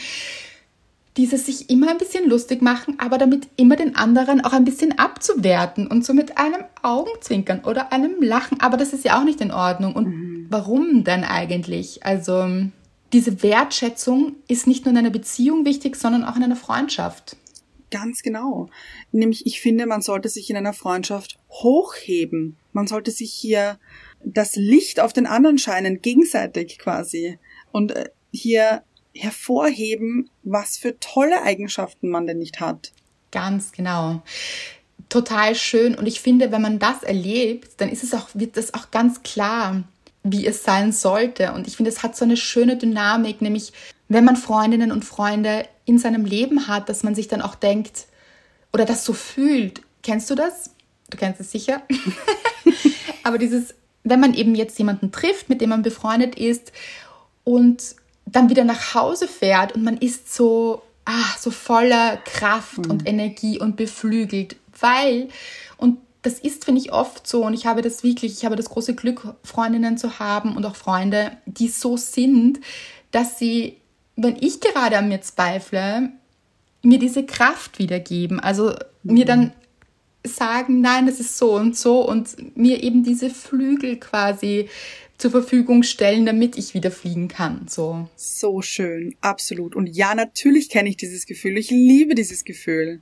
dieses 1.17 1.47
sich 1.47 1.71
immer 1.71 1.91
ein 1.91 1.99
bisschen 1.99 2.29
lustig 2.29 2.61
machen, 2.61 2.97
aber 2.99 3.19
damit 3.19 3.47
immer 3.57 3.77
den 3.77 3.95
anderen 3.95 4.45
auch 4.45 4.53
ein 4.53 4.65
bisschen 4.65 4.99
abzuwerten 4.99 5.87
und 5.87 6.05
so 6.05 6.13
mit 6.13 6.39
einem 6.39 6.65
Augenzwinkern 6.83 7.61
oder 7.65 7.93
einem 7.93 8.21
Lachen. 8.21 8.61
Aber 8.61 8.77
das 8.77 8.93
ist 8.93 9.05
ja 9.05 9.19
auch 9.19 9.25
nicht 9.25 9.41
in 9.41 9.53
Ordnung. 9.53 9.95
Und 9.95 10.07
mhm. 10.09 10.47
warum 10.51 11.05
denn 11.05 11.23
eigentlich? 11.23 12.05
Also 12.05 12.49
diese 13.13 13.45
Wertschätzung 13.45 14.35
ist 14.49 14.67
nicht 14.67 14.85
nur 14.85 14.93
in 14.93 14.99
einer 14.99 15.11
Beziehung 15.11 15.65
wichtig, 15.65 15.95
sondern 15.95 16.25
auch 16.25 16.35
in 16.35 16.43
einer 16.43 16.57
Freundschaft. 16.57 17.37
Ganz 17.93 18.23
genau. 18.23 18.69
Nämlich, 19.13 19.47
ich 19.47 19.61
finde, 19.61 19.87
man 19.87 20.03
sollte 20.03 20.29
sich 20.29 20.51
in 20.51 20.57
einer 20.57 20.73
Freundschaft 20.73 21.39
hochheben. 21.49 22.57
Man 22.73 22.89
sollte 22.89 23.13
sich 23.13 23.33
hier 23.33 23.79
das 24.25 24.57
Licht 24.57 24.99
auf 24.99 25.13
den 25.13 25.27
anderen 25.27 25.59
scheinen, 25.59 26.03
gegenseitig 26.03 26.81
quasi. 26.81 27.39
Und 27.71 27.93
äh, 27.93 28.09
hier 28.33 28.83
hervorheben, 29.15 30.29
was 30.43 30.77
für 30.77 30.99
tolle 30.99 31.43
Eigenschaften 31.43 32.09
man 32.09 32.27
denn 32.27 32.39
nicht 32.39 32.61
hat. 32.61 32.93
Ganz 33.31 33.73
genau. 33.73 34.23
Total 35.09 35.55
schön. 35.55 35.95
Und 35.95 36.07
ich 36.07 36.21
finde, 36.21 36.53
wenn 36.53 36.63
man 36.63 36.79
das 36.79 37.03
erlebt, 37.03 37.81
dann 37.81 37.89
ist 37.89 38.03
es 38.03 38.15
auch, 38.15 38.29
wird 38.35 38.57
das 38.57 38.75
auch 38.75 38.91
ganz 38.91 39.23
klar, 39.23 39.85
wie 40.23 40.47
es 40.47 40.65
sein 40.65 40.93
sollte. 40.93 41.53
Und 41.53 41.67
ich 41.67 41.77
finde, 41.77 41.91
es 41.91 42.03
hat 42.03 42.17
so 42.17 42.25
eine 42.25 42.37
schöne 42.37 42.77
Dynamik, 42.77 43.43
nämlich 43.43 43.73
wenn 44.09 44.25
man 44.25 44.37
Freundinnen 44.37 44.91
und 44.91 45.05
Freunde 45.05 45.67
in 45.85 45.99
seinem 45.99 46.25
Leben 46.25 46.67
hat, 46.67 46.89
dass 46.89 47.03
man 47.03 47.15
sich 47.15 47.29
dann 47.29 47.43
auch 47.43 47.55
denkt 47.55 48.07
oder 48.73 48.85
das 48.85 49.05
so 49.05 49.13
fühlt. 49.13 49.83
Kennst 50.03 50.31
du 50.31 50.35
das? 50.35 50.71
Du 51.11 51.17
kennst 51.17 51.41
es 51.41 51.53
sicher. 51.53 51.83
Aber 53.23 53.39
dieses, 53.39 53.75
wenn 54.03 54.21
man 54.21 54.35
eben 54.35 54.55
jetzt 54.55 54.79
jemanden 54.79 55.13
trifft, 55.13 55.49
mit 55.49 55.61
dem 55.61 55.71
man 55.71 55.83
befreundet 55.83 56.35
ist 56.35 56.73
und 57.45 57.97
dann 58.27 58.49
wieder 58.49 58.65
nach 58.65 58.95
Hause 58.95 59.29
fährt 59.29 59.75
und 59.75 59.85
man 59.85 59.97
ist 59.99 60.35
so, 60.35 60.83
ah, 61.05 61.37
so 61.39 61.51
voller 61.51 62.17
Kraft 62.19 62.79
mhm. 62.79 62.91
und 62.91 63.09
Energie 63.09 63.61
und 63.61 63.77
beflügelt, 63.77 64.57
weil, 64.81 65.29
und 65.77 65.99
das 66.23 66.39
ist, 66.39 66.65
finde 66.65 66.81
ich, 66.81 66.93
oft 66.93 67.27
so. 67.27 67.45
Und 67.45 67.53
ich 67.53 67.67
habe 67.67 67.83
das 67.83 68.03
wirklich, 68.03 68.33
ich 68.33 68.45
habe 68.45 68.57
das 68.57 68.71
große 68.71 68.95
Glück, 68.95 69.35
Freundinnen 69.43 69.99
zu 69.99 70.19
haben 70.19 70.57
und 70.57 70.65
auch 70.65 70.75
Freunde, 70.75 71.33
die 71.45 71.69
so 71.69 71.97
sind, 71.99 72.61
dass 73.11 73.39
sie, 73.39 73.77
wenn 74.17 74.37
ich 74.41 74.61
gerade 74.61 74.97
an 74.97 75.09
mir 75.09 75.21
zweifle, 75.21 76.11
mir 76.83 76.99
diese 76.99 77.25
Kraft 77.25 77.79
wiedergeben. 77.79 78.41
Also 78.41 78.75
mhm. 79.03 79.15
mir 79.15 79.25
dann 79.27 79.53
sagen, 80.27 80.81
nein, 80.81 81.07
das 81.07 81.21
ist 81.21 81.37
so 81.37 81.53
und 81.55 81.77
so 81.77 82.01
und 82.09 82.57
mir 82.57 82.83
eben 82.83 83.05
diese 83.05 83.29
Flügel 83.29 83.99
quasi 83.99 84.71
zur 85.19 85.31
Verfügung 85.31 85.83
stellen, 85.83 86.27
damit 86.27 86.57
ich 86.59 86.75
wieder 86.75 86.91
fliegen 86.91 87.29
kann. 87.29 87.67
So. 87.69 88.09
So 88.17 88.63
schön, 88.63 89.15
absolut. 89.21 89.75
Und 89.75 89.87
ja, 89.87 90.15
natürlich 90.15 90.69
kenne 90.69 90.89
ich 90.89 90.97
dieses 90.97 91.27
Gefühl. 91.27 91.57
Ich 91.57 91.71
liebe 91.71 92.15
dieses 92.15 92.45
Gefühl. 92.45 93.01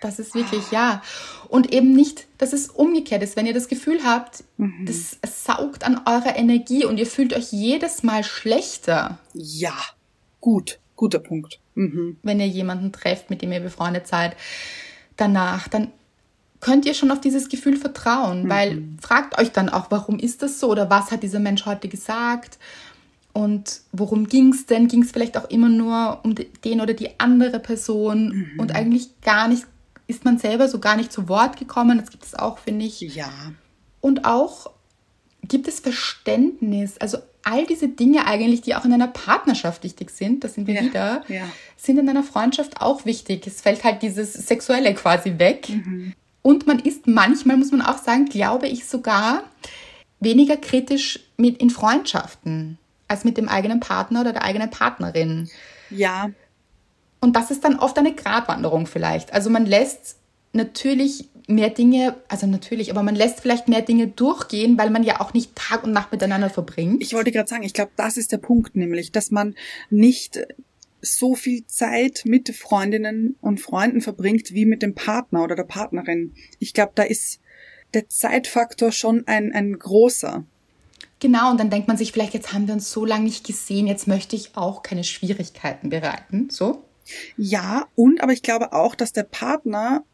Das 0.00 0.18
ist 0.18 0.34
wirklich, 0.34 0.72
ja. 0.72 1.02
Und 1.48 1.72
eben 1.72 1.92
nicht, 1.92 2.26
dass 2.38 2.52
es 2.52 2.68
umgekehrt 2.68 3.22
ist. 3.22 3.36
Wenn 3.36 3.46
ihr 3.46 3.54
das 3.54 3.68
Gefühl 3.68 4.00
habt, 4.04 4.42
mhm. 4.56 4.84
das 4.84 5.18
saugt 5.44 5.84
an 5.84 6.00
eurer 6.06 6.36
Energie 6.36 6.84
und 6.84 6.98
ihr 6.98 7.06
fühlt 7.06 7.32
euch 7.32 7.52
jedes 7.52 8.02
Mal 8.02 8.24
schlechter. 8.24 9.18
Ja, 9.32 9.76
gut, 10.40 10.80
guter 10.96 11.20
Punkt. 11.20 11.60
Mhm. 11.76 12.16
Wenn 12.22 12.40
ihr 12.40 12.48
jemanden 12.48 12.90
trefft, 12.90 13.30
mit 13.30 13.42
dem 13.42 13.52
ihr 13.52 13.60
befreundet 13.60 14.08
seid, 14.08 14.36
danach, 15.16 15.68
dann 15.68 15.92
könnt 16.62 16.86
ihr 16.86 16.94
schon 16.94 17.10
auf 17.10 17.20
dieses 17.20 17.50
Gefühl 17.50 17.76
vertrauen, 17.76 18.44
mhm. 18.44 18.48
weil 18.48 18.84
fragt 19.02 19.38
euch 19.38 19.52
dann 19.52 19.68
auch, 19.68 19.90
warum 19.90 20.18
ist 20.18 20.42
das 20.42 20.58
so 20.58 20.70
oder 20.70 20.88
was 20.88 21.10
hat 21.10 21.22
dieser 21.22 21.40
Mensch 21.40 21.66
heute 21.66 21.88
gesagt 21.88 22.58
und 23.34 23.80
worum 23.90 24.28
ging 24.28 24.52
es 24.52 24.64
denn? 24.64 24.88
Ging 24.88 25.02
es 25.02 25.10
vielleicht 25.10 25.36
auch 25.36 25.50
immer 25.50 25.68
nur 25.68 26.20
um 26.22 26.34
den 26.34 26.80
oder 26.80 26.94
die 26.94 27.18
andere 27.18 27.58
Person 27.58 28.28
mhm. 28.28 28.60
und 28.60 28.74
eigentlich 28.74 29.20
gar 29.22 29.48
nicht, 29.48 29.66
ist 30.06 30.24
man 30.24 30.38
selber 30.38 30.68
so 30.68 30.78
gar 30.78 30.96
nicht 30.96 31.12
zu 31.12 31.28
Wort 31.28 31.58
gekommen. 31.58 31.98
Das 31.98 32.10
gibt 32.10 32.24
es 32.24 32.34
auch, 32.34 32.58
finde 32.58 32.86
ich. 32.86 33.00
Ja. 33.00 33.30
Und 34.00 34.24
auch 34.24 34.70
gibt 35.42 35.66
es 35.66 35.80
Verständnis, 35.80 36.96
also 36.98 37.18
all 37.42 37.66
diese 37.66 37.88
Dinge 37.88 38.26
eigentlich, 38.26 38.62
die 38.62 38.76
auch 38.76 38.84
in 38.84 38.92
einer 38.92 39.08
Partnerschaft 39.08 39.82
wichtig 39.82 40.10
sind, 40.10 40.44
das 40.44 40.54
sind 40.54 40.68
wir 40.68 40.74
ja, 40.74 40.82
wieder, 40.82 41.24
ja. 41.26 41.42
sind 41.76 41.98
in 41.98 42.08
einer 42.08 42.22
Freundschaft 42.22 42.80
auch 42.80 43.04
wichtig. 43.04 43.48
Es 43.48 43.62
fällt 43.62 43.82
halt 43.82 44.02
dieses 44.02 44.32
Sexuelle 44.32 44.94
quasi 44.94 45.40
weg. 45.40 45.68
Mhm. 45.68 46.14
Und 46.42 46.66
man 46.66 46.80
ist 46.80 47.06
manchmal, 47.06 47.56
muss 47.56 47.70
man 47.70 47.82
auch 47.82 47.98
sagen, 47.98 48.26
glaube 48.26 48.66
ich 48.66 48.86
sogar 48.86 49.44
weniger 50.20 50.56
kritisch 50.56 51.20
mit 51.36 51.58
in 51.58 51.70
Freundschaften 51.70 52.78
als 53.08 53.24
mit 53.24 53.36
dem 53.36 53.48
eigenen 53.48 53.80
Partner 53.80 54.22
oder 54.22 54.32
der 54.32 54.44
eigenen 54.44 54.70
Partnerin. 54.70 55.50
Ja. 55.90 56.30
Und 57.20 57.36
das 57.36 57.50
ist 57.50 57.64
dann 57.64 57.78
oft 57.78 57.96
eine 57.98 58.14
Gratwanderung 58.14 58.86
vielleicht. 58.86 59.32
Also 59.32 59.50
man 59.50 59.66
lässt 59.66 60.16
natürlich 60.52 61.28
mehr 61.46 61.70
Dinge, 61.70 62.16
also 62.28 62.46
natürlich, 62.46 62.90
aber 62.90 63.02
man 63.02 63.14
lässt 63.14 63.40
vielleicht 63.40 63.68
mehr 63.68 63.82
Dinge 63.82 64.08
durchgehen, 64.08 64.78
weil 64.78 64.90
man 64.90 65.02
ja 65.02 65.20
auch 65.20 65.34
nicht 65.34 65.54
Tag 65.54 65.84
und 65.84 65.92
Nacht 65.92 66.12
miteinander 66.12 66.50
verbringt. 66.50 67.02
Ich 67.02 67.14
wollte 67.14 67.32
gerade 67.32 67.48
sagen, 67.48 67.62
ich 67.62 67.74
glaube, 67.74 67.92
das 67.96 68.16
ist 68.16 68.32
der 68.32 68.38
Punkt, 68.38 68.76
nämlich, 68.76 69.12
dass 69.12 69.30
man 69.30 69.54
nicht 69.90 70.40
so 71.02 71.34
viel 71.34 71.66
Zeit 71.66 72.22
mit 72.24 72.54
Freundinnen 72.54 73.36
und 73.40 73.60
Freunden 73.60 74.00
verbringt 74.00 74.54
wie 74.54 74.64
mit 74.64 74.82
dem 74.82 74.94
Partner 74.94 75.42
oder 75.42 75.56
der 75.56 75.64
Partnerin. 75.64 76.34
Ich 76.60 76.72
glaube, 76.72 76.92
da 76.94 77.02
ist 77.02 77.40
der 77.92 78.08
Zeitfaktor 78.08 78.92
schon 78.92 79.26
ein, 79.26 79.52
ein 79.52 79.78
großer. 79.78 80.44
Genau, 81.18 81.50
und 81.50 81.60
dann 81.60 81.70
denkt 81.70 81.88
man 81.88 81.96
sich 81.96 82.12
vielleicht, 82.12 82.34
jetzt 82.34 82.52
haben 82.52 82.66
wir 82.66 82.74
uns 82.74 82.90
so 82.90 83.04
lange 83.04 83.24
nicht 83.24 83.46
gesehen, 83.46 83.86
jetzt 83.86 84.08
möchte 84.08 84.34
ich 84.34 84.56
auch 84.56 84.82
keine 84.82 85.04
Schwierigkeiten 85.04 85.90
bereiten, 85.90 86.48
so? 86.50 86.84
Ja, 87.36 87.86
und 87.94 88.22
aber 88.22 88.32
ich 88.32 88.42
glaube 88.42 88.72
auch, 88.72 88.94
dass 88.94 89.12
der 89.12 89.24
Partner 89.24 90.04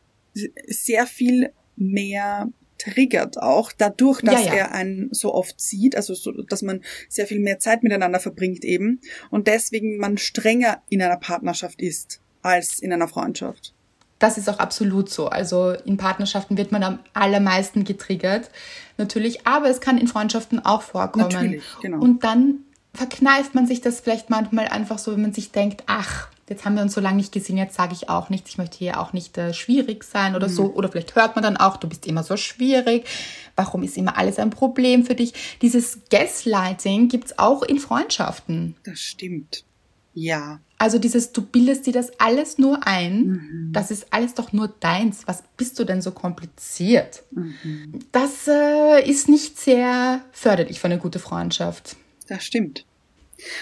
sehr 0.66 1.06
viel 1.06 1.52
mehr 1.76 2.48
triggert 2.78 3.38
auch 3.38 3.72
dadurch, 3.72 4.22
dass 4.22 4.46
ja, 4.46 4.52
ja. 4.52 4.54
er 4.54 4.72
einen 4.72 5.08
so 5.12 5.34
oft 5.34 5.60
sieht, 5.60 5.96
also 5.96 6.14
so, 6.14 6.32
dass 6.32 6.62
man 6.62 6.82
sehr 7.08 7.26
viel 7.26 7.40
mehr 7.40 7.58
Zeit 7.58 7.82
miteinander 7.82 8.20
verbringt 8.20 8.64
eben 8.64 9.00
und 9.30 9.46
deswegen 9.46 9.98
man 9.98 10.16
strenger 10.18 10.82
in 10.88 11.02
einer 11.02 11.16
Partnerschaft 11.16 11.80
ist 11.82 12.20
als 12.42 12.78
in 12.78 12.92
einer 12.92 13.08
Freundschaft. 13.08 13.74
Das 14.18 14.36
ist 14.36 14.48
auch 14.48 14.58
absolut 14.58 15.10
so. 15.10 15.28
Also 15.28 15.72
in 15.84 15.96
Partnerschaften 15.96 16.56
wird 16.56 16.72
man 16.72 16.82
am 16.82 16.98
allermeisten 17.14 17.84
getriggert, 17.84 18.50
natürlich, 18.96 19.46
aber 19.46 19.68
es 19.68 19.80
kann 19.80 19.98
in 19.98 20.08
Freundschaften 20.08 20.64
auch 20.64 20.82
vorkommen. 20.82 21.28
Natürlich, 21.28 21.62
genau. 21.80 22.00
Und 22.00 22.24
dann 22.24 22.64
verkneift 22.98 23.54
man 23.54 23.66
sich 23.66 23.80
das 23.80 24.00
vielleicht 24.00 24.28
manchmal 24.28 24.66
einfach 24.66 24.98
so, 24.98 25.12
wenn 25.12 25.22
man 25.22 25.32
sich 25.32 25.52
denkt, 25.52 25.84
ach, 25.86 26.28
jetzt 26.48 26.64
haben 26.64 26.74
wir 26.74 26.82
uns 26.82 26.94
so 26.94 27.00
lange 27.00 27.18
nicht 27.18 27.30
gesehen, 27.30 27.56
jetzt 27.56 27.76
sage 27.76 27.92
ich 27.92 28.08
auch 28.08 28.28
nichts, 28.28 28.50
ich 28.50 28.58
möchte 28.58 28.76
hier 28.76 28.98
auch 28.98 29.12
nicht 29.12 29.38
äh, 29.38 29.54
schwierig 29.54 30.02
sein 30.02 30.34
oder 30.34 30.48
mhm. 30.48 30.52
so. 30.52 30.74
Oder 30.74 30.88
vielleicht 30.88 31.14
hört 31.14 31.36
man 31.36 31.44
dann 31.44 31.56
auch, 31.56 31.76
du 31.76 31.88
bist 31.88 32.06
immer 32.06 32.24
so 32.24 32.36
schwierig, 32.36 33.06
warum 33.54 33.84
ist 33.84 33.96
immer 33.96 34.18
alles 34.18 34.40
ein 34.40 34.50
Problem 34.50 35.04
für 35.04 35.14
dich? 35.14 35.32
Dieses 35.62 36.00
Gaslighting 36.10 37.08
gibt 37.08 37.26
es 37.26 37.38
auch 37.38 37.62
in 37.62 37.78
Freundschaften. 37.78 38.74
Das 38.82 38.98
stimmt. 38.98 39.64
Ja. 40.12 40.58
Also 40.78 40.98
dieses, 40.98 41.30
du 41.30 41.42
bildest 41.42 41.86
dir 41.86 41.92
das 41.92 42.10
alles 42.18 42.58
nur 42.58 42.84
ein, 42.84 43.22
mhm. 43.22 43.72
das 43.72 43.92
ist 43.92 44.12
alles 44.12 44.34
doch 44.34 44.52
nur 44.52 44.66
deins. 44.66 45.22
Was 45.26 45.44
bist 45.56 45.78
du 45.78 45.84
denn 45.84 46.02
so 46.02 46.10
kompliziert? 46.10 47.22
Mhm. 47.30 48.00
Das 48.10 48.48
äh, 48.48 49.08
ist 49.08 49.28
nicht 49.28 49.56
sehr 49.60 50.20
förderlich 50.32 50.80
für 50.80 50.88
eine 50.88 50.98
gute 50.98 51.20
Freundschaft. 51.20 51.94
Das 52.26 52.44
stimmt. 52.44 52.84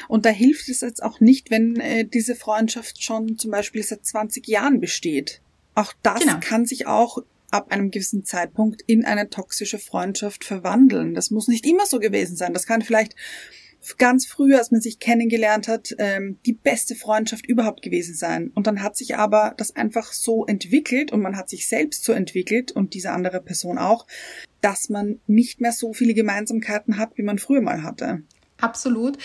Und 0.08 0.26
da 0.26 0.30
hilft 0.30 0.68
es 0.68 0.80
jetzt 0.80 1.02
auch 1.02 1.20
nicht, 1.20 1.50
wenn 1.50 1.76
äh, 1.76 2.04
diese 2.04 2.34
Freundschaft 2.34 3.02
schon 3.02 3.38
zum 3.38 3.50
Beispiel 3.50 3.82
seit 3.82 4.04
20 4.04 4.46
Jahren 4.46 4.80
besteht. 4.80 5.40
Auch 5.74 5.92
das 6.02 6.20
genau. 6.20 6.38
kann 6.40 6.66
sich 6.66 6.86
auch 6.86 7.18
ab 7.50 7.70
einem 7.70 7.90
gewissen 7.90 8.24
Zeitpunkt 8.24 8.82
in 8.86 9.04
eine 9.04 9.30
toxische 9.30 9.78
Freundschaft 9.78 10.44
verwandeln. 10.44 11.14
Das 11.14 11.30
muss 11.30 11.48
nicht 11.48 11.66
immer 11.66 11.86
so 11.86 12.00
gewesen 12.00 12.36
sein. 12.36 12.52
Das 12.52 12.66
kann 12.66 12.82
vielleicht 12.82 13.14
ganz 13.98 14.26
früher, 14.26 14.58
als 14.58 14.70
man 14.70 14.80
sich 14.80 14.98
kennengelernt 14.98 15.68
hat, 15.68 15.94
ähm, 15.98 16.38
die 16.44 16.52
beste 16.52 16.94
Freundschaft 16.94 17.46
überhaupt 17.46 17.82
gewesen 17.82 18.14
sein. 18.14 18.50
Und 18.54 18.66
dann 18.66 18.82
hat 18.82 18.96
sich 18.96 19.16
aber 19.16 19.54
das 19.56 19.76
einfach 19.76 20.12
so 20.12 20.44
entwickelt 20.46 21.12
und 21.12 21.20
man 21.20 21.36
hat 21.36 21.48
sich 21.48 21.68
selbst 21.68 22.04
so 22.04 22.12
entwickelt 22.12 22.72
und 22.72 22.94
diese 22.94 23.12
andere 23.12 23.40
Person 23.40 23.78
auch, 23.78 24.06
dass 24.60 24.88
man 24.88 25.20
nicht 25.26 25.60
mehr 25.60 25.72
so 25.72 25.92
viele 25.92 26.14
Gemeinsamkeiten 26.14 26.98
hat, 26.98 27.16
wie 27.16 27.22
man 27.22 27.38
früher 27.38 27.60
mal 27.60 27.82
hatte. 27.82 28.22
Absolut. 28.60 29.18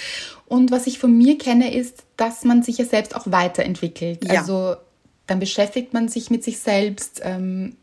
Und 0.45 0.71
was 0.71 0.87
ich 0.87 0.99
von 0.99 1.17
mir 1.17 1.37
kenne, 1.37 1.73
ist, 1.73 2.03
dass 2.17 2.43
man 2.43 2.63
sich 2.63 2.77
ja 2.77 2.85
selbst 2.85 3.15
auch 3.15 3.25
weiterentwickelt. 3.27 4.25
Ja. 4.25 4.39
Also 4.39 4.75
dann 5.27 5.39
beschäftigt 5.39 5.93
man 5.93 6.09
sich 6.09 6.29
mit 6.29 6.43
sich 6.43 6.59
selbst, 6.59 7.21
ähm, 7.23 7.77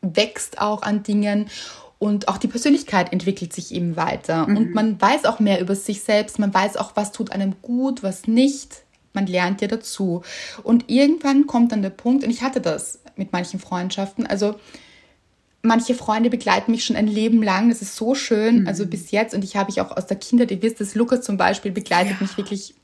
wächst 0.00 0.60
auch 0.60 0.82
an 0.82 1.02
Dingen 1.02 1.48
und 1.98 2.28
auch 2.28 2.38
die 2.38 2.48
Persönlichkeit 2.48 3.12
entwickelt 3.12 3.52
sich 3.52 3.72
eben 3.72 3.96
weiter. 3.96 4.46
Mhm. 4.46 4.56
Und 4.56 4.74
man 4.74 5.00
weiß 5.00 5.24
auch 5.24 5.40
mehr 5.40 5.60
über 5.60 5.74
sich 5.74 6.02
selbst, 6.02 6.38
man 6.38 6.52
weiß 6.52 6.76
auch, 6.76 6.92
was 6.94 7.12
tut 7.12 7.32
einem 7.32 7.54
gut, 7.62 8.02
was 8.02 8.26
nicht. 8.26 8.82
Man 9.12 9.26
lernt 9.26 9.60
ja 9.62 9.68
dazu. 9.68 10.22
Und 10.62 10.90
irgendwann 10.90 11.46
kommt 11.46 11.72
dann 11.72 11.82
der 11.82 11.90
Punkt, 11.90 12.24
und 12.24 12.30
ich 12.30 12.42
hatte 12.42 12.60
das 12.60 13.00
mit 13.16 13.32
manchen 13.32 13.60
Freundschaften, 13.60 14.26
also 14.26 14.56
manche 15.64 15.94
Freunde 15.94 16.30
begleiten 16.30 16.70
mich 16.70 16.84
schon 16.84 16.96
ein 16.96 17.08
Leben 17.08 17.42
lang. 17.42 17.70
Das 17.70 17.82
ist 17.82 17.96
so 17.96 18.14
schön, 18.14 18.60
mhm. 18.60 18.68
also 18.68 18.86
bis 18.86 19.10
jetzt. 19.10 19.34
Und 19.34 19.42
ich 19.42 19.56
habe 19.56 19.70
ich 19.70 19.80
auch 19.80 19.96
aus 19.96 20.06
der 20.06 20.18
Kindheit, 20.18 20.50
ihr 20.50 20.62
wisst 20.62 20.80
es, 20.80 20.94
Lukas 20.94 21.22
zum 21.22 21.36
Beispiel 21.36 21.72
begleitet 21.72 22.12
ja. 22.12 22.18
mich 22.20 22.36
wirklich 22.36 22.74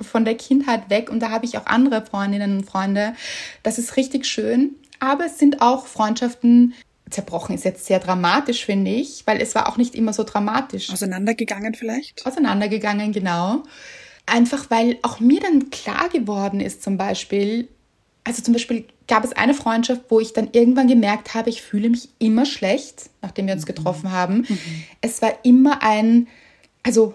von 0.00 0.24
der 0.24 0.36
Kindheit 0.36 0.88
weg. 0.88 1.10
Und 1.10 1.20
da 1.20 1.30
habe 1.30 1.44
ich 1.44 1.58
auch 1.58 1.66
andere 1.66 2.04
Freundinnen 2.06 2.58
und 2.58 2.64
Freunde. 2.64 3.14
Das 3.62 3.78
ist 3.78 3.96
richtig 3.96 4.24
schön. 4.26 4.76
Aber 5.00 5.26
es 5.26 5.38
sind 5.38 5.60
auch 5.60 5.86
Freundschaften, 5.86 6.74
zerbrochen 7.10 7.54
ist 7.54 7.64
jetzt 7.64 7.86
sehr 7.86 7.98
dramatisch, 7.98 8.64
finde 8.64 8.92
ich, 8.92 9.26
weil 9.26 9.40
es 9.40 9.54
war 9.54 9.68
auch 9.68 9.76
nicht 9.76 9.94
immer 9.94 10.12
so 10.12 10.22
dramatisch. 10.22 10.90
Auseinandergegangen 10.90 11.74
vielleicht? 11.74 12.24
Auseinandergegangen, 12.24 13.12
genau. 13.12 13.64
Einfach 14.26 14.70
weil 14.70 14.98
auch 15.02 15.18
mir 15.18 15.40
dann 15.40 15.70
klar 15.70 16.08
geworden 16.08 16.60
ist, 16.60 16.82
zum 16.82 16.96
Beispiel, 16.96 17.68
also 18.24 18.42
zum 18.42 18.52
Beispiel 18.52 18.84
gab 19.08 19.24
es 19.24 19.32
eine 19.32 19.54
Freundschaft, 19.54 20.02
wo 20.08 20.20
ich 20.20 20.32
dann 20.32 20.48
irgendwann 20.52 20.86
gemerkt 20.86 21.34
habe, 21.34 21.50
ich 21.50 21.62
fühle 21.62 21.90
mich 21.90 22.08
immer 22.18 22.46
schlecht, 22.46 23.10
nachdem 23.20 23.46
wir 23.46 23.54
uns 23.54 23.62
mhm. 23.62 23.74
getroffen 23.74 24.12
haben. 24.12 24.46
Mhm. 24.48 24.58
Es 25.00 25.22
war 25.22 25.32
immer 25.42 25.82
ein, 25.82 26.28
also 26.82 27.14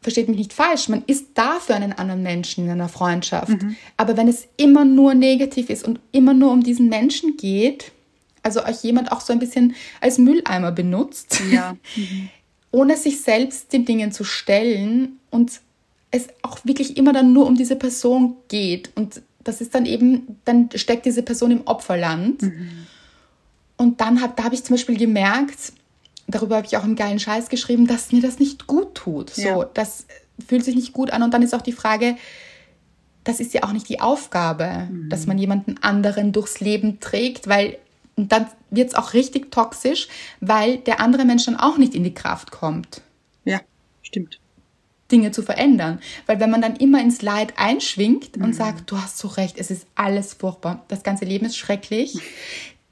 versteht 0.00 0.28
mich 0.28 0.36
nicht 0.36 0.52
falsch, 0.52 0.88
man 0.88 1.02
ist 1.06 1.28
da 1.34 1.58
für 1.58 1.74
einen 1.74 1.92
anderen 1.94 2.22
Menschen 2.22 2.64
in 2.64 2.70
einer 2.70 2.88
Freundschaft. 2.88 3.62
Mhm. 3.62 3.76
Aber 3.96 4.16
wenn 4.16 4.28
es 4.28 4.46
immer 4.56 4.84
nur 4.84 5.14
negativ 5.14 5.70
ist 5.70 5.82
und 5.82 5.98
immer 6.12 6.34
nur 6.34 6.52
um 6.52 6.62
diesen 6.62 6.88
Menschen 6.88 7.36
geht, 7.36 7.90
also 8.42 8.62
euch 8.64 8.84
jemand 8.84 9.10
auch 9.10 9.22
so 9.22 9.32
ein 9.32 9.38
bisschen 9.38 9.74
als 10.00 10.18
Mülleimer 10.18 10.70
benutzt, 10.70 11.40
ja. 11.50 11.76
mhm. 11.96 12.28
ohne 12.70 12.96
sich 12.96 13.22
selbst 13.22 13.72
den 13.72 13.86
Dingen 13.86 14.12
zu 14.12 14.24
stellen 14.24 15.18
und 15.30 15.60
es 16.10 16.28
auch 16.42 16.58
wirklich 16.64 16.96
immer 16.96 17.12
dann 17.12 17.32
nur 17.32 17.46
um 17.46 17.56
diese 17.56 17.74
Person 17.74 18.36
geht 18.48 18.90
und 18.94 19.22
das 19.44 19.60
ist 19.60 19.74
dann 19.74 19.86
eben, 19.86 20.40
dann 20.44 20.70
steckt 20.74 21.06
diese 21.06 21.22
Person 21.22 21.50
im 21.50 21.66
Opferland. 21.66 22.42
Mhm. 22.42 22.86
Und 23.76 24.00
dann 24.00 24.20
habe 24.20 24.34
da 24.36 24.44
habe 24.44 24.54
ich 24.54 24.64
zum 24.64 24.74
Beispiel 24.74 24.96
gemerkt, 24.96 25.72
darüber 26.26 26.56
habe 26.56 26.66
ich 26.66 26.76
auch 26.76 26.84
einen 26.84 26.96
geilen 26.96 27.18
Scheiß 27.18 27.48
geschrieben, 27.48 27.86
dass 27.86 28.12
mir 28.12 28.22
das 28.22 28.38
nicht 28.38 28.66
gut 28.66 28.94
tut. 28.94 29.30
So, 29.30 29.42
ja. 29.42 29.70
das 29.74 30.06
fühlt 30.46 30.64
sich 30.64 30.74
nicht 30.74 30.92
gut 30.92 31.10
an. 31.10 31.22
Und 31.22 31.34
dann 31.34 31.42
ist 31.42 31.54
auch 31.54 31.62
die 31.62 31.72
Frage, 31.72 32.16
das 33.24 33.40
ist 33.40 33.54
ja 33.54 33.62
auch 33.62 33.72
nicht 33.72 33.88
die 33.88 34.00
Aufgabe, 34.00 34.88
mhm. 34.90 35.08
dass 35.08 35.26
man 35.26 35.38
jemanden 35.38 35.76
anderen 35.80 36.32
durchs 36.32 36.60
Leben 36.60 37.00
trägt, 37.00 37.48
weil 37.48 37.78
Und 38.16 38.30
dann 38.32 38.46
wird 38.70 38.88
es 38.90 38.94
auch 38.94 39.12
richtig 39.12 39.50
toxisch, 39.50 40.08
weil 40.40 40.78
der 40.78 41.00
andere 41.00 41.24
Mensch 41.24 41.46
dann 41.46 41.56
auch 41.56 41.78
nicht 41.78 41.94
in 41.94 42.04
die 42.04 42.14
Kraft 42.14 42.50
kommt. 42.50 43.02
Ja, 43.44 43.60
stimmt. 44.02 44.38
Dinge 45.10 45.30
zu 45.30 45.42
verändern. 45.42 46.00
Weil 46.26 46.40
wenn 46.40 46.50
man 46.50 46.62
dann 46.62 46.76
immer 46.76 47.00
ins 47.00 47.22
Leid 47.22 47.54
einschwingt 47.56 48.36
mhm. 48.36 48.44
und 48.44 48.52
sagt, 48.54 48.90
du 48.90 48.98
hast 48.98 49.18
so 49.18 49.28
recht, 49.28 49.58
es 49.58 49.70
ist 49.70 49.86
alles 49.94 50.34
furchtbar, 50.34 50.84
das 50.88 51.02
ganze 51.02 51.24
Leben 51.24 51.46
ist 51.46 51.56
schrecklich, 51.56 52.18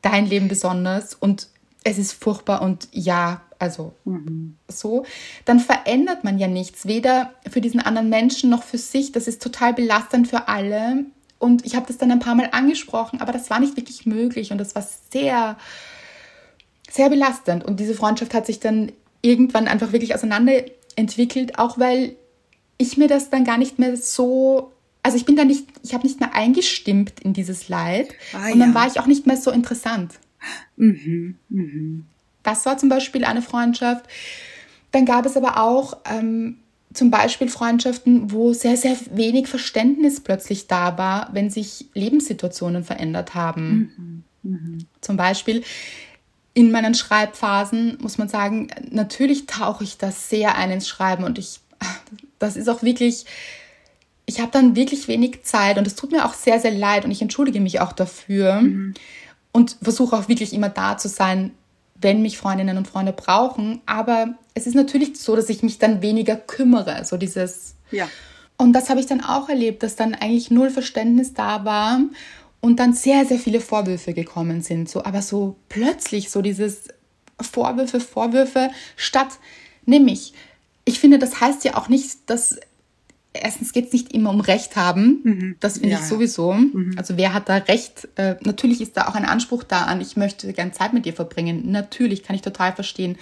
dein 0.03 0.27
Leben 0.27 0.49
besonders 0.49 1.15
und 1.15 1.49
es 1.85 1.99
ist 1.99 2.13
furchtbar 2.13 2.63
und 2.63 2.89
ja, 2.93 3.43
also 3.59 3.95
mhm. 4.05 4.57
so, 4.69 5.05
dann 5.45 5.61
verändert 5.61 6.25
man 6.25 6.39
ja 6.39 6.49
nichts, 6.49 6.87
weder 6.87 7.33
für 7.51 7.61
diesen 7.61 7.81
anderen 7.81 8.09
Menschen 8.09 8.51
noch 8.51 8.63
für 8.63 8.79
sich. 8.79 9.13
Das 9.13 9.29
ist 9.29 9.43
total 9.43 9.73
belastend 9.73 10.29
für 10.29 10.49
alle. 10.49 11.07
Und 11.39 11.67
ich 11.67 11.75
habe 11.75 11.87
das 11.87 11.99
dann 11.99 12.13
ein 12.13 12.21
paar 12.21 12.35
Mal 12.35 12.49
angesprochen, 12.53 13.21
aber 13.21 13.33
das 13.33 13.51
war 13.51 13.59
nicht 13.59 13.77
wirklich 13.77 14.07
möglich 14.07 14.53
und 14.53 14.59
das 14.59 14.75
war 14.75 14.87
sehr, 15.13 15.57
sehr 16.91 17.09
belastend. 17.09 17.65
Und 17.65 17.81
diese 17.81 17.95
Freundschaft 17.95 18.35
hat 18.35 18.47
sich 18.47 18.61
dann 18.61 18.93
irgendwann 19.23 19.69
einfach 19.69 19.93
wirklich 19.93 20.15
auseinanderentwickelt, 20.93 21.59
auch 21.59 21.79
weil 21.79 22.17
ich 22.79 22.97
mir 22.97 23.09
das 23.09 23.31
dann 23.31 23.45
gar 23.45 23.59
nicht 23.59 23.79
mehr 23.79 23.97
so 23.97 24.73
also 25.05 25.17
ich 25.17 25.25
bin 25.25 25.35
da 25.35 25.45
nicht, 25.45 25.67
ich 25.83 25.95
habe 25.95 26.07
nicht 26.07 26.21
mehr 26.21 26.33
eingestimmt 26.33 27.19
in 27.21 27.33
dieses 27.33 27.69
Leid 27.69 28.15
ah, 28.35 28.53
und 28.53 28.61
dann 28.61 28.71
ja. 28.71 28.75
war 28.75 28.87
ich 28.87 29.01
auch 29.01 29.07
nicht 29.07 29.27
mehr 29.27 29.37
so 29.37 29.51
interessant. 29.51 30.15
Mhm, 30.77 31.39
mhm. 31.49 32.07
Das 32.45 32.65
war 32.67 32.79
zum 32.79 32.89
Beispiel 32.89 33.25
eine 33.25 33.43
Freundschaft. 33.43 34.05
Dann 34.93 35.05
gab 35.05 35.27
es 35.27 35.37
aber 35.37 35.61
auch 35.61 35.97
ähm, 36.05 36.59
zum 36.93 37.11
Beispiel 37.11 37.49
Freundschaften, 37.49 38.31
wo 38.31 38.53
sehr, 38.53 38.77
sehr 38.77 38.97
wenig 39.11 39.49
Verständnis 39.49 40.21
plötzlich 40.21 40.69
da 40.69 40.99
war, 40.99 41.31
wenn 41.33 41.51
sich 41.51 41.87
Lebenssituationen 41.95 42.85
verändert 42.85 43.35
haben. 43.35 44.25
Mhm. 44.43 44.51
Mhm. 44.51 44.79
Zum 45.01 45.17
Beispiel 45.17 45.65
in 46.55 46.71
meinen 46.71 46.95
Schreibphasen 46.95 47.99
muss 48.01 48.19
man 48.19 48.29
sagen, 48.29 48.69
natürlich 48.91 49.47
tauche 49.47 49.85
ich 49.85 49.99
da 49.99 50.11
sehr 50.11 50.57
ein 50.57 50.71
ins 50.71 50.89
Schreiben 50.89 51.25
und 51.25 51.39
ich, 51.39 51.61
das 52.39 52.57
ist 52.57 52.69
auch 52.69 52.83
wirklich, 52.83 53.25
ich 54.27 54.41
habe 54.41 54.51
dann 54.53 54.77
wirklich 54.77 55.09
wenig 55.09 55.45
Zeit 55.45 55.79
und 55.79 55.87
es 55.87 55.95
tut 55.95 56.13
mir 56.13 56.27
auch 56.27 56.35
sehr, 56.35 56.61
sehr 56.61 56.73
leid 56.73 57.05
und 57.05 57.11
ich 57.11 57.23
entschuldige 57.23 57.61
mich 57.61 57.81
auch 57.81 57.93
dafür 57.93 58.61
mhm. 58.61 58.95
und 59.53 59.79
versuche 59.83 60.17
auch 60.17 60.29
wirklich 60.29 60.53
immer 60.53 60.69
da 60.69 60.99
zu 60.99 61.09
sein, 61.09 61.53
wenn 62.03 62.21
mich 62.21 62.37
Freundinnen 62.37 62.77
und 62.77 62.89
Freunde 62.89 63.13
brauchen. 63.13 63.81
Aber 63.87 64.35
es 64.55 64.67
ist 64.67 64.75
natürlich 64.75 65.19
so, 65.19 65.37
dass 65.37 65.49
ich 65.49 65.63
mich 65.63 65.79
dann 65.79 66.03
weniger 66.03 66.37
kümmere. 66.37 67.05
So 67.05 67.17
dieses. 67.17 67.77
Ja. 67.91 68.09
Und 68.57 68.73
das 68.75 68.91
habe 68.91 69.01
ich 69.01 69.07
dann 69.07 69.23
auch 69.23 69.49
erlebt, 69.49 69.83
dass 69.83 69.97
dann 69.97 70.15
eigentlich 70.15 70.51
null 70.51 70.71
Verständnis 70.71 71.33
da 71.33 71.65
war 71.65 72.01
und 72.63 72.79
dann 72.79 72.95
sehr, 72.95 73.27
sehr 73.27 73.39
viele 73.39 73.61
Vorwürfe 73.61 74.15
gekommen 74.15 74.63
sind. 74.63 74.89
So, 74.89 75.05
aber 75.05 75.21
so 75.21 75.57
plötzlich 75.69 76.31
so 76.31 76.41
dieses 76.41 76.89
Vorwürfe, 77.39 78.01
Vorwürfe 78.01 78.71
statt, 78.97 79.39
nämlich, 79.85 80.33
ich 80.85 80.99
finde, 80.99 81.19
das 81.19 81.41
heißt 81.41 81.65
ja 81.65 81.77
auch 81.77 81.89
nicht, 81.89 82.31
dass 82.31 82.57
erstens 83.33 83.73
geht 83.73 83.87
es 83.87 83.93
nicht 83.93 84.13
immer 84.13 84.31
um 84.31 84.41
Recht 84.41 84.77
haben. 84.77 85.21
Mhm. 85.25 85.57
Das 85.59 85.75
finde 85.75 85.91
ja, 85.91 85.99
ich 85.99 86.05
sowieso. 86.05 86.53
Mhm. 86.53 86.95
Also 86.97 87.17
wer 87.17 87.35
hat 87.35 87.49
da 87.49 87.57
Recht? 87.57 88.09
Äh, 88.17 88.37
natürlich 88.43 88.81
ist 88.81 88.97
da 88.97 89.09
auch 89.09 89.15
ein 89.15 89.25
Anspruch 89.25 89.65
da 89.65 89.85
an, 89.85 90.01
ich 90.01 90.17
möchte 90.17 90.53
gerne 90.53 90.73
Zeit 90.73 90.93
mit 90.93 91.05
dir 91.05 91.15
verbringen. 91.15 91.71
Natürlich, 91.71 92.23
kann 92.23 92.37
ich 92.37 92.43
total 92.43 92.73
verstehen. 92.73 93.17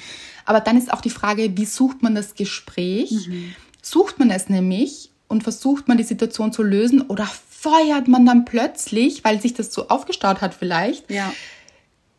Aber 0.45 0.61
dann 0.61 0.77
ist 0.77 0.93
auch 0.93 1.01
die 1.01 1.11
Frage, 1.11 1.57
wie 1.57 1.65
sucht 1.65 2.03
man 2.03 2.15
das 2.15 2.35
Gespräch? 2.35 3.29
Mhm. 3.29 3.55
Sucht 3.83 4.19
man 4.19 4.31
es 4.31 4.49
nämlich 4.49 5.11
und 5.29 5.45
versucht 5.45 5.89
man 5.89 5.97
die 5.97 6.05
Situation 6.05 6.53
zu 6.53 6.63
lösen 6.63 7.03
oder 7.03 7.27
feuert 7.61 8.09
man 8.09 8.25
dann 8.25 8.47
plötzlich, 8.47 9.23
weil 9.23 9.41
sich 9.41 9.53
das 9.53 9.73
so 9.73 9.89
aufgestaut 9.89 10.41
hat 10.41 10.55
vielleicht, 10.55 11.11
ja. 11.11 11.31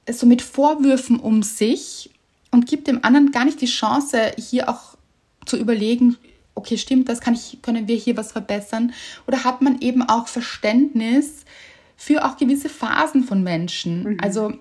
so 0.08 0.28
mit 0.28 0.44
Vorwürfen 0.44 1.20
um 1.20 1.42
sich 1.42 2.12
und 2.52 2.68
gibt 2.68 2.88
dem 2.88 3.04
anderen 3.04 3.32
gar 3.32 3.46
nicht 3.46 3.60
die 3.60 3.66
Chance, 3.66 4.34
hier 4.38 4.70
auch 4.70 4.96
zu 5.48 5.58
überlegen, 5.58 6.18
okay, 6.54 6.78
stimmt 6.78 7.10
das, 7.10 7.22
kann 7.22 7.34
ich, 7.34 7.58
können 7.64 7.88
wir 7.88 7.96
hier 7.96 8.18
was 8.18 8.34
verbessern? 8.34 8.94
Oder 9.26 9.44
hat 9.44 9.64
man 9.64 9.82
eben 9.82 10.04
auch 10.04 10.28
Verständnis 10.28 11.44
für 11.98 12.24
auch 12.24 12.38
gewisse 12.38 12.70
Phasen 12.70 13.24
von 13.24 13.42
Menschen? 13.42 14.04
Mhm. 14.04 14.18
Also, 14.22 14.54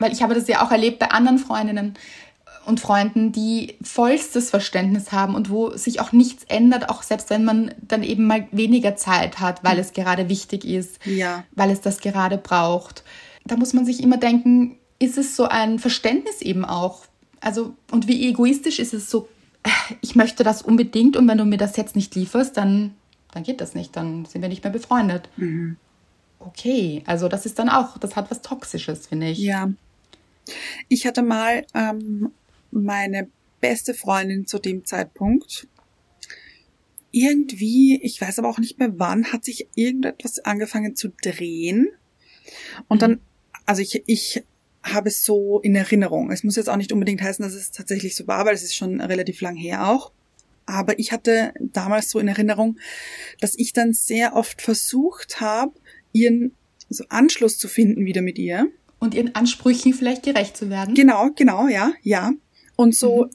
weil 0.00 0.12
ich 0.12 0.22
habe 0.22 0.34
das 0.34 0.48
ja 0.48 0.66
auch 0.66 0.72
erlebt 0.72 0.98
bei 0.98 1.12
anderen 1.12 1.38
Freundinnen 1.38 1.94
und 2.64 2.80
Freunden, 2.80 3.32
die 3.32 3.76
vollstes 3.82 4.50
Verständnis 4.50 5.12
haben 5.12 5.34
und 5.34 5.50
wo 5.50 5.76
sich 5.76 6.00
auch 6.00 6.12
nichts 6.12 6.44
ändert, 6.44 6.88
auch 6.88 7.02
selbst 7.02 7.30
wenn 7.30 7.44
man 7.44 7.74
dann 7.80 8.02
eben 8.02 8.26
mal 8.26 8.46
weniger 8.52 8.96
Zeit 8.96 9.40
hat, 9.40 9.64
weil 9.64 9.78
es 9.78 9.92
gerade 9.92 10.28
wichtig 10.28 10.64
ist, 10.64 11.04
ja. 11.04 11.44
weil 11.52 11.70
es 11.70 11.80
das 11.80 12.00
gerade 12.00 12.38
braucht. 12.38 13.04
Da 13.44 13.56
muss 13.56 13.72
man 13.72 13.84
sich 13.84 14.02
immer 14.02 14.16
denken, 14.16 14.76
ist 14.98 15.18
es 15.18 15.34
so 15.36 15.44
ein 15.44 15.78
Verständnis 15.78 16.40
eben 16.42 16.64
auch? 16.64 17.06
Also, 17.40 17.74
und 17.90 18.06
wie 18.06 18.28
egoistisch 18.28 18.78
ist 18.78 18.94
es 18.94 19.10
so 19.10 19.28
ich 20.00 20.14
möchte 20.14 20.44
das 20.44 20.62
unbedingt 20.62 21.16
und 21.16 21.28
wenn 21.28 21.38
du 21.38 21.44
mir 21.44 21.56
das 21.56 21.76
jetzt 21.76 21.96
nicht 21.96 22.14
lieferst, 22.14 22.56
dann, 22.56 22.94
dann 23.32 23.42
geht 23.42 23.60
das 23.60 23.74
nicht, 23.74 23.96
dann 23.96 24.24
sind 24.24 24.42
wir 24.42 24.48
nicht 24.48 24.64
mehr 24.64 24.72
befreundet. 24.72 25.28
Mhm. 25.36 25.76
Okay, 26.38 27.02
also 27.06 27.28
das 27.28 27.46
ist 27.46 27.58
dann 27.58 27.68
auch, 27.68 27.98
das 27.98 28.16
hat 28.16 28.30
was 28.30 28.42
Toxisches, 28.42 29.06
finde 29.06 29.28
ich. 29.28 29.38
Ja. 29.38 29.70
Ich 30.88 31.06
hatte 31.06 31.22
mal 31.22 31.64
ähm, 31.72 32.32
meine 32.72 33.28
beste 33.60 33.94
Freundin 33.94 34.46
zu 34.46 34.58
dem 34.58 34.84
Zeitpunkt. 34.84 35.68
Irgendwie, 37.10 38.00
ich 38.02 38.20
weiß 38.20 38.38
aber 38.38 38.48
auch 38.48 38.58
nicht 38.58 38.78
mehr 38.78 38.92
wann, 38.98 39.32
hat 39.32 39.44
sich 39.44 39.68
irgendetwas 39.74 40.40
angefangen 40.40 40.96
zu 40.96 41.10
drehen. 41.22 41.88
Und 42.88 42.96
mhm. 42.96 43.00
dann, 43.00 43.20
also 43.66 43.82
ich, 43.82 44.02
ich 44.06 44.42
habe 44.82 45.08
es 45.08 45.24
so 45.24 45.60
in 45.60 45.76
Erinnerung. 45.76 46.30
Es 46.30 46.42
muss 46.42 46.56
jetzt 46.56 46.68
auch 46.68 46.76
nicht 46.76 46.92
unbedingt 46.92 47.22
heißen, 47.22 47.42
dass 47.42 47.54
es 47.54 47.70
tatsächlich 47.70 48.16
so 48.16 48.26
war, 48.26 48.44
weil 48.44 48.54
es 48.54 48.62
ist 48.62 48.74
schon 48.74 49.00
relativ 49.00 49.40
lang 49.40 49.56
her 49.56 49.88
auch. 49.88 50.12
Aber 50.66 50.98
ich 50.98 51.12
hatte 51.12 51.52
damals 51.60 52.10
so 52.10 52.18
in 52.18 52.28
Erinnerung, 52.28 52.78
dass 53.40 53.56
ich 53.56 53.72
dann 53.72 53.92
sehr 53.92 54.34
oft 54.34 54.62
versucht 54.62 55.40
habe, 55.40 55.72
ihren 56.12 56.52
so 56.88 57.04
Anschluss 57.08 57.58
zu 57.58 57.68
finden 57.68 58.04
wieder 58.04 58.22
mit 58.22 58.38
ihr. 58.38 58.68
Und 58.98 59.14
ihren 59.14 59.34
Ansprüchen 59.34 59.94
vielleicht 59.94 60.22
gerecht 60.22 60.56
zu 60.56 60.70
werden. 60.70 60.94
Genau, 60.94 61.30
genau, 61.34 61.66
ja, 61.68 61.92
ja. 62.02 62.32
Und 62.76 62.94
so 62.94 63.24
mhm. 63.24 63.30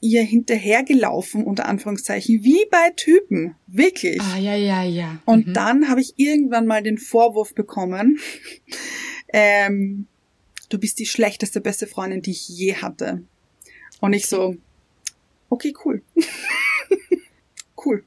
ihr 0.00 0.22
hinterhergelaufen, 0.22 1.44
unter 1.44 1.66
Anführungszeichen, 1.66 2.42
wie 2.42 2.64
bei 2.70 2.90
Typen. 2.96 3.54
Wirklich. 3.66 4.20
Ah, 4.20 4.38
ja, 4.38 4.54
ja, 4.54 4.82
ja. 4.82 5.20
Und 5.24 5.48
mhm. 5.48 5.54
dann 5.54 5.88
habe 5.88 6.00
ich 6.00 6.14
irgendwann 6.16 6.66
mal 6.66 6.82
den 6.82 6.98
Vorwurf 6.98 7.54
bekommen, 7.54 8.18
ähm, 9.32 10.06
du 10.68 10.78
bist 10.78 10.98
die 10.98 11.06
schlechteste 11.06 11.60
beste 11.60 11.86
Freundin, 11.86 12.22
die 12.22 12.32
ich 12.32 12.48
je 12.48 12.74
hatte. 12.74 13.22
Und 14.00 14.12
ich 14.12 14.26
so, 14.26 14.56
okay, 15.50 15.74
cool. 15.84 16.02
cool. 17.84 18.04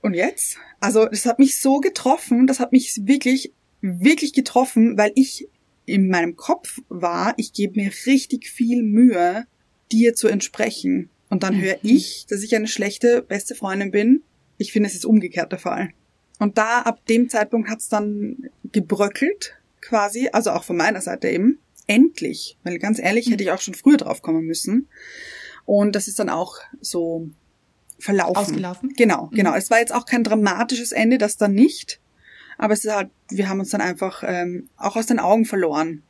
Und 0.00 0.14
jetzt? 0.14 0.58
Also, 0.80 1.06
das 1.06 1.26
hat 1.26 1.38
mich 1.38 1.58
so 1.60 1.80
getroffen, 1.80 2.46
das 2.46 2.60
hat 2.60 2.72
mich 2.72 3.00
wirklich, 3.04 3.52
wirklich 3.80 4.32
getroffen, 4.32 4.96
weil 4.96 5.12
ich 5.14 5.48
in 5.86 6.08
meinem 6.08 6.36
Kopf 6.36 6.80
war, 6.88 7.34
ich 7.36 7.52
gebe 7.52 7.80
mir 7.80 7.90
richtig 8.06 8.48
viel 8.48 8.82
Mühe, 8.82 9.46
dir 9.92 10.14
zu 10.14 10.28
entsprechen. 10.28 11.10
Und 11.30 11.42
dann 11.42 11.60
höre 11.60 11.76
mhm. 11.82 11.90
ich, 11.90 12.26
dass 12.28 12.42
ich 12.42 12.54
eine 12.56 12.68
schlechte 12.68 13.22
beste 13.22 13.54
Freundin 13.54 13.90
bin. 13.90 14.22
Ich 14.56 14.72
finde, 14.72 14.88
es 14.88 14.94
ist 14.94 15.04
umgekehrt 15.04 15.52
der 15.52 15.58
Fall. 15.58 15.90
Und 16.38 16.58
da, 16.58 16.82
ab 16.82 17.04
dem 17.06 17.28
Zeitpunkt 17.28 17.68
hat's 17.68 17.88
dann 17.88 18.50
gebröckelt 18.72 19.54
quasi, 19.80 20.28
also 20.32 20.50
auch 20.50 20.64
von 20.64 20.76
meiner 20.76 21.00
Seite 21.00 21.28
eben, 21.28 21.58
endlich, 21.86 22.58
weil 22.62 22.78
ganz 22.78 22.98
ehrlich 22.98 23.30
hätte 23.30 23.42
ich 23.42 23.50
auch 23.50 23.60
schon 23.60 23.74
früher 23.74 23.96
drauf 23.96 24.22
kommen 24.22 24.44
müssen. 24.44 24.88
Und 25.64 25.94
das 25.96 26.08
ist 26.08 26.18
dann 26.18 26.28
auch 26.28 26.56
so 26.80 27.28
verlaufen. 27.98 28.36
Ausgelaufen? 28.36 28.92
Genau, 28.96 29.26
mhm. 29.26 29.36
genau. 29.36 29.54
Es 29.54 29.70
war 29.70 29.80
jetzt 29.80 29.94
auch 29.94 30.06
kein 30.06 30.24
dramatisches 30.24 30.92
Ende, 30.92 31.18
das 31.18 31.36
dann 31.36 31.54
nicht. 31.54 32.00
Aber 32.56 32.74
es 32.74 32.84
ist 32.84 32.92
halt, 32.92 33.10
wir 33.30 33.48
haben 33.48 33.60
uns 33.60 33.70
dann 33.70 33.80
einfach 33.80 34.22
ähm, 34.26 34.68
auch 34.76 34.96
aus 34.96 35.06
den 35.06 35.18
Augen 35.18 35.44
verloren. 35.44 36.02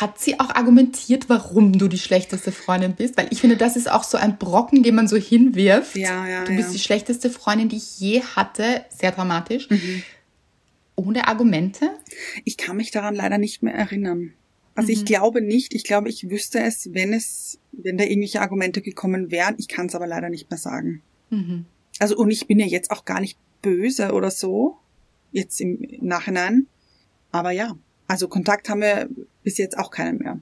Hat 0.00 0.18
sie 0.18 0.40
auch 0.40 0.50
argumentiert, 0.50 1.28
warum 1.28 1.78
du 1.78 1.88
die 1.88 1.98
schlechteste 1.98 2.52
Freundin 2.52 2.94
bist? 2.94 3.16
Weil 3.16 3.28
ich 3.30 3.40
finde, 3.40 3.56
das 3.56 3.76
ist 3.76 3.90
auch 3.90 4.04
so 4.04 4.18
ein 4.18 4.38
Brocken, 4.38 4.82
den 4.82 4.94
man 4.94 5.08
so 5.08 5.16
hinwirft. 5.16 5.96
Ja, 5.96 6.26
ja. 6.26 6.44
Du 6.44 6.54
bist 6.54 6.68
ja. 6.68 6.72
die 6.74 6.80
schlechteste 6.80 7.30
Freundin, 7.30 7.68
die 7.68 7.76
ich 7.76 8.00
je 8.00 8.22
hatte. 8.22 8.84
Sehr 8.90 9.12
dramatisch. 9.12 9.70
Mhm 9.70 10.02
ohne 10.96 11.28
Argumente? 11.28 11.90
Ich 12.44 12.56
kann 12.56 12.76
mich 12.76 12.90
daran 12.90 13.14
leider 13.14 13.38
nicht 13.38 13.62
mehr 13.62 13.74
erinnern. 13.74 14.32
Also 14.74 14.88
mhm. 14.88 14.98
ich 14.98 15.04
glaube 15.04 15.40
nicht. 15.40 15.74
Ich 15.74 15.84
glaube, 15.84 16.08
ich 16.08 16.28
wüsste 16.30 16.60
es, 16.60 16.92
wenn 16.92 17.12
es, 17.12 17.58
wenn 17.72 17.96
da 17.96 18.04
irgendwelche 18.04 18.40
Argumente 18.40 18.82
gekommen 18.82 19.30
wären. 19.30 19.54
Ich 19.58 19.68
kann 19.68 19.86
es 19.86 19.94
aber 19.94 20.06
leider 20.06 20.30
nicht 20.30 20.50
mehr 20.50 20.58
sagen. 20.58 21.02
Mhm. 21.30 21.66
Also 21.98 22.16
und 22.16 22.30
ich 22.30 22.46
bin 22.46 22.58
ja 22.58 22.66
jetzt 22.66 22.90
auch 22.90 23.04
gar 23.04 23.20
nicht 23.20 23.38
böse 23.62 24.12
oder 24.12 24.30
so. 24.30 24.78
Jetzt 25.32 25.60
im 25.60 25.78
Nachhinein. 26.00 26.66
Aber 27.32 27.50
ja, 27.50 27.76
also 28.06 28.28
Kontakt 28.28 28.68
haben 28.68 28.80
wir 28.80 29.08
bis 29.44 29.58
jetzt 29.58 29.78
auch 29.78 29.90
keinen 29.90 30.18
mehr. 30.18 30.40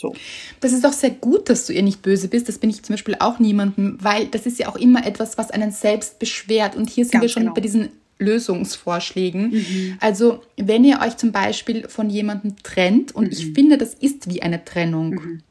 So. 0.00 0.14
Das 0.60 0.72
ist 0.72 0.86
auch 0.86 0.94
sehr 0.94 1.10
gut, 1.10 1.50
dass 1.50 1.66
du 1.66 1.74
ihr 1.74 1.82
nicht 1.82 2.00
böse 2.00 2.28
bist. 2.28 2.48
Das 2.48 2.56
bin 2.56 2.70
ich 2.70 2.82
zum 2.82 2.94
Beispiel 2.94 3.16
auch 3.20 3.38
niemandem, 3.38 3.98
weil 4.00 4.28
das 4.28 4.46
ist 4.46 4.58
ja 4.58 4.68
auch 4.68 4.76
immer 4.76 5.06
etwas, 5.06 5.36
was 5.36 5.50
einen 5.50 5.72
selbst 5.72 6.18
beschwert. 6.18 6.74
Und 6.74 6.88
hier 6.88 7.04
sind 7.04 7.12
Ganz 7.12 7.22
wir 7.22 7.28
schon 7.28 7.42
genau. 7.42 7.54
bei 7.54 7.60
diesen 7.60 7.90
Lösungsvorschlägen. 8.18 9.50
Mhm. 9.50 9.98
Also 10.00 10.42
wenn 10.56 10.84
ihr 10.84 11.00
euch 11.00 11.18
zum 11.18 11.32
Beispiel 11.32 11.86
von 11.88 12.08
jemandem 12.08 12.56
trennt, 12.62 13.14
und 13.14 13.26
mhm. 13.26 13.32
ich 13.32 13.52
finde, 13.52 13.76
das 13.76 13.92
ist 13.92 14.32
wie 14.32 14.40
eine 14.40 14.64
Trennung, 14.64 15.10
mhm. 15.10 15.42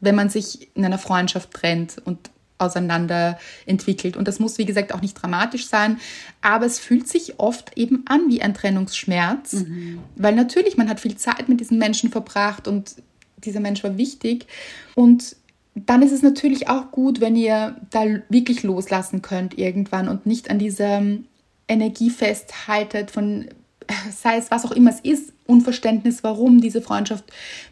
wenn 0.00 0.16
man 0.16 0.30
sich 0.30 0.68
in 0.74 0.84
einer 0.84 0.98
Freundschaft 0.98 1.52
trennt 1.52 1.96
und 2.04 2.18
auseinander 2.62 3.38
entwickelt. 3.66 4.16
Und 4.16 4.28
das 4.28 4.38
muss, 4.38 4.58
wie 4.58 4.64
gesagt, 4.64 4.94
auch 4.94 5.02
nicht 5.02 5.14
dramatisch 5.14 5.66
sein, 5.66 5.98
aber 6.40 6.66
es 6.66 6.78
fühlt 6.78 7.08
sich 7.08 7.38
oft 7.38 7.76
eben 7.76 8.04
an 8.06 8.28
wie 8.28 8.42
ein 8.42 8.54
Trennungsschmerz, 8.54 9.52
mhm. 9.52 9.98
weil 10.16 10.34
natürlich, 10.34 10.76
man 10.76 10.88
hat 10.88 11.00
viel 11.00 11.16
Zeit 11.16 11.48
mit 11.48 11.60
diesen 11.60 11.78
Menschen 11.78 12.10
verbracht 12.10 12.68
und 12.68 12.96
dieser 13.38 13.60
Mensch 13.60 13.82
war 13.82 13.96
wichtig. 13.98 14.46
Und 14.94 15.36
dann 15.74 16.02
ist 16.02 16.12
es 16.12 16.22
natürlich 16.22 16.68
auch 16.68 16.90
gut, 16.90 17.20
wenn 17.20 17.36
ihr 17.36 17.76
da 17.90 18.04
wirklich 18.28 18.62
loslassen 18.62 19.22
könnt 19.22 19.58
irgendwann 19.58 20.08
und 20.08 20.26
nicht 20.26 20.50
an 20.50 20.58
dieser 20.58 21.02
Energie 21.68 22.10
festhaltet 22.10 23.10
von 23.10 23.48
sei 24.10 24.36
es 24.36 24.50
was 24.50 24.64
auch 24.64 24.72
immer 24.72 24.90
es 24.90 25.00
ist, 25.00 25.32
Unverständnis, 25.46 26.22
warum 26.22 26.60
diese 26.60 26.82
Freundschaft 26.82 27.24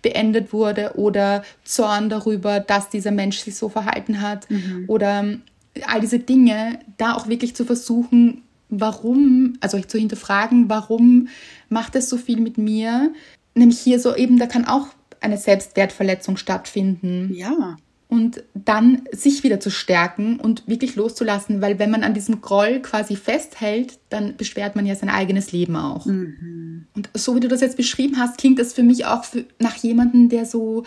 beendet 0.03 0.53
wurde 0.53 0.93
oder 0.97 1.43
Zorn 1.65 2.09
darüber, 2.09 2.61
dass 2.61 2.89
dieser 2.89 3.11
Mensch 3.11 3.39
sich 3.39 3.57
so 3.57 3.69
verhalten 3.69 4.21
hat 4.21 4.51
mhm. 4.51 4.85
oder 4.89 5.25
all 5.87 6.01
diese 6.01 6.19
Dinge, 6.19 6.81
da 6.99 7.15
auch 7.15 7.29
wirklich 7.29 7.55
zu 7.55 7.65
versuchen, 7.65 8.43
warum, 8.69 9.57
also 9.61 9.81
zu 9.81 9.99
hinterfragen, 9.99 10.69
warum 10.69 11.29
macht 11.69 11.97
es 11.97 12.09
so 12.09 12.17
viel 12.17 12.41
mit 12.41 12.59
mir? 12.59 13.13
Nämlich 13.55 13.81
hier 13.81 13.99
so 14.01 14.15
eben, 14.15 14.39
da 14.39 14.47
kann 14.47 14.65
auch 14.65 14.89
eine 15.21 15.39
Selbstwertverletzung 15.39 16.37
stattfinden. 16.37 17.33
Ja 17.35 17.77
und 18.11 18.43
dann 18.55 19.03
sich 19.13 19.45
wieder 19.45 19.61
zu 19.61 19.71
stärken 19.71 20.41
und 20.41 20.67
wirklich 20.67 20.97
loszulassen, 20.97 21.63
weil 21.63 21.79
wenn 21.79 21.93
man 21.93 22.03
an 22.03 22.13
diesem 22.13 22.41
Groll 22.41 22.81
quasi 22.81 23.15
festhält, 23.15 24.01
dann 24.09 24.37
beschwert 24.37 24.75
man 24.75 24.85
ja 24.85 24.97
sein 24.97 25.09
eigenes 25.09 25.53
Leben 25.53 25.77
auch. 25.77 26.07
Mhm. 26.07 26.87
Und 26.95 27.09
so 27.15 27.37
wie 27.37 27.41
du 27.41 27.47
das 27.47 27.61
jetzt 27.61 27.77
beschrieben 27.77 28.19
hast, 28.19 28.37
klingt 28.37 28.59
das 28.59 28.73
für 28.73 28.83
mich 28.83 29.07
auch 29.07 29.23
für, 29.23 29.45
nach 29.61 29.77
jemandem, 29.77 30.29
der 30.29 30.45
so, 30.45 30.83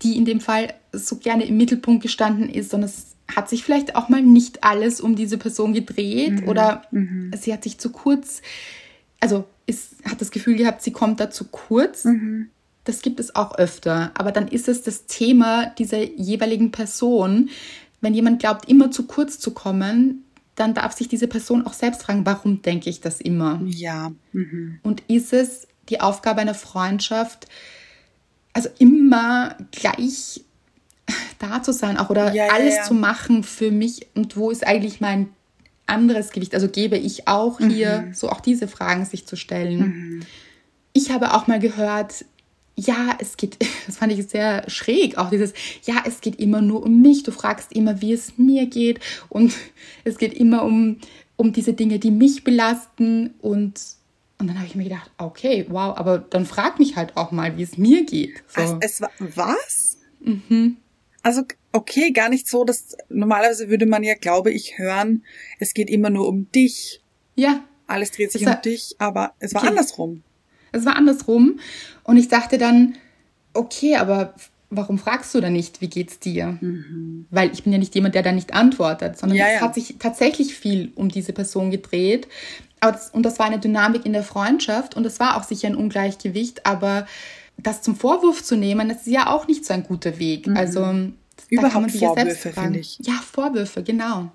die 0.00 0.16
in 0.16 0.24
dem 0.24 0.40
Fall 0.40 0.72
so 0.92 1.16
gerne 1.16 1.44
im 1.44 1.58
Mittelpunkt 1.58 2.02
gestanden 2.02 2.48
ist 2.48 2.72
und 2.72 2.82
es 2.82 3.16
hat 3.36 3.50
sich 3.50 3.64
vielleicht 3.64 3.94
auch 3.94 4.08
mal 4.08 4.22
nicht 4.22 4.64
alles 4.64 5.00
um 5.00 5.14
diese 5.14 5.36
Person 5.36 5.74
gedreht 5.74 6.40
mhm. 6.40 6.48
oder 6.48 6.82
mhm. 6.90 7.32
sie 7.38 7.52
hat 7.52 7.64
sich 7.64 7.76
zu 7.78 7.90
kurz, 7.90 8.40
also 9.20 9.44
ist, 9.66 9.96
hat 10.08 10.22
das 10.22 10.30
Gefühl 10.30 10.56
gehabt, 10.56 10.82
sie 10.82 10.92
kommt 10.92 11.20
da 11.20 11.30
zu 11.30 11.44
kurz. 11.44 12.06
Mhm 12.06 12.48
das 12.84 13.02
gibt 13.02 13.20
es 13.20 13.34
auch 13.34 13.56
öfter. 13.56 14.10
Aber 14.14 14.32
dann 14.32 14.48
ist 14.48 14.68
es 14.68 14.82
das 14.82 15.06
Thema 15.06 15.66
dieser 15.78 16.02
jeweiligen 16.02 16.70
Person. 16.70 17.50
Wenn 18.00 18.14
jemand 18.14 18.40
glaubt, 18.40 18.68
immer 18.68 18.90
zu 18.90 19.06
kurz 19.06 19.38
zu 19.38 19.52
kommen, 19.52 20.24
dann 20.54 20.74
darf 20.74 20.92
sich 20.92 21.08
diese 21.08 21.28
Person 21.28 21.66
auch 21.66 21.72
selbst 21.72 22.02
fragen, 22.02 22.26
warum 22.26 22.62
denke 22.62 22.90
ich 22.90 23.00
das 23.00 23.20
immer? 23.20 23.60
Ja. 23.64 24.12
Mhm. 24.32 24.80
Und 24.82 25.02
ist 25.08 25.32
es 25.32 25.66
die 25.88 26.00
Aufgabe 26.00 26.40
einer 26.40 26.54
Freundschaft, 26.54 27.46
also 28.52 28.68
immer 28.78 29.56
gleich 29.70 30.44
da 31.38 31.62
zu 31.62 31.72
sein, 31.72 31.96
auch 31.96 32.10
oder 32.10 32.32
ja, 32.34 32.48
alles 32.52 32.76
ja. 32.76 32.82
zu 32.84 32.94
machen 32.94 33.44
für 33.44 33.70
mich 33.70 34.06
und 34.14 34.36
wo 34.36 34.50
ist 34.50 34.66
eigentlich 34.66 35.00
mein 35.00 35.30
anderes 35.86 36.30
Gewicht? 36.30 36.54
Also 36.54 36.68
gebe 36.68 36.96
ich 36.96 37.28
auch 37.28 37.58
hier 37.58 38.02
mhm. 38.02 38.14
so 38.14 38.28
auch 38.28 38.40
diese 38.40 38.68
Fragen 38.68 39.04
sich 39.04 39.26
zu 39.26 39.36
stellen. 39.36 39.78
Mhm. 39.78 40.20
Ich 40.92 41.10
habe 41.10 41.34
auch 41.34 41.46
mal 41.46 41.58
gehört, 41.58 42.24
ja, 42.76 43.16
es 43.20 43.36
geht, 43.36 43.58
das 43.86 43.98
fand 43.98 44.12
ich 44.12 44.26
sehr 44.26 44.68
schräg, 44.68 45.18
auch 45.18 45.30
dieses, 45.30 45.52
ja, 45.84 46.02
es 46.06 46.20
geht 46.20 46.36
immer 46.36 46.60
nur 46.60 46.82
um 46.82 47.02
mich, 47.02 47.22
du 47.22 47.32
fragst 47.32 47.72
immer, 47.72 48.00
wie 48.00 48.12
es 48.12 48.38
mir 48.38 48.66
geht 48.66 49.00
und 49.28 49.54
es 50.04 50.18
geht 50.18 50.34
immer 50.34 50.64
um, 50.64 50.98
um 51.36 51.52
diese 51.52 51.74
Dinge, 51.74 51.98
die 51.98 52.10
mich 52.10 52.44
belasten 52.44 53.34
und, 53.40 53.80
und 54.38 54.46
dann 54.46 54.56
habe 54.56 54.66
ich 54.66 54.74
mir 54.74 54.84
gedacht, 54.84 55.10
okay, 55.18 55.66
wow, 55.68 55.96
aber 55.96 56.18
dann 56.18 56.46
frag 56.46 56.78
mich 56.78 56.96
halt 56.96 57.16
auch 57.16 57.30
mal, 57.30 57.56
wie 57.56 57.62
es 57.62 57.78
mir 57.78 58.04
geht. 58.04 58.42
So. 58.48 58.60
Es, 58.60 58.76
es 58.80 59.00
war, 59.00 59.10
was? 59.18 59.98
Mhm. 60.20 60.76
Also, 61.22 61.42
okay, 61.70 62.10
gar 62.10 62.28
nicht 62.28 62.48
so, 62.48 62.64
dass, 62.64 62.96
normalerweise 63.08 63.68
würde 63.68 63.86
man 63.86 64.02
ja, 64.02 64.14
glaube 64.14 64.50
ich, 64.50 64.78
hören, 64.78 65.24
es 65.60 65.72
geht 65.72 65.88
immer 65.88 66.10
nur 66.10 66.26
um 66.26 66.50
dich. 66.50 67.00
Ja. 67.36 67.64
Alles 67.86 68.10
dreht 68.10 68.32
sich 68.32 68.42
das 68.42 68.56
um 68.56 68.62
dich, 68.62 68.96
aber 68.98 69.34
es 69.38 69.54
war 69.54 69.62
okay. 69.62 69.70
andersrum. 69.70 70.24
Es 70.72 70.84
war 70.84 70.96
andersrum. 70.96 71.60
Und 72.04 72.16
ich 72.16 72.28
dachte 72.28 72.58
dann, 72.58 72.96
okay, 73.54 73.96
aber 73.96 74.34
warum 74.70 74.98
fragst 74.98 75.34
du 75.34 75.40
dann 75.40 75.52
nicht, 75.52 75.80
wie 75.80 75.88
geht's 75.88 76.18
dir? 76.18 76.58
Mhm. 76.60 77.26
Weil 77.30 77.52
ich 77.52 77.62
bin 77.62 77.72
ja 77.72 77.78
nicht 77.78 77.94
jemand, 77.94 78.14
der 78.14 78.22
da 78.22 78.32
nicht 78.32 78.54
antwortet, 78.54 79.18
sondern 79.18 79.38
ja, 79.38 79.46
es 79.46 79.54
ja. 79.56 79.60
hat 79.60 79.74
sich 79.74 79.96
tatsächlich 79.98 80.54
viel 80.54 80.92
um 80.94 81.08
diese 81.08 81.32
Person 81.32 81.70
gedreht. 81.70 82.26
Und 83.12 83.22
das 83.22 83.38
war 83.38 83.46
eine 83.46 83.60
Dynamik 83.60 84.04
in 84.06 84.12
der 84.12 84.24
Freundschaft 84.24 84.96
und 84.96 85.04
das 85.04 85.20
war 85.20 85.36
auch 85.36 85.44
sicher 85.44 85.68
ein 85.68 85.76
Ungleichgewicht, 85.76 86.66
aber 86.66 87.06
das 87.56 87.82
zum 87.82 87.94
Vorwurf 87.94 88.42
zu 88.42 88.56
nehmen, 88.56 88.88
das 88.88 89.06
ist 89.06 89.12
ja 89.12 89.28
auch 89.28 89.46
nicht 89.46 89.64
so 89.64 89.72
ein 89.72 89.84
guter 89.84 90.18
Weg. 90.18 90.48
Mhm. 90.48 90.56
Also 90.56 90.80
Überhaupt 90.80 91.12
da 91.50 91.68
kann 91.68 91.82
man 91.82 91.90
sich 91.90 92.00
Vorwürfe, 92.00 92.28
ja 92.28 92.34
selbst 92.34 92.54
fragen. 92.58 92.74
Ich. 92.74 92.98
Ja, 93.02 93.12
Vorwürfe, 93.12 93.82
genau. 93.84 94.32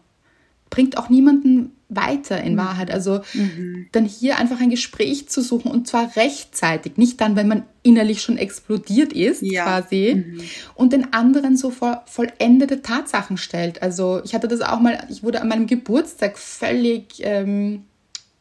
Bringt 0.70 0.98
auch 0.98 1.10
niemanden 1.10 1.72
weiter 1.90 2.42
in 2.42 2.54
mhm. 2.54 2.58
Wahrheit. 2.58 2.92
Also 2.92 3.22
mhm. 3.34 3.88
dann 3.92 4.06
hier 4.06 4.38
einfach 4.38 4.60
ein 4.60 4.70
Gespräch 4.70 5.30
zu 5.30 5.42
suchen 5.42 5.72
und 5.72 5.88
zwar 5.88 6.16
rechtzeitig, 6.16 6.98
nicht 6.98 7.22
dann, 7.22 7.36
wenn 7.36 7.48
man 7.48 7.64
innerlich 7.84 8.22
schon 8.22 8.38
explodiert 8.38 9.14
ist, 9.14 9.42
ja. 9.42 9.64
quasi, 9.64 10.26
mhm. 10.28 10.42
und 10.76 10.94
den 10.94 11.14
anderen 11.14 11.56
so 11.56 11.72
vor 11.72 12.04
vollendete 12.06 12.82
Tatsachen 12.82 13.38
stellt. 13.38 13.82
Also 13.82 14.22
ich 14.26 14.34
hatte 14.34 14.48
das 14.48 14.62
auch 14.62 14.80
mal, 14.80 15.08
ich 15.10 15.24
wurde 15.24 15.42
an 15.42 15.48
meinem 15.48 15.68
Geburtstag 15.68 16.38
völlig, 16.38 17.20
ähm, 17.20 17.84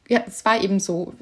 ja, 0.08 0.24
es 0.26 0.44
war 0.44 0.62
eben 0.62 0.80
so, 0.80 1.14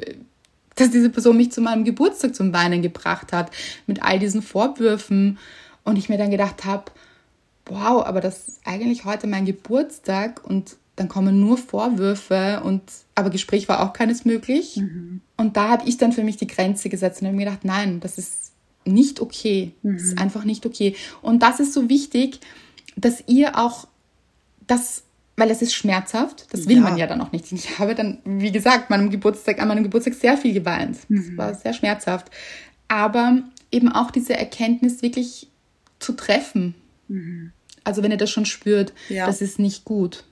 dass 0.76 0.90
diese 0.90 1.10
Person 1.10 1.36
mich 1.36 1.52
zu 1.52 1.60
meinem 1.60 1.84
Geburtstag 1.84 2.34
zum 2.34 2.52
Weinen 2.52 2.82
gebracht 2.82 3.32
hat, 3.32 3.50
mit 3.86 4.02
all 4.02 4.18
diesen 4.18 4.42
Vorwürfen 4.42 5.38
und 5.84 5.98
ich 5.98 6.08
mir 6.08 6.18
dann 6.18 6.30
gedacht 6.30 6.64
habe, 6.64 6.84
wow, 7.66 8.04
aber 8.04 8.20
das 8.20 8.48
ist 8.48 8.60
eigentlich 8.64 9.04
heute 9.04 9.26
mein 9.26 9.44
Geburtstag 9.44 10.42
und 10.44 10.76
dann 10.96 11.08
kommen 11.08 11.40
nur 11.40 11.58
Vorwürfe 11.58 12.62
und 12.64 12.82
aber 13.14 13.30
Gespräch 13.30 13.68
war 13.68 13.82
auch 13.82 13.92
keines 13.92 14.24
möglich. 14.24 14.76
Mhm. 14.76 15.20
Und 15.36 15.56
da 15.56 15.68
habe 15.68 15.88
ich 15.88 15.96
dann 15.98 16.12
für 16.12 16.24
mich 16.24 16.36
die 16.36 16.46
Grenze 16.46 16.88
gesetzt 16.88 17.20
und 17.20 17.28
habe 17.28 17.36
mir 17.36 17.44
gedacht, 17.44 17.64
nein, 17.64 18.00
das 18.00 18.18
ist 18.18 18.52
nicht 18.84 19.20
okay. 19.20 19.72
Mhm. 19.82 19.94
Das 19.94 20.02
ist 20.02 20.18
einfach 20.18 20.44
nicht 20.44 20.66
okay. 20.66 20.94
Und 21.22 21.42
das 21.42 21.60
ist 21.60 21.72
so 21.72 21.88
wichtig, 21.88 22.40
dass 22.96 23.24
ihr 23.26 23.58
auch 23.58 23.88
das, 24.66 25.02
weil 25.36 25.50
es 25.50 25.62
ist 25.62 25.74
schmerzhaft, 25.74 26.46
das 26.52 26.68
will 26.68 26.76
ja. 26.76 26.82
man 26.82 26.96
ja 26.96 27.06
dann 27.06 27.20
auch 27.20 27.32
nicht. 27.32 27.50
Ich 27.52 27.78
habe 27.78 27.94
dann, 27.94 28.18
wie 28.24 28.52
gesagt, 28.52 28.90
meinem 28.90 29.10
Geburtstag, 29.10 29.60
an 29.60 29.68
meinem 29.68 29.82
Geburtstag 29.82 30.14
sehr 30.14 30.36
viel 30.36 30.52
geweint. 30.52 30.98
Mhm. 31.08 31.16
Das 31.16 31.36
war 31.36 31.54
sehr 31.54 31.72
schmerzhaft. 31.72 32.30
Aber 32.86 33.42
eben 33.72 33.90
auch 33.90 34.10
diese 34.10 34.36
Erkenntnis 34.36 35.02
wirklich 35.02 35.48
zu 35.98 36.12
treffen. 36.12 36.74
Mhm. 37.08 37.52
Also 37.82 38.02
wenn 38.02 38.10
ihr 38.10 38.16
das 38.16 38.30
schon 38.30 38.46
spürt, 38.46 38.92
ja. 39.08 39.26
das 39.26 39.42
ist 39.42 39.58
nicht 39.58 39.84
gut. 39.84 40.24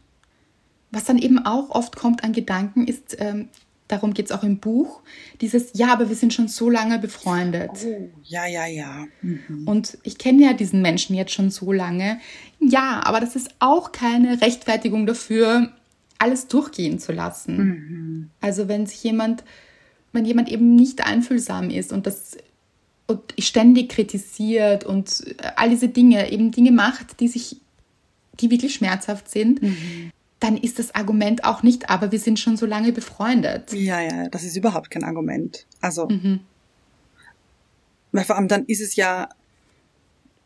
Was 0.92 1.04
dann 1.04 1.18
eben 1.18 1.44
auch 1.44 1.70
oft 1.70 1.96
kommt 1.96 2.22
an 2.22 2.32
Gedanken, 2.32 2.86
ist, 2.86 3.16
ähm, 3.18 3.48
darum 3.88 4.14
geht 4.14 4.26
es 4.26 4.32
auch 4.32 4.42
im 4.42 4.58
Buch, 4.58 5.00
dieses, 5.40 5.70
ja, 5.74 5.92
aber 5.92 6.08
wir 6.08 6.16
sind 6.16 6.32
schon 6.32 6.48
so 6.48 6.70
lange 6.70 6.98
befreundet. 6.98 7.70
Oh, 7.84 8.10
ja, 8.24 8.46
ja, 8.46 8.66
ja. 8.66 9.06
Mhm. 9.20 9.66
Und 9.66 9.98
ich 10.02 10.18
kenne 10.18 10.44
ja 10.44 10.52
diesen 10.52 10.82
Menschen 10.82 11.14
jetzt 11.16 11.32
schon 11.32 11.50
so 11.50 11.72
lange. 11.72 12.20
Ja, 12.58 13.02
aber 13.04 13.20
das 13.20 13.36
ist 13.36 13.50
auch 13.58 13.92
keine 13.92 14.40
Rechtfertigung 14.40 15.06
dafür, 15.06 15.72
alles 16.18 16.46
durchgehen 16.46 16.98
zu 16.98 17.12
lassen. 17.12 17.56
Mhm. 17.56 18.30
Also 18.40 18.68
wenn 18.68 18.86
sich 18.86 19.02
jemand, 19.02 19.44
wenn 20.12 20.24
jemand 20.24 20.50
eben 20.50 20.74
nicht 20.74 21.06
einfühlsam 21.06 21.70
ist 21.70 21.92
und 21.92 22.06
das 22.06 22.36
und 23.08 23.34
ständig 23.38 23.90
kritisiert 23.90 24.84
und 24.84 25.24
all 25.56 25.68
diese 25.70 25.88
Dinge, 25.88 26.30
eben 26.30 26.50
Dinge 26.50 26.70
macht, 26.70 27.18
die 27.20 27.28
sich, 27.28 27.56
die 28.40 28.50
wirklich 28.50 28.74
schmerzhaft 28.74 29.28
sind, 29.28 29.60
mhm 29.60 30.12
dann 30.42 30.56
ist 30.56 30.78
das 30.78 30.94
Argument 30.94 31.44
auch 31.44 31.62
nicht, 31.62 31.88
aber 31.88 32.10
wir 32.10 32.18
sind 32.18 32.38
schon 32.40 32.56
so 32.56 32.66
lange 32.66 32.92
befreundet. 32.92 33.72
Ja, 33.72 34.00
ja, 34.00 34.28
das 34.28 34.42
ist 34.42 34.56
überhaupt 34.56 34.90
kein 34.90 35.04
Argument. 35.04 35.66
Also, 35.80 36.08
mhm. 36.08 36.40
weil 38.10 38.24
vor 38.24 38.36
allem 38.36 38.48
dann 38.48 38.64
ist 38.66 38.80
es 38.80 38.96
ja 38.96 39.28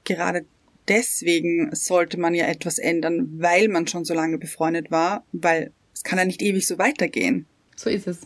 gerade 0.05 0.45
deswegen 0.89 1.75
sollte 1.75 2.19
man 2.19 2.35
ja 2.35 2.47
etwas 2.47 2.79
ändern, 2.79 3.29
weil 3.39 3.69
man 3.69 3.87
schon 3.87 4.05
so 4.05 4.15
lange 4.15 4.39
befreundet 4.39 4.91
war, 4.91 5.25
weil 5.33 5.73
es 5.93 6.05
kann 6.05 6.19
ja 6.19 6.25
nicht 6.25 6.43
ewig 6.43 6.67
so 6.67 6.79
weitergehen. 6.79 7.47
So 7.75 7.91
ist 7.91 8.07
es. 8.07 8.21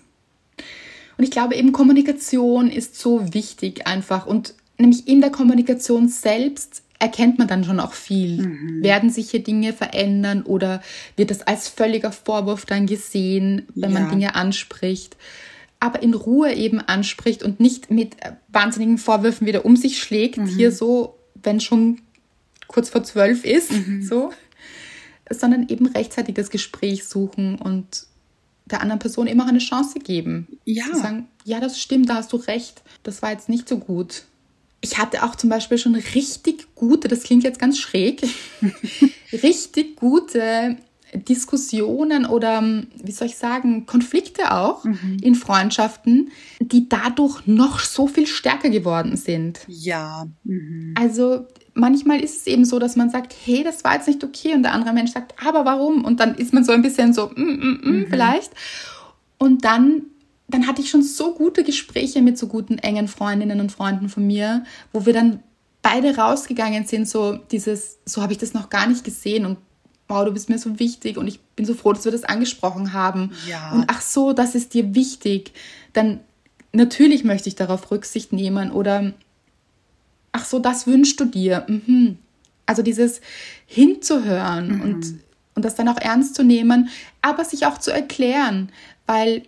Und 1.17 1.25
ich 1.25 1.31
glaube 1.31 1.55
eben 1.55 1.73
Kommunikation 1.73 2.71
ist 2.71 2.99
so 2.99 3.33
wichtig 3.33 3.87
einfach 3.87 4.27
und 4.27 4.55
nämlich 4.79 5.07
in 5.07 5.21
der 5.21 5.31
Kommunikation 5.31 6.09
selbst 6.09 6.83
erkennt 7.01 7.39
man 7.39 7.49
dann 7.49 7.65
schon 7.65 7.81
auch 7.81 7.95
viel. 7.95 8.43
Mhm. 8.43 8.83
Werden 8.85 9.11
sich 9.11 9.31
hier 9.31 9.43
Dinge 9.43 9.73
verändern 9.73 10.43
oder 10.43 10.83
wird 11.17 11.31
das 11.31 11.43
als 11.43 11.67
völliger 11.67 12.13
Vorwurf 12.13 12.67
dann 12.67 12.87
gesehen, 12.87 13.67
wenn 13.75 13.93
ja. 13.93 14.01
man 14.01 14.11
Dinge 14.11 14.35
anspricht? 14.37 15.17
Aber 15.81 16.03
in 16.03 16.15
Ruhe 16.15 16.53
eben 16.53 16.79
anspricht 16.79 17.43
und 17.43 17.59
nicht 17.59 17.91
mit 17.91 18.17
wahnsinnigen 18.49 18.99
Vorwürfen 18.99 19.47
wieder 19.47 19.65
um 19.65 19.77
sich 19.77 20.01
schlägt, 20.01 20.37
mhm. 20.37 20.47
hier 20.47 20.71
so, 20.71 21.19
wenn 21.43 21.59
schon 21.59 22.03
kurz 22.69 22.91
vor 22.91 23.03
zwölf 23.03 23.45
ist, 23.45 23.73
mhm. 23.73 24.03
so, 24.03 24.31
sondern 25.31 25.69
eben 25.69 25.87
rechtzeitig 25.87 26.35
das 26.35 26.51
Gespräch 26.51 27.05
suchen 27.05 27.57
und 27.57 28.05
der 28.67 28.83
anderen 28.83 28.99
Person 28.99 29.27
immer 29.27 29.49
eine 29.49 29.59
Chance 29.59 29.99
geben. 30.01 30.59
Ja. 30.65 30.85
Zu 30.85 30.97
sagen, 30.97 31.29
ja, 31.45 31.61
das 31.61 31.81
stimmt, 31.81 32.11
da 32.11 32.17
hast 32.17 32.33
du 32.33 32.37
recht, 32.37 32.83
das 33.03 33.23
war 33.23 33.33
jetzt 33.33 33.49
nicht 33.49 33.69
so 33.69 33.79
gut. 33.79 34.25
Ich 34.81 34.99
hatte 34.99 35.25
auch 35.25 35.37
zum 35.37 35.51
Beispiel 35.51 35.79
schon 35.79 35.95
richtig 35.95 36.75
gute, 36.75 37.09
das 37.09 37.25
klingt 37.25 37.45
jetzt 37.45 37.59
ganz 37.59 37.79
schräg, 37.79 38.23
richtig 39.33 39.97
gute 39.97 40.77
Diskussionen 41.15 42.25
oder, 42.25 42.63
wie 43.03 43.13
soll 43.13 43.27
ich 43.27 43.37
sagen, 43.37 43.87
Konflikte 43.87 44.53
auch 44.53 44.85
mhm. 44.85 45.19
in 45.23 45.35
Freundschaften, 45.35 46.31
die 46.61 46.89
dadurch 46.89 47.47
noch 47.47 47.81
so 47.81 48.07
viel 48.07 48.27
stärker 48.27 48.71
geworden 48.71 49.17
sind. 49.17 49.61
Ja. 49.67 50.27
Mhm. 50.45 50.95
Also 50.97 51.47
manchmal 51.75 52.21
ist 52.21 52.37
es 52.37 52.47
eben 52.47 52.65
so, 52.65 52.79
dass 52.79 52.97
man 52.97 53.11
sagt, 53.11 53.35
hey, 53.45 53.65
das 53.65 53.85
war 53.85 53.95
jetzt 53.95 54.07
nicht 54.07 54.23
okay 54.23 54.55
und 54.55 54.63
der 54.63 54.73
andere 54.73 54.93
Mensch 54.93 55.13
sagt, 55.13 55.35
aber 55.45 55.65
warum? 55.65 56.05
Und 56.05 56.21
dann 56.21 56.35
ist 56.35 56.53
man 56.53 56.65
so 56.65 56.73
ein 56.73 56.83
bisschen 56.83 57.13
so, 57.13 57.31
mm, 57.35 57.43
mm, 57.43 57.81
mm, 57.83 57.91
mhm. 57.91 58.07
vielleicht. 58.09 58.53
Und 59.39 59.65
dann, 59.65 60.03
dann 60.55 60.67
hatte 60.67 60.83
ich 60.83 60.91
schon 60.91 61.03
so 61.03 61.35
gute 61.35 61.65
Gespräche 61.65 62.23
mit 62.23 62.39
so 62.39 62.47
guten 62.47 62.79
engen 62.79 63.09
Freundinnen 63.09 63.61
und 63.61 63.73
Freunden 63.73 64.09
von 64.09 64.27
mir, 64.27 64.65
wo 64.93 65.07
wir 65.07 65.13
dann 65.13 65.43
beide 65.83 66.17
rausgegangen 66.17 66.87
sind, 66.87 67.09
so 67.09 67.35
dieses, 67.51 67.99
so 68.05 68.23
habe 68.23 68.33
ich 68.33 68.39
das 68.39 68.55
noch 68.55 68.69
gar 68.69 68.87
nicht 68.87 69.05
gesehen 69.05 69.47
und 69.47 69.59
wow, 70.09 70.25
du 70.25 70.33
bist 70.33 70.51
mir 70.51 70.59
so 70.59 70.79
wichtig 70.79 71.17
und 71.17 71.27
ich 71.29 71.41
bin 71.57 71.65
so 71.65 71.75
froh, 71.75 71.93
dass 71.93 72.05
wir 72.05 72.13
das 72.13 72.25
angesprochen 72.25 72.93
haben. 72.93 73.33
Ja. 73.49 73.73
Und 73.73 73.85
ach 73.87 74.01
so, 74.01 74.33
das 74.33 74.55
ist 74.55 74.75
dir 74.75 74.95
wichtig. 74.95 75.53
Dann 75.93 76.21
natürlich 76.73 77.25
möchte 77.25 77.49
ich 77.49 77.55
darauf 77.55 77.91
Rücksicht 77.91 78.33
nehmen 78.33 78.73
oder 78.73 79.13
ach 80.33 80.45
so, 80.45 80.59
das 80.59 80.87
wünschst 80.87 81.19
du 81.21 81.25
dir. 81.27 81.65
Mhm. 81.69 82.19
Also 82.67 82.83
dieses 82.83 83.21
hinzuhören 83.67 84.77
mhm. 84.77 84.81
und, 84.81 85.15
und 85.55 85.65
das 85.65 85.77
dann 85.77 85.89
auch 85.89 85.99
ernst 85.99 86.35
zu 86.35 86.43
nehmen, 86.43 86.89
aber 87.23 87.45
sich 87.45 87.67
auch 87.67 87.79
zu 87.79 87.93
erklären, 87.93 88.71
weil 89.07 89.43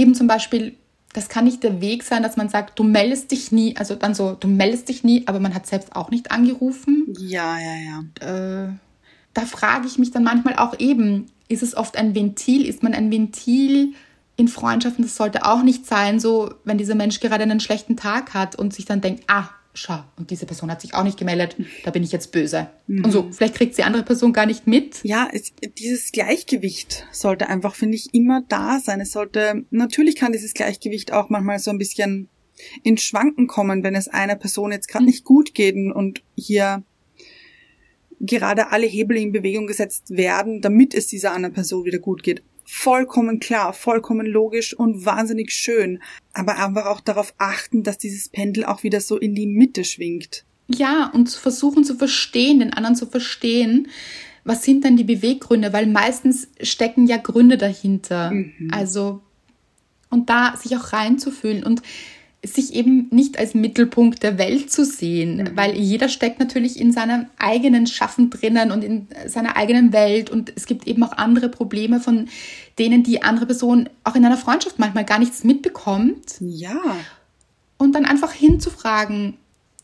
eben 0.00 0.14
zum 0.14 0.26
Beispiel, 0.26 0.76
das 1.12 1.28
kann 1.28 1.44
nicht 1.44 1.62
der 1.62 1.80
Weg 1.80 2.04
sein, 2.04 2.22
dass 2.22 2.36
man 2.36 2.48
sagt, 2.48 2.78
du 2.78 2.84
meldest 2.84 3.30
dich 3.30 3.52
nie, 3.52 3.76
also 3.76 3.94
dann 3.94 4.14
so, 4.14 4.32
du 4.32 4.48
meldest 4.48 4.88
dich 4.88 5.04
nie, 5.04 5.24
aber 5.26 5.40
man 5.40 5.54
hat 5.54 5.66
selbst 5.66 5.94
auch 5.94 6.10
nicht 6.10 6.30
angerufen. 6.30 7.06
Ja, 7.18 7.58
ja, 7.58 7.74
ja. 7.76 8.66
Äh, 8.66 8.72
da 9.34 9.42
frage 9.42 9.86
ich 9.86 9.98
mich 9.98 10.10
dann 10.10 10.24
manchmal 10.24 10.56
auch 10.56 10.78
eben, 10.78 11.26
ist 11.48 11.62
es 11.62 11.76
oft 11.76 11.96
ein 11.96 12.14
Ventil, 12.14 12.64
ist 12.64 12.82
man 12.82 12.94
ein 12.94 13.10
Ventil 13.10 13.94
in 14.36 14.48
Freundschaften, 14.48 15.04
das 15.04 15.16
sollte 15.16 15.44
auch 15.44 15.62
nicht 15.62 15.84
sein, 15.86 16.18
so 16.18 16.54
wenn 16.64 16.78
dieser 16.78 16.94
Mensch 16.94 17.20
gerade 17.20 17.42
einen 17.42 17.60
schlechten 17.60 17.96
Tag 17.96 18.32
hat 18.32 18.56
und 18.56 18.72
sich 18.72 18.86
dann 18.86 19.00
denkt, 19.00 19.24
ah, 19.26 19.50
schau, 19.72 20.02
und 20.16 20.30
diese 20.30 20.46
Person 20.46 20.70
hat 20.70 20.80
sich 20.80 20.94
auch 20.94 21.04
nicht 21.04 21.18
gemeldet, 21.18 21.56
da 21.84 21.90
bin 21.90 22.02
ich 22.02 22.12
jetzt 22.12 22.32
böse. 22.32 22.68
Mhm. 22.86 23.04
Und 23.04 23.10
so, 23.10 23.28
vielleicht 23.30 23.54
kriegt 23.54 23.78
die 23.78 23.84
andere 23.84 24.02
Person 24.02 24.32
gar 24.32 24.46
nicht 24.46 24.66
mit. 24.66 25.00
Ja, 25.02 25.28
es, 25.32 25.52
dieses 25.78 26.12
Gleichgewicht 26.12 27.06
sollte 27.12 27.48
einfach, 27.48 27.74
finde 27.74 27.96
ich, 27.96 28.12
immer 28.12 28.42
da 28.48 28.80
sein. 28.80 29.00
Es 29.00 29.12
sollte, 29.12 29.64
natürlich 29.70 30.16
kann 30.16 30.32
dieses 30.32 30.54
Gleichgewicht 30.54 31.12
auch 31.12 31.28
manchmal 31.28 31.58
so 31.58 31.70
ein 31.70 31.78
bisschen 31.78 32.28
in 32.82 32.98
Schwanken 32.98 33.46
kommen, 33.46 33.82
wenn 33.82 33.94
es 33.94 34.08
einer 34.08 34.36
Person 34.36 34.72
jetzt 34.72 34.88
gerade 34.88 35.04
nicht 35.04 35.24
gut 35.24 35.54
geht 35.54 35.76
und 35.76 36.22
hier 36.36 36.82
gerade 38.20 38.70
alle 38.70 38.86
Hebel 38.86 39.16
in 39.16 39.32
Bewegung 39.32 39.66
gesetzt 39.66 40.10
werden, 40.10 40.60
damit 40.60 40.94
es 40.94 41.06
dieser 41.06 41.32
anderen 41.32 41.54
Person 41.54 41.84
wieder 41.84 41.98
gut 41.98 42.22
geht 42.22 42.42
vollkommen 42.70 43.40
klar, 43.40 43.72
vollkommen 43.72 44.26
logisch 44.26 44.74
und 44.74 45.04
wahnsinnig 45.04 45.52
schön. 45.52 46.00
Aber 46.32 46.56
einfach 46.64 46.86
auch 46.86 47.00
darauf 47.00 47.34
achten, 47.36 47.82
dass 47.82 47.98
dieses 47.98 48.28
Pendel 48.28 48.64
auch 48.64 48.84
wieder 48.84 49.00
so 49.00 49.18
in 49.18 49.34
die 49.34 49.46
Mitte 49.46 49.82
schwingt. 49.82 50.44
Ja, 50.68 51.10
und 51.12 51.26
zu 51.26 51.40
versuchen 51.40 51.82
zu 51.82 51.96
verstehen, 51.96 52.60
den 52.60 52.72
anderen 52.72 52.94
zu 52.94 53.06
verstehen. 53.06 53.88
Was 54.44 54.62
sind 54.62 54.84
denn 54.84 54.96
die 54.96 55.04
Beweggründe? 55.04 55.72
Weil 55.72 55.88
meistens 55.88 56.48
stecken 56.62 57.06
ja 57.06 57.16
Gründe 57.16 57.58
dahinter. 57.58 58.30
Mhm. 58.30 58.70
Also, 58.70 59.20
und 60.08 60.30
da 60.30 60.56
sich 60.56 60.76
auch 60.76 60.92
reinzufühlen. 60.92 61.64
Und 61.64 61.82
sich 62.44 62.74
eben 62.74 63.08
nicht 63.10 63.38
als 63.38 63.54
Mittelpunkt 63.54 64.22
der 64.22 64.38
Welt 64.38 64.72
zu 64.72 64.84
sehen, 64.84 65.36
mhm. 65.36 65.56
weil 65.56 65.76
jeder 65.76 66.08
steckt 66.08 66.38
natürlich 66.38 66.80
in 66.80 66.92
seinem 66.92 67.26
eigenen 67.38 67.86
Schaffen 67.86 68.30
drinnen 68.30 68.70
und 68.70 68.82
in 68.82 69.08
seiner 69.26 69.56
eigenen 69.56 69.92
Welt 69.92 70.30
und 70.30 70.52
es 70.56 70.66
gibt 70.66 70.86
eben 70.86 71.02
auch 71.02 71.12
andere 71.12 71.50
Probleme, 71.50 72.00
von 72.00 72.28
denen 72.78 73.02
die 73.02 73.22
andere 73.22 73.46
Person 73.46 73.90
auch 74.04 74.14
in 74.14 74.24
einer 74.24 74.38
Freundschaft 74.38 74.78
manchmal 74.78 75.04
gar 75.04 75.18
nichts 75.18 75.44
mitbekommt. 75.44 76.36
Ja. 76.40 76.80
Und 77.76 77.94
dann 77.94 78.06
einfach 78.06 78.32
hinzufragen, 78.32 79.34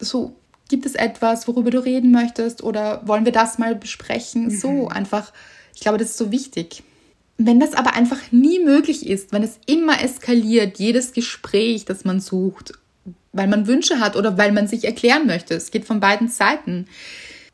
so 0.01 0.35
gibt 0.69 0.87
es 0.87 0.95
etwas, 0.95 1.47
worüber 1.47 1.71
du 1.71 1.85
reden 1.85 2.11
möchtest 2.11 2.63
oder 2.63 3.07
wollen 3.07 3.27
wir 3.27 3.33
das 3.33 3.59
mal 3.59 3.75
besprechen? 3.75 4.45
Mhm. 4.45 4.51
So 4.51 4.89
einfach, 4.89 5.33
ich 5.75 5.81
glaube, 5.81 5.99
das 5.99 6.11
ist 6.11 6.19
so 6.19 6.33
wichtig. 6.33 6.83
Wenn 7.39 7.61
das 7.61 7.75
aber 7.75 7.95
einfach 7.95 8.33
nie 8.33 8.59
möglich 8.61 9.07
ist, 9.07 9.33
wenn 9.33 9.43
es 9.43 9.59
immer 9.67 10.03
eskaliert, 10.03 10.79
jedes 10.79 11.13
Gespräch, 11.13 11.85
das 11.85 12.05
man 12.05 12.21
sucht, 12.21 12.73
weil 13.33 13.49
man 13.49 13.67
Wünsche 13.67 14.01
hat 14.01 14.17
oder 14.17 14.39
weil 14.39 14.53
man 14.53 14.67
sich 14.67 14.85
erklären 14.85 15.27
möchte, 15.27 15.55
es 15.55 15.71
geht 15.71 15.85
von 15.85 16.01
beiden 16.01 16.29
Seiten, 16.29 16.87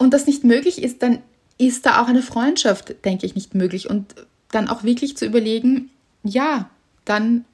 und 0.02 0.12
das 0.12 0.26
nicht 0.26 0.42
möglich 0.42 0.82
ist, 0.82 1.00
dann 1.02 1.20
ist 1.58 1.86
da 1.86 2.02
auch 2.02 2.08
eine 2.08 2.22
Freundschaft, 2.22 3.04
denke 3.04 3.24
ich, 3.24 3.36
nicht 3.36 3.54
möglich. 3.54 3.88
Und 3.88 4.16
dann 4.50 4.68
auch 4.68 4.82
wirklich 4.82 5.16
zu 5.16 5.24
überlegen, 5.24 5.90
ja, 6.24 6.68
dann 7.04 7.44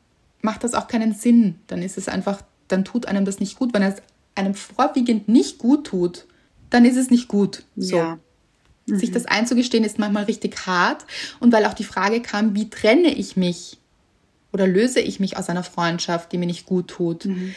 macht 0.41 0.65
das 0.65 0.73
auch 0.73 0.89
keinen 0.89 1.13
Sinn. 1.13 1.57
Dann 1.67 1.83
ist 1.83 1.99
es 1.99 2.09
einfach, 2.09 2.41
dann 2.69 2.87
tut 2.87 3.05
einem 3.05 3.27
das 3.27 3.39
nicht 3.39 3.59
gut. 3.59 3.75
Wenn 3.75 3.83
es 3.83 3.97
einem 4.35 4.55
vorwiegend 4.55 5.29
nicht 5.29 5.59
gut 5.59 5.87
tut, 5.87 6.25
dann 6.71 6.87
ist 6.87 6.97
es 6.97 7.11
nicht 7.11 7.29
gut. 7.29 7.65
So. 7.77 7.97
Ja. 7.97 8.19
Mhm. 8.89 8.99
Sich 8.99 9.11
das 9.11 9.27
einzugestehen 9.27 9.85
ist 9.85 9.99
manchmal 9.99 10.25
richtig 10.25 10.67
hart. 10.67 11.05
Und 11.41 11.53
weil 11.53 11.67
auch 11.67 11.75
die 11.75 11.85
Frage 11.85 12.21
kam, 12.21 12.55
wie 12.55 12.71
trenne 12.71 13.09
ich 13.09 13.37
mich 13.37 13.79
oder 14.53 14.67
löse 14.67 15.01
ich 15.01 15.21
mich 15.21 15.37
aus 15.37 15.49
einer 15.49 15.63
Freundschaft, 15.63 16.33
die 16.33 16.39
mir 16.39 16.47
nicht 16.47 16.67
gut 16.67 16.89
tut? 16.89 17.27
Mhm. 17.27 17.55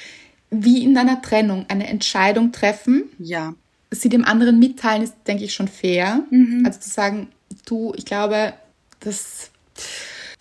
Wie 0.49 0.83
in 0.83 0.97
einer 0.97 1.21
Trennung 1.21 1.65
eine 1.69 1.87
Entscheidung 1.87 2.51
treffen. 2.51 3.03
Ja. 3.17 3.53
Sie 3.89 4.09
dem 4.09 4.25
anderen 4.25 4.59
mitteilen, 4.59 5.03
ist, 5.03 5.15
denke 5.27 5.45
ich, 5.45 5.53
schon 5.53 5.67
fair. 5.67 6.23
Mhm. 6.29 6.63
Also 6.65 6.79
zu 6.79 6.89
sagen, 6.89 7.29
du, 7.65 7.93
ich 7.95 8.05
glaube, 8.05 8.53
das 8.99 9.51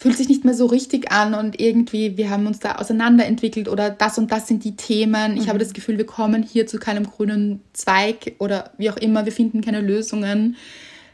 fühlt 0.01 0.17
sich 0.17 0.29
nicht 0.31 0.47
mehr 0.47 0.55
so 0.55 0.65
richtig 0.65 1.13
an 1.13 1.35
und 1.35 1.61
irgendwie, 1.61 2.17
wir 2.17 2.31
haben 2.31 2.47
uns 2.47 2.59
da 2.59 2.77
auseinanderentwickelt 2.77 3.69
oder 3.69 3.91
das 3.91 4.17
und 4.17 4.33
das 4.33 4.49
sind 4.49 4.65
die 4.65 4.75
Themen. 4.75 5.37
Ich 5.37 5.45
mhm. 5.45 5.49
habe 5.49 5.59
das 5.59 5.75
Gefühl, 5.75 5.99
wir 5.99 6.07
kommen 6.07 6.43
hier 6.43 6.67
zu 6.67 6.79
keinem 6.79 7.05
grünen 7.05 7.61
Zweig 7.75 8.35
oder 8.39 8.71
wie 8.79 8.89
auch 8.89 8.97
immer, 8.97 9.27
wir 9.27 9.33
finden 9.33 9.61
keine 9.61 9.83
Lösungen. 9.83 10.57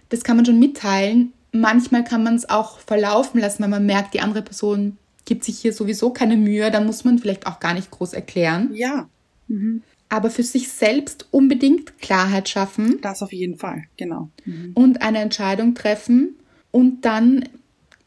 Das 0.08 0.22
kann 0.22 0.36
man 0.36 0.46
schon 0.46 0.60
mitteilen. 0.60 1.32
Manchmal 1.50 2.04
kann 2.04 2.22
man 2.22 2.36
es 2.36 2.48
auch 2.48 2.78
verlaufen 2.78 3.40
lassen, 3.40 3.64
wenn 3.64 3.70
man 3.70 3.86
merkt, 3.86 4.14
die 4.14 4.20
andere 4.20 4.42
Person 4.42 4.98
gibt 5.24 5.42
sich 5.42 5.58
hier 5.58 5.72
sowieso 5.72 6.10
keine 6.10 6.36
Mühe, 6.36 6.70
dann 6.70 6.86
muss 6.86 7.02
man 7.02 7.18
vielleicht 7.18 7.48
auch 7.48 7.58
gar 7.58 7.74
nicht 7.74 7.90
groß 7.90 8.12
erklären. 8.12 8.70
Ja. 8.72 9.08
Mhm. 9.48 9.82
Aber 10.08 10.30
für 10.30 10.44
sich 10.44 10.68
selbst 10.68 11.26
unbedingt 11.32 11.98
Klarheit 11.98 12.48
schaffen. 12.48 13.00
Das 13.02 13.20
auf 13.20 13.32
jeden 13.32 13.56
Fall, 13.56 13.82
genau. 13.96 14.30
Mhm. 14.44 14.70
Und 14.74 15.02
eine 15.02 15.18
Entscheidung 15.18 15.74
treffen 15.74 16.36
und 16.70 17.04
dann 17.04 17.48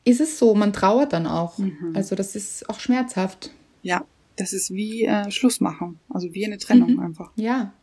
ist 0.10 0.20
es 0.20 0.38
so, 0.40 0.56
man 0.56 0.74
trauert 0.74 1.14
dann 1.14 1.28
auch. 1.28 1.58
Mhm. 1.58 1.94
Also 1.96 2.16
das 2.16 2.36
ist 2.36 2.70
auch 2.70 2.80
schmerzhaft. 2.80 3.52
Ja, 3.82 4.06
das 4.36 4.54
ist 4.54 4.72
wie 4.72 5.06
äh, 5.06 5.30
Schluss 5.32 5.60
machen, 5.60 6.00
also 6.10 6.34
wie 6.34 6.46
eine 6.46 6.58
Trennung 6.58 6.94
mhm. 6.94 7.00
einfach. 7.00 7.32
Ja. 7.36 7.74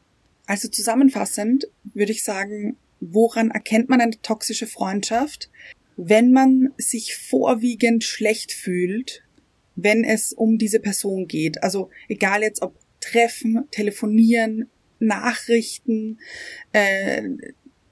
Also 0.47 0.69
zusammenfassend 0.69 1.69
würde 1.95 2.13
ich 2.13 2.23
sagen, 2.23 2.77
woran 3.01 3.51
erkennt 3.51 3.89
man 3.89 4.01
eine 4.01 4.21
toxische 4.23 4.67
Freundschaft? 4.67 5.51
Wenn 5.97 6.33
man 6.33 6.73
sich 6.77 7.17
vorwiegend 7.17 8.05
schlecht 8.05 8.53
fühlt, 8.53 9.23
wenn 9.77 10.05
es 10.05 10.33
um 10.33 10.59
diese 10.59 10.81
Person 10.81 11.29
geht. 11.29 11.63
Also 11.63 11.91
egal 12.09 12.43
jetzt 12.43 12.63
ob 12.63 12.75
Treffen, 13.01 13.65
Telefonieren, 13.71 14.69
Nachrichten, 14.99 16.19
äh, 16.73 17.23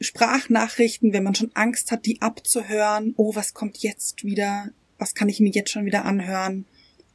Sprachnachrichten, 0.04 1.12
wenn 1.12 1.24
man 1.24 1.34
schon 1.34 1.50
Angst 1.54 1.90
hat, 1.90 2.06
die 2.06 2.22
abzuhören. 2.22 3.14
Oh, 3.16 3.34
was 3.34 3.54
kommt 3.54 3.78
jetzt 3.78 4.24
wieder? 4.24 4.70
Was 4.98 5.14
kann 5.14 5.28
ich 5.28 5.40
mir 5.40 5.50
jetzt 5.50 5.70
schon 5.70 5.84
wieder 5.86 6.04
anhören? 6.04 6.66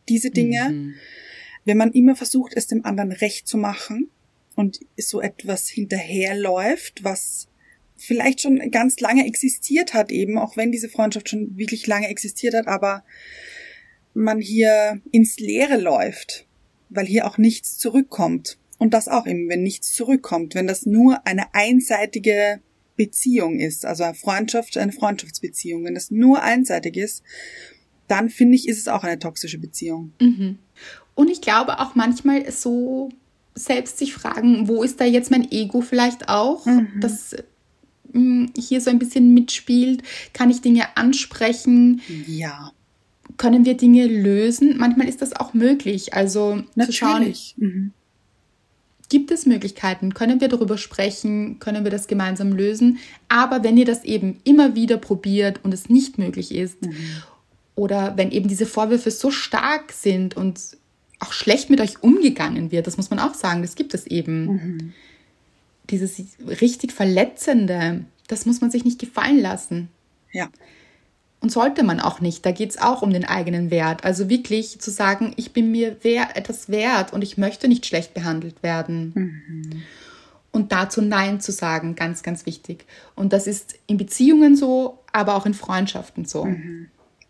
Diese 0.10 0.32
Dinge. 0.32 0.70
Mhm. 0.70 0.94
Wenn 1.66 1.78
man 1.78 1.92
immer 1.92 2.16
versucht, 2.16 2.54
es 2.56 2.68
dem 2.68 2.86
anderen 2.86 3.12
recht 3.12 3.48
zu 3.48 3.58
machen 3.58 4.10
und 4.56 4.80
so 4.98 5.22
etwas 5.22 5.70
hinterherläuft, 5.70 7.04
was 7.04 7.48
vielleicht 7.96 8.42
schon 8.42 8.72
ganz 8.72 9.00
lange 9.00 9.26
existiert 9.26 9.94
hat, 9.94 10.12
eben, 10.12 10.38
auch 10.38 10.58
wenn 10.58 10.72
diese 10.72 10.90
Freundschaft 10.90 11.30
schon 11.30 11.58
wirklich 11.58 11.86
lange 11.86 12.08
existiert 12.08 12.54
hat, 12.54 12.68
aber 12.68 13.04
man 14.14 14.40
hier 14.40 15.02
ins 15.12 15.38
Leere 15.40 15.78
läuft, 15.78 16.48
weil 16.90 17.06
hier 17.06 17.28
auch 17.28 17.38
nichts 17.38 17.78
zurückkommt. 17.78 18.58
Und 18.78 18.94
das 18.94 19.10
auch 19.10 19.28
eben, 19.28 19.50
wenn 19.50 19.62
nichts 19.62 19.94
zurückkommt, 19.94 20.56
wenn 20.56 20.66
das 20.66 20.86
nur 20.86 21.28
eine 21.28 21.54
einseitige 21.54 22.62
Beziehung 23.00 23.60
ist, 23.60 23.86
also 23.86 24.04
eine 24.04 24.14
Freundschaft, 24.14 24.78
eine 24.78 24.92
Freundschaftsbeziehung, 24.92 25.86
wenn 25.86 25.96
das 25.96 26.12
nur 26.12 26.44
einseitig 26.44 26.98
ist, 26.98 27.24
dann 28.10 28.30
finde 28.30 28.56
ich, 28.56 28.68
ist 28.68 28.78
es 28.78 28.90
auch 28.90 29.06
eine 29.06 29.20
toxische 29.20 29.58
Beziehung. 29.58 30.12
Mhm. 30.20 30.58
Und 31.16 31.30
ich 31.30 31.40
glaube 31.40 31.80
auch 31.80 31.96
manchmal 31.96 32.52
so 32.52 33.10
selbst 33.56 34.00
sich 34.00 34.14
fragen, 34.14 34.68
wo 34.68 34.84
ist 34.84 35.00
da 35.00 35.06
jetzt 35.06 35.32
mein 35.32 35.50
Ego 35.50 35.80
vielleicht 35.80 36.28
auch, 36.28 36.66
mhm. 36.66 36.90
das 37.00 37.38
mh, 38.12 38.14
hm, 38.14 38.52
hier 38.58 38.82
so 38.82 38.90
ein 38.90 39.00
bisschen 39.00 39.34
mitspielt, 39.34 40.04
kann 40.34 40.50
ich 40.50 40.60
Dinge 40.60 40.98
ansprechen? 40.98 42.02
Ja. 42.28 42.74
können 43.38 43.64
wir 43.64 43.78
Dinge 43.78 44.08
lösen? 44.08 44.76
Manchmal 44.78 45.08
ist 45.08 45.22
das 45.22 45.34
auch 45.34 45.54
möglich. 45.54 46.14
Also 46.14 46.64
Natürlich. 46.76 46.86
zu 46.86 46.92
schauen, 46.92 47.34
Mhm. 47.56 47.94
Gibt 49.10 49.32
es 49.32 49.46
Möglichkeiten? 49.46 50.14
Können 50.14 50.40
wir 50.40 50.48
darüber 50.48 50.78
sprechen? 50.78 51.60
Können 51.60 51.84
wir 51.84 51.92
das 51.92 52.08
gemeinsam 52.08 52.54
lösen? 52.54 53.00
Aber 53.28 53.64
wenn 53.64 53.78
ihr 53.78 53.86
das 53.86 54.04
eben 54.04 54.40
immer 54.44 54.76
wieder 54.76 54.98
probiert 54.98 55.60
und 55.64 55.74
es 55.74 55.90
nicht 55.90 56.18
möglich 56.18 56.54
ist, 56.54 56.78
oder 57.76 58.18
wenn 58.18 58.32
eben 58.32 58.48
diese 58.48 58.66
Vorwürfe 58.66 59.12
so 59.12 59.32
stark 59.32 59.92
sind 59.92 60.38
und 60.38 60.78
auch 61.20 61.34
schlecht 61.34 61.70
mit 61.70 61.82
euch 61.82 62.04
umgegangen 62.04 62.72
wird, 62.72 62.88
das 62.88 62.98
muss 62.98 63.10
man 63.10 63.20
auch 63.20 63.34
sagen, 63.34 63.62
das 63.62 63.76
gibt 63.76 63.94
es 63.94 64.08
eben. 64.08 64.94
Dieses 65.90 66.22
richtig 66.62 66.92
Verletzende, 66.92 68.06
das 68.28 68.46
muss 68.46 68.62
man 68.62 68.70
sich 68.70 68.86
nicht 68.86 69.00
gefallen 69.00 69.42
lassen. 69.42 69.90
Ja. 70.32 70.50
Und 71.42 71.52
sollte 71.52 71.84
man 71.84 72.02
auch 72.02 72.20
nicht. 72.20 72.46
Da 72.46 72.52
geht 72.52 72.72
es 72.72 72.82
auch 72.82 73.02
um 73.02 73.12
den 73.12 73.24
eigenen 73.24 73.72
Wert. 73.72 74.04
Also 74.04 74.30
wirklich 74.30 74.80
zu 74.82 74.92
sagen, 74.92 75.34
ich 75.38 75.54
bin 75.54 75.72
mir 75.72 75.96
wer 76.02 76.36
etwas 76.36 76.68
wert 76.68 77.14
und 77.14 77.24
ich 77.24 77.38
möchte 77.38 77.70
nicht 77.70 77.86
schlecht 77.86 78.14
behandelt 78.14 78.62
werden. 78.62 79.82
Und 80.52 80.72
dazu 80.72 81.02
Nein 81.02 81.40
zu 81.40 81.52
sagen, 81.52 81.96
ganz, 81.96 82.24
ganz 82.24 82.46
wichtig. 82.46 82.86
Und 83.16 83.32
das 83.32 83.48
ist 83.48 83.76
in 83.88 83.98
Beziehungen 83.98 84.56
so, 84.58 85.00
aber 85.14 85.36
auch 85.36 85.46
in 85.46 85.54
Freundschaften 85.54 86.26
so. 86.26 86.48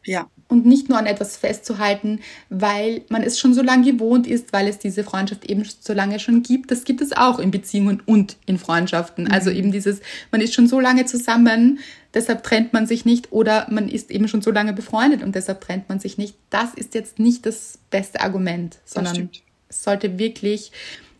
Ja. 0.10 0.28
Und 0.48 0.66
nicht 0.66 0.90
nur 0.90 0.98
an 0.98 1.06
etwas 1.06 1.38
festzuhalten, 1.38 2.22
weil 2.50 3.04
man 3.10 3.22
es 3.22 3.38
schon 3.38 3.54
so 3.54 3.62
lange 3.62 3.92
gewohnt 3.92 4.26
ist, 4.26 4.52
weil 4.52 4.68
es 4.68 4.80
diese 4.80 5.04
Freundschaft 5.04 5.46
eben 5.46 5.64
so 5.80 5.94
lange 5.94 6.20
schon 6.20 6.42
gibt. 6.42 6.72
Das 6.72 6.84
gibt 6.86 7.02
es 7.02 7.16
auch 7.16 7.38
in 7.38 7.52
Beziehungen 7.52 8.02
und 8.08 8.38
in 8.48 8.58
Freundschaften. 8.58 9.30
Also 9.32 9.52
eben 9.52 9.72
dieses, 9.72 10.00
man 10.32 10.42
ist 10.42 10.56
schon 10.56 10.68
so 10.68 10.80
lange 10.80 11.06
zusammen, 11.06 11.78
deshalb 12.16 12.42
trennt 12.44 12.74
man 12.74 12.88
sich 12.88 13.06
nicht 13.06 13.32
oder 13.32 13.68
man 13.70 13.88
ist 13.88 14.10
eben 14.10 14.28
schon 14.28 14.42
so 14.42 14.50
lange 14.50 14.74
befreundet 14.74 15.22
und 15.22 15.36
deshalb 15.36 15.62
trennt 15.62 15.88
man 15.88 16.00
sich 16.00 16.18
nicht. 16.18 16.34
Das 16.50 16.74
ist 16.74 16.96
jetzt 16.96 17.20
nicht 17.20 17.46
das 17.46 17.78
beste 17.92 18.22
Argument, 18.22 18.80
sondern 18.86 19.30
es 19.70 19.84
sollte 19.84 20.18
wirklich 20.18 20.72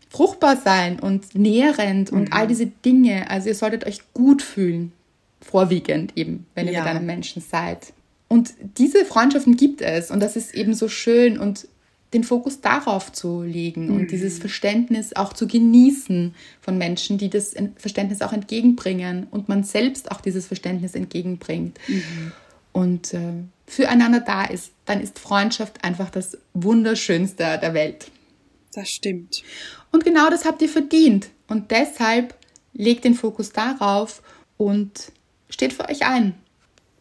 fruchtbar 0.08 0.56
sein 0.56 0.98
und 0.98 1.36
nährend 1.36 2.10
und 2.10 2.32
all 2.32 2.48
diese 2.48 2.66
Dinge. 2.66 3.30
Also 3.30 3.46
ihr 3.48 3.54
solltet 3.54 3.86
euch 3.86 4.00
gut 4.12 4.42
fühlen, 4.42 4.90
vorwiegend 5.40 6.16
eben, 6.16 6.46
wenn 6.56 6.66
ihr 6.66 6.72
Ja. 6.72 6.80
mit 6.80 6.88
einem 6.90 7.06
Menschen 7.06 7.40
seid. 7.40 7.92
Und 8.32 8.54
diese 8.78 9.04
Freundschaften 9.04 9.56
gibt 9.56 9.82
es 9.82 10.12
und 10.12 10.20
das 10.20 10.36
ist 10.36 10.54
eben 10.54 10.72
so 10.72 10.88
schön 10.88 11.36
und 11.36 11.66
den 12.14 12.24
Fokus 12.24 12.60
darauf 12.60 13.12
zu 13.12 13.42
legen 13.42 13.90
und 13.90 14.10
dieses 14.12 14.38
Verständnis 14.38 15.14
auch 15.14 15.32
zu 15.32 15.46
genießen 15.46 16.34
von 16.60 16.78
Menschen, 16.78 17.18
die 17.18 17.28
das 17.28 17.54
Verständnis 17.76 18.22
auch 18.22 18.32
entgegenbringen 18.32 19.26
und 19.30 19.48
man 19.48 19.64
selbst 19.64 20.10
auch 20.10 20.20
dieses 20.20 20.46
Verständnis 20.46 20.94
entgegenbringt 20.94 21.78
und 22.72 23.14
äh, 23.14 23.32
füreinander 23.66 24.20
da 24.20 24.44
ist, 24.44 24.72
dann 24.84 25.00
ist 25.00 25.18
Freundschaft 25.18 25.84
einfach 25.84 26.10
das 26.10 26.38
Wunderschönste 26.54 27.58
der 27.60 27.74
Welt. 27.74 28.10
Das 28.74 28.88
stimmt. 28.88 29.42
Und 29.90 30.04
genau 30.04 30.30
das 30.30 30.44
habt 30.44 30.62
ihr 30.62 30.68
verdient. 30.68 31.30
Und 31.48 31.70
deshalb 31.70 32.34
legt 32.72 33.04
den 33.04 33.14
Fokus 33.14 33.50
darauf 33.52 34.22
und 34.56 35.12
steht 35.48 35.72
für 35.72 35.88
euch 35.88 36.06
ein. 36.06 36.34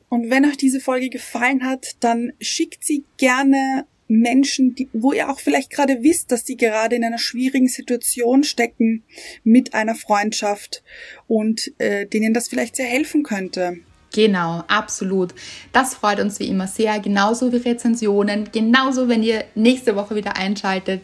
Und 0.09 0.29
wenn 0.29 0.45
euch 0.45 0.57
diese 0.57 0.79
Folge 0.79 1.09
gefallen 1.09 1.63
hat, 1.63 1.95
dann 1.99 2.33
schickt 2.41 2.83
sie 2.83 3.05
gerne 3.17 3.85
Menschen, 4.07 4.73
die, 4.73 4.89
wo 4.91 5.13
ihr 5.13 5.29
auch 5.29 5.39
vielleicht 5.39 5.69
gerade 5.69 6.01
wisst, 6.01 6.31
dass 6.31 6.45
sie 6.45 6.57
gerade 6.57 6.95
in 6.95 7.03
einer 7.03 7.19
schwierigen 7.19 7.67
Situation 7.67 8.43
stecken 8.43 9.03
mit 9.43 9.75
einer 9.75 9.93
Freundschaft 9.93 10.83
und 11.27 11.71
äh, 11.77 12.07
denen 12.07 12.33
das 12.33 12.49
vielleicht 12.49 12.75
sehr 12.75 12.87
helfen 12.87 13.23
könnte. 13.23 13.77
Genau, 14.11 14.63
absolut. 14.67 15.35
Das 15.71 15.93
freut 15.93 16.19
uns 16.19 16.39
wie 16.39 16.47
immer 16.47 16.65
sehr. 16.65 16.99
Genauso 16.99 17.53
wie 17.53 17.57
Rezensionen. 17.57 18.49
Genauso, 18.51 19.07
wenn 19.07 19.21
ihr 19.21 19.45
nächste 19.53 19.95
Woche 19.95 20.15
wieder 20.15 20.35
einschaltet. 20.35 21.03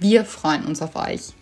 Wir 0.00 0.24
freuen 0.24 0.64
uns 0.64 0.82
auf 0.82 0.96
euch. 0.96 1.32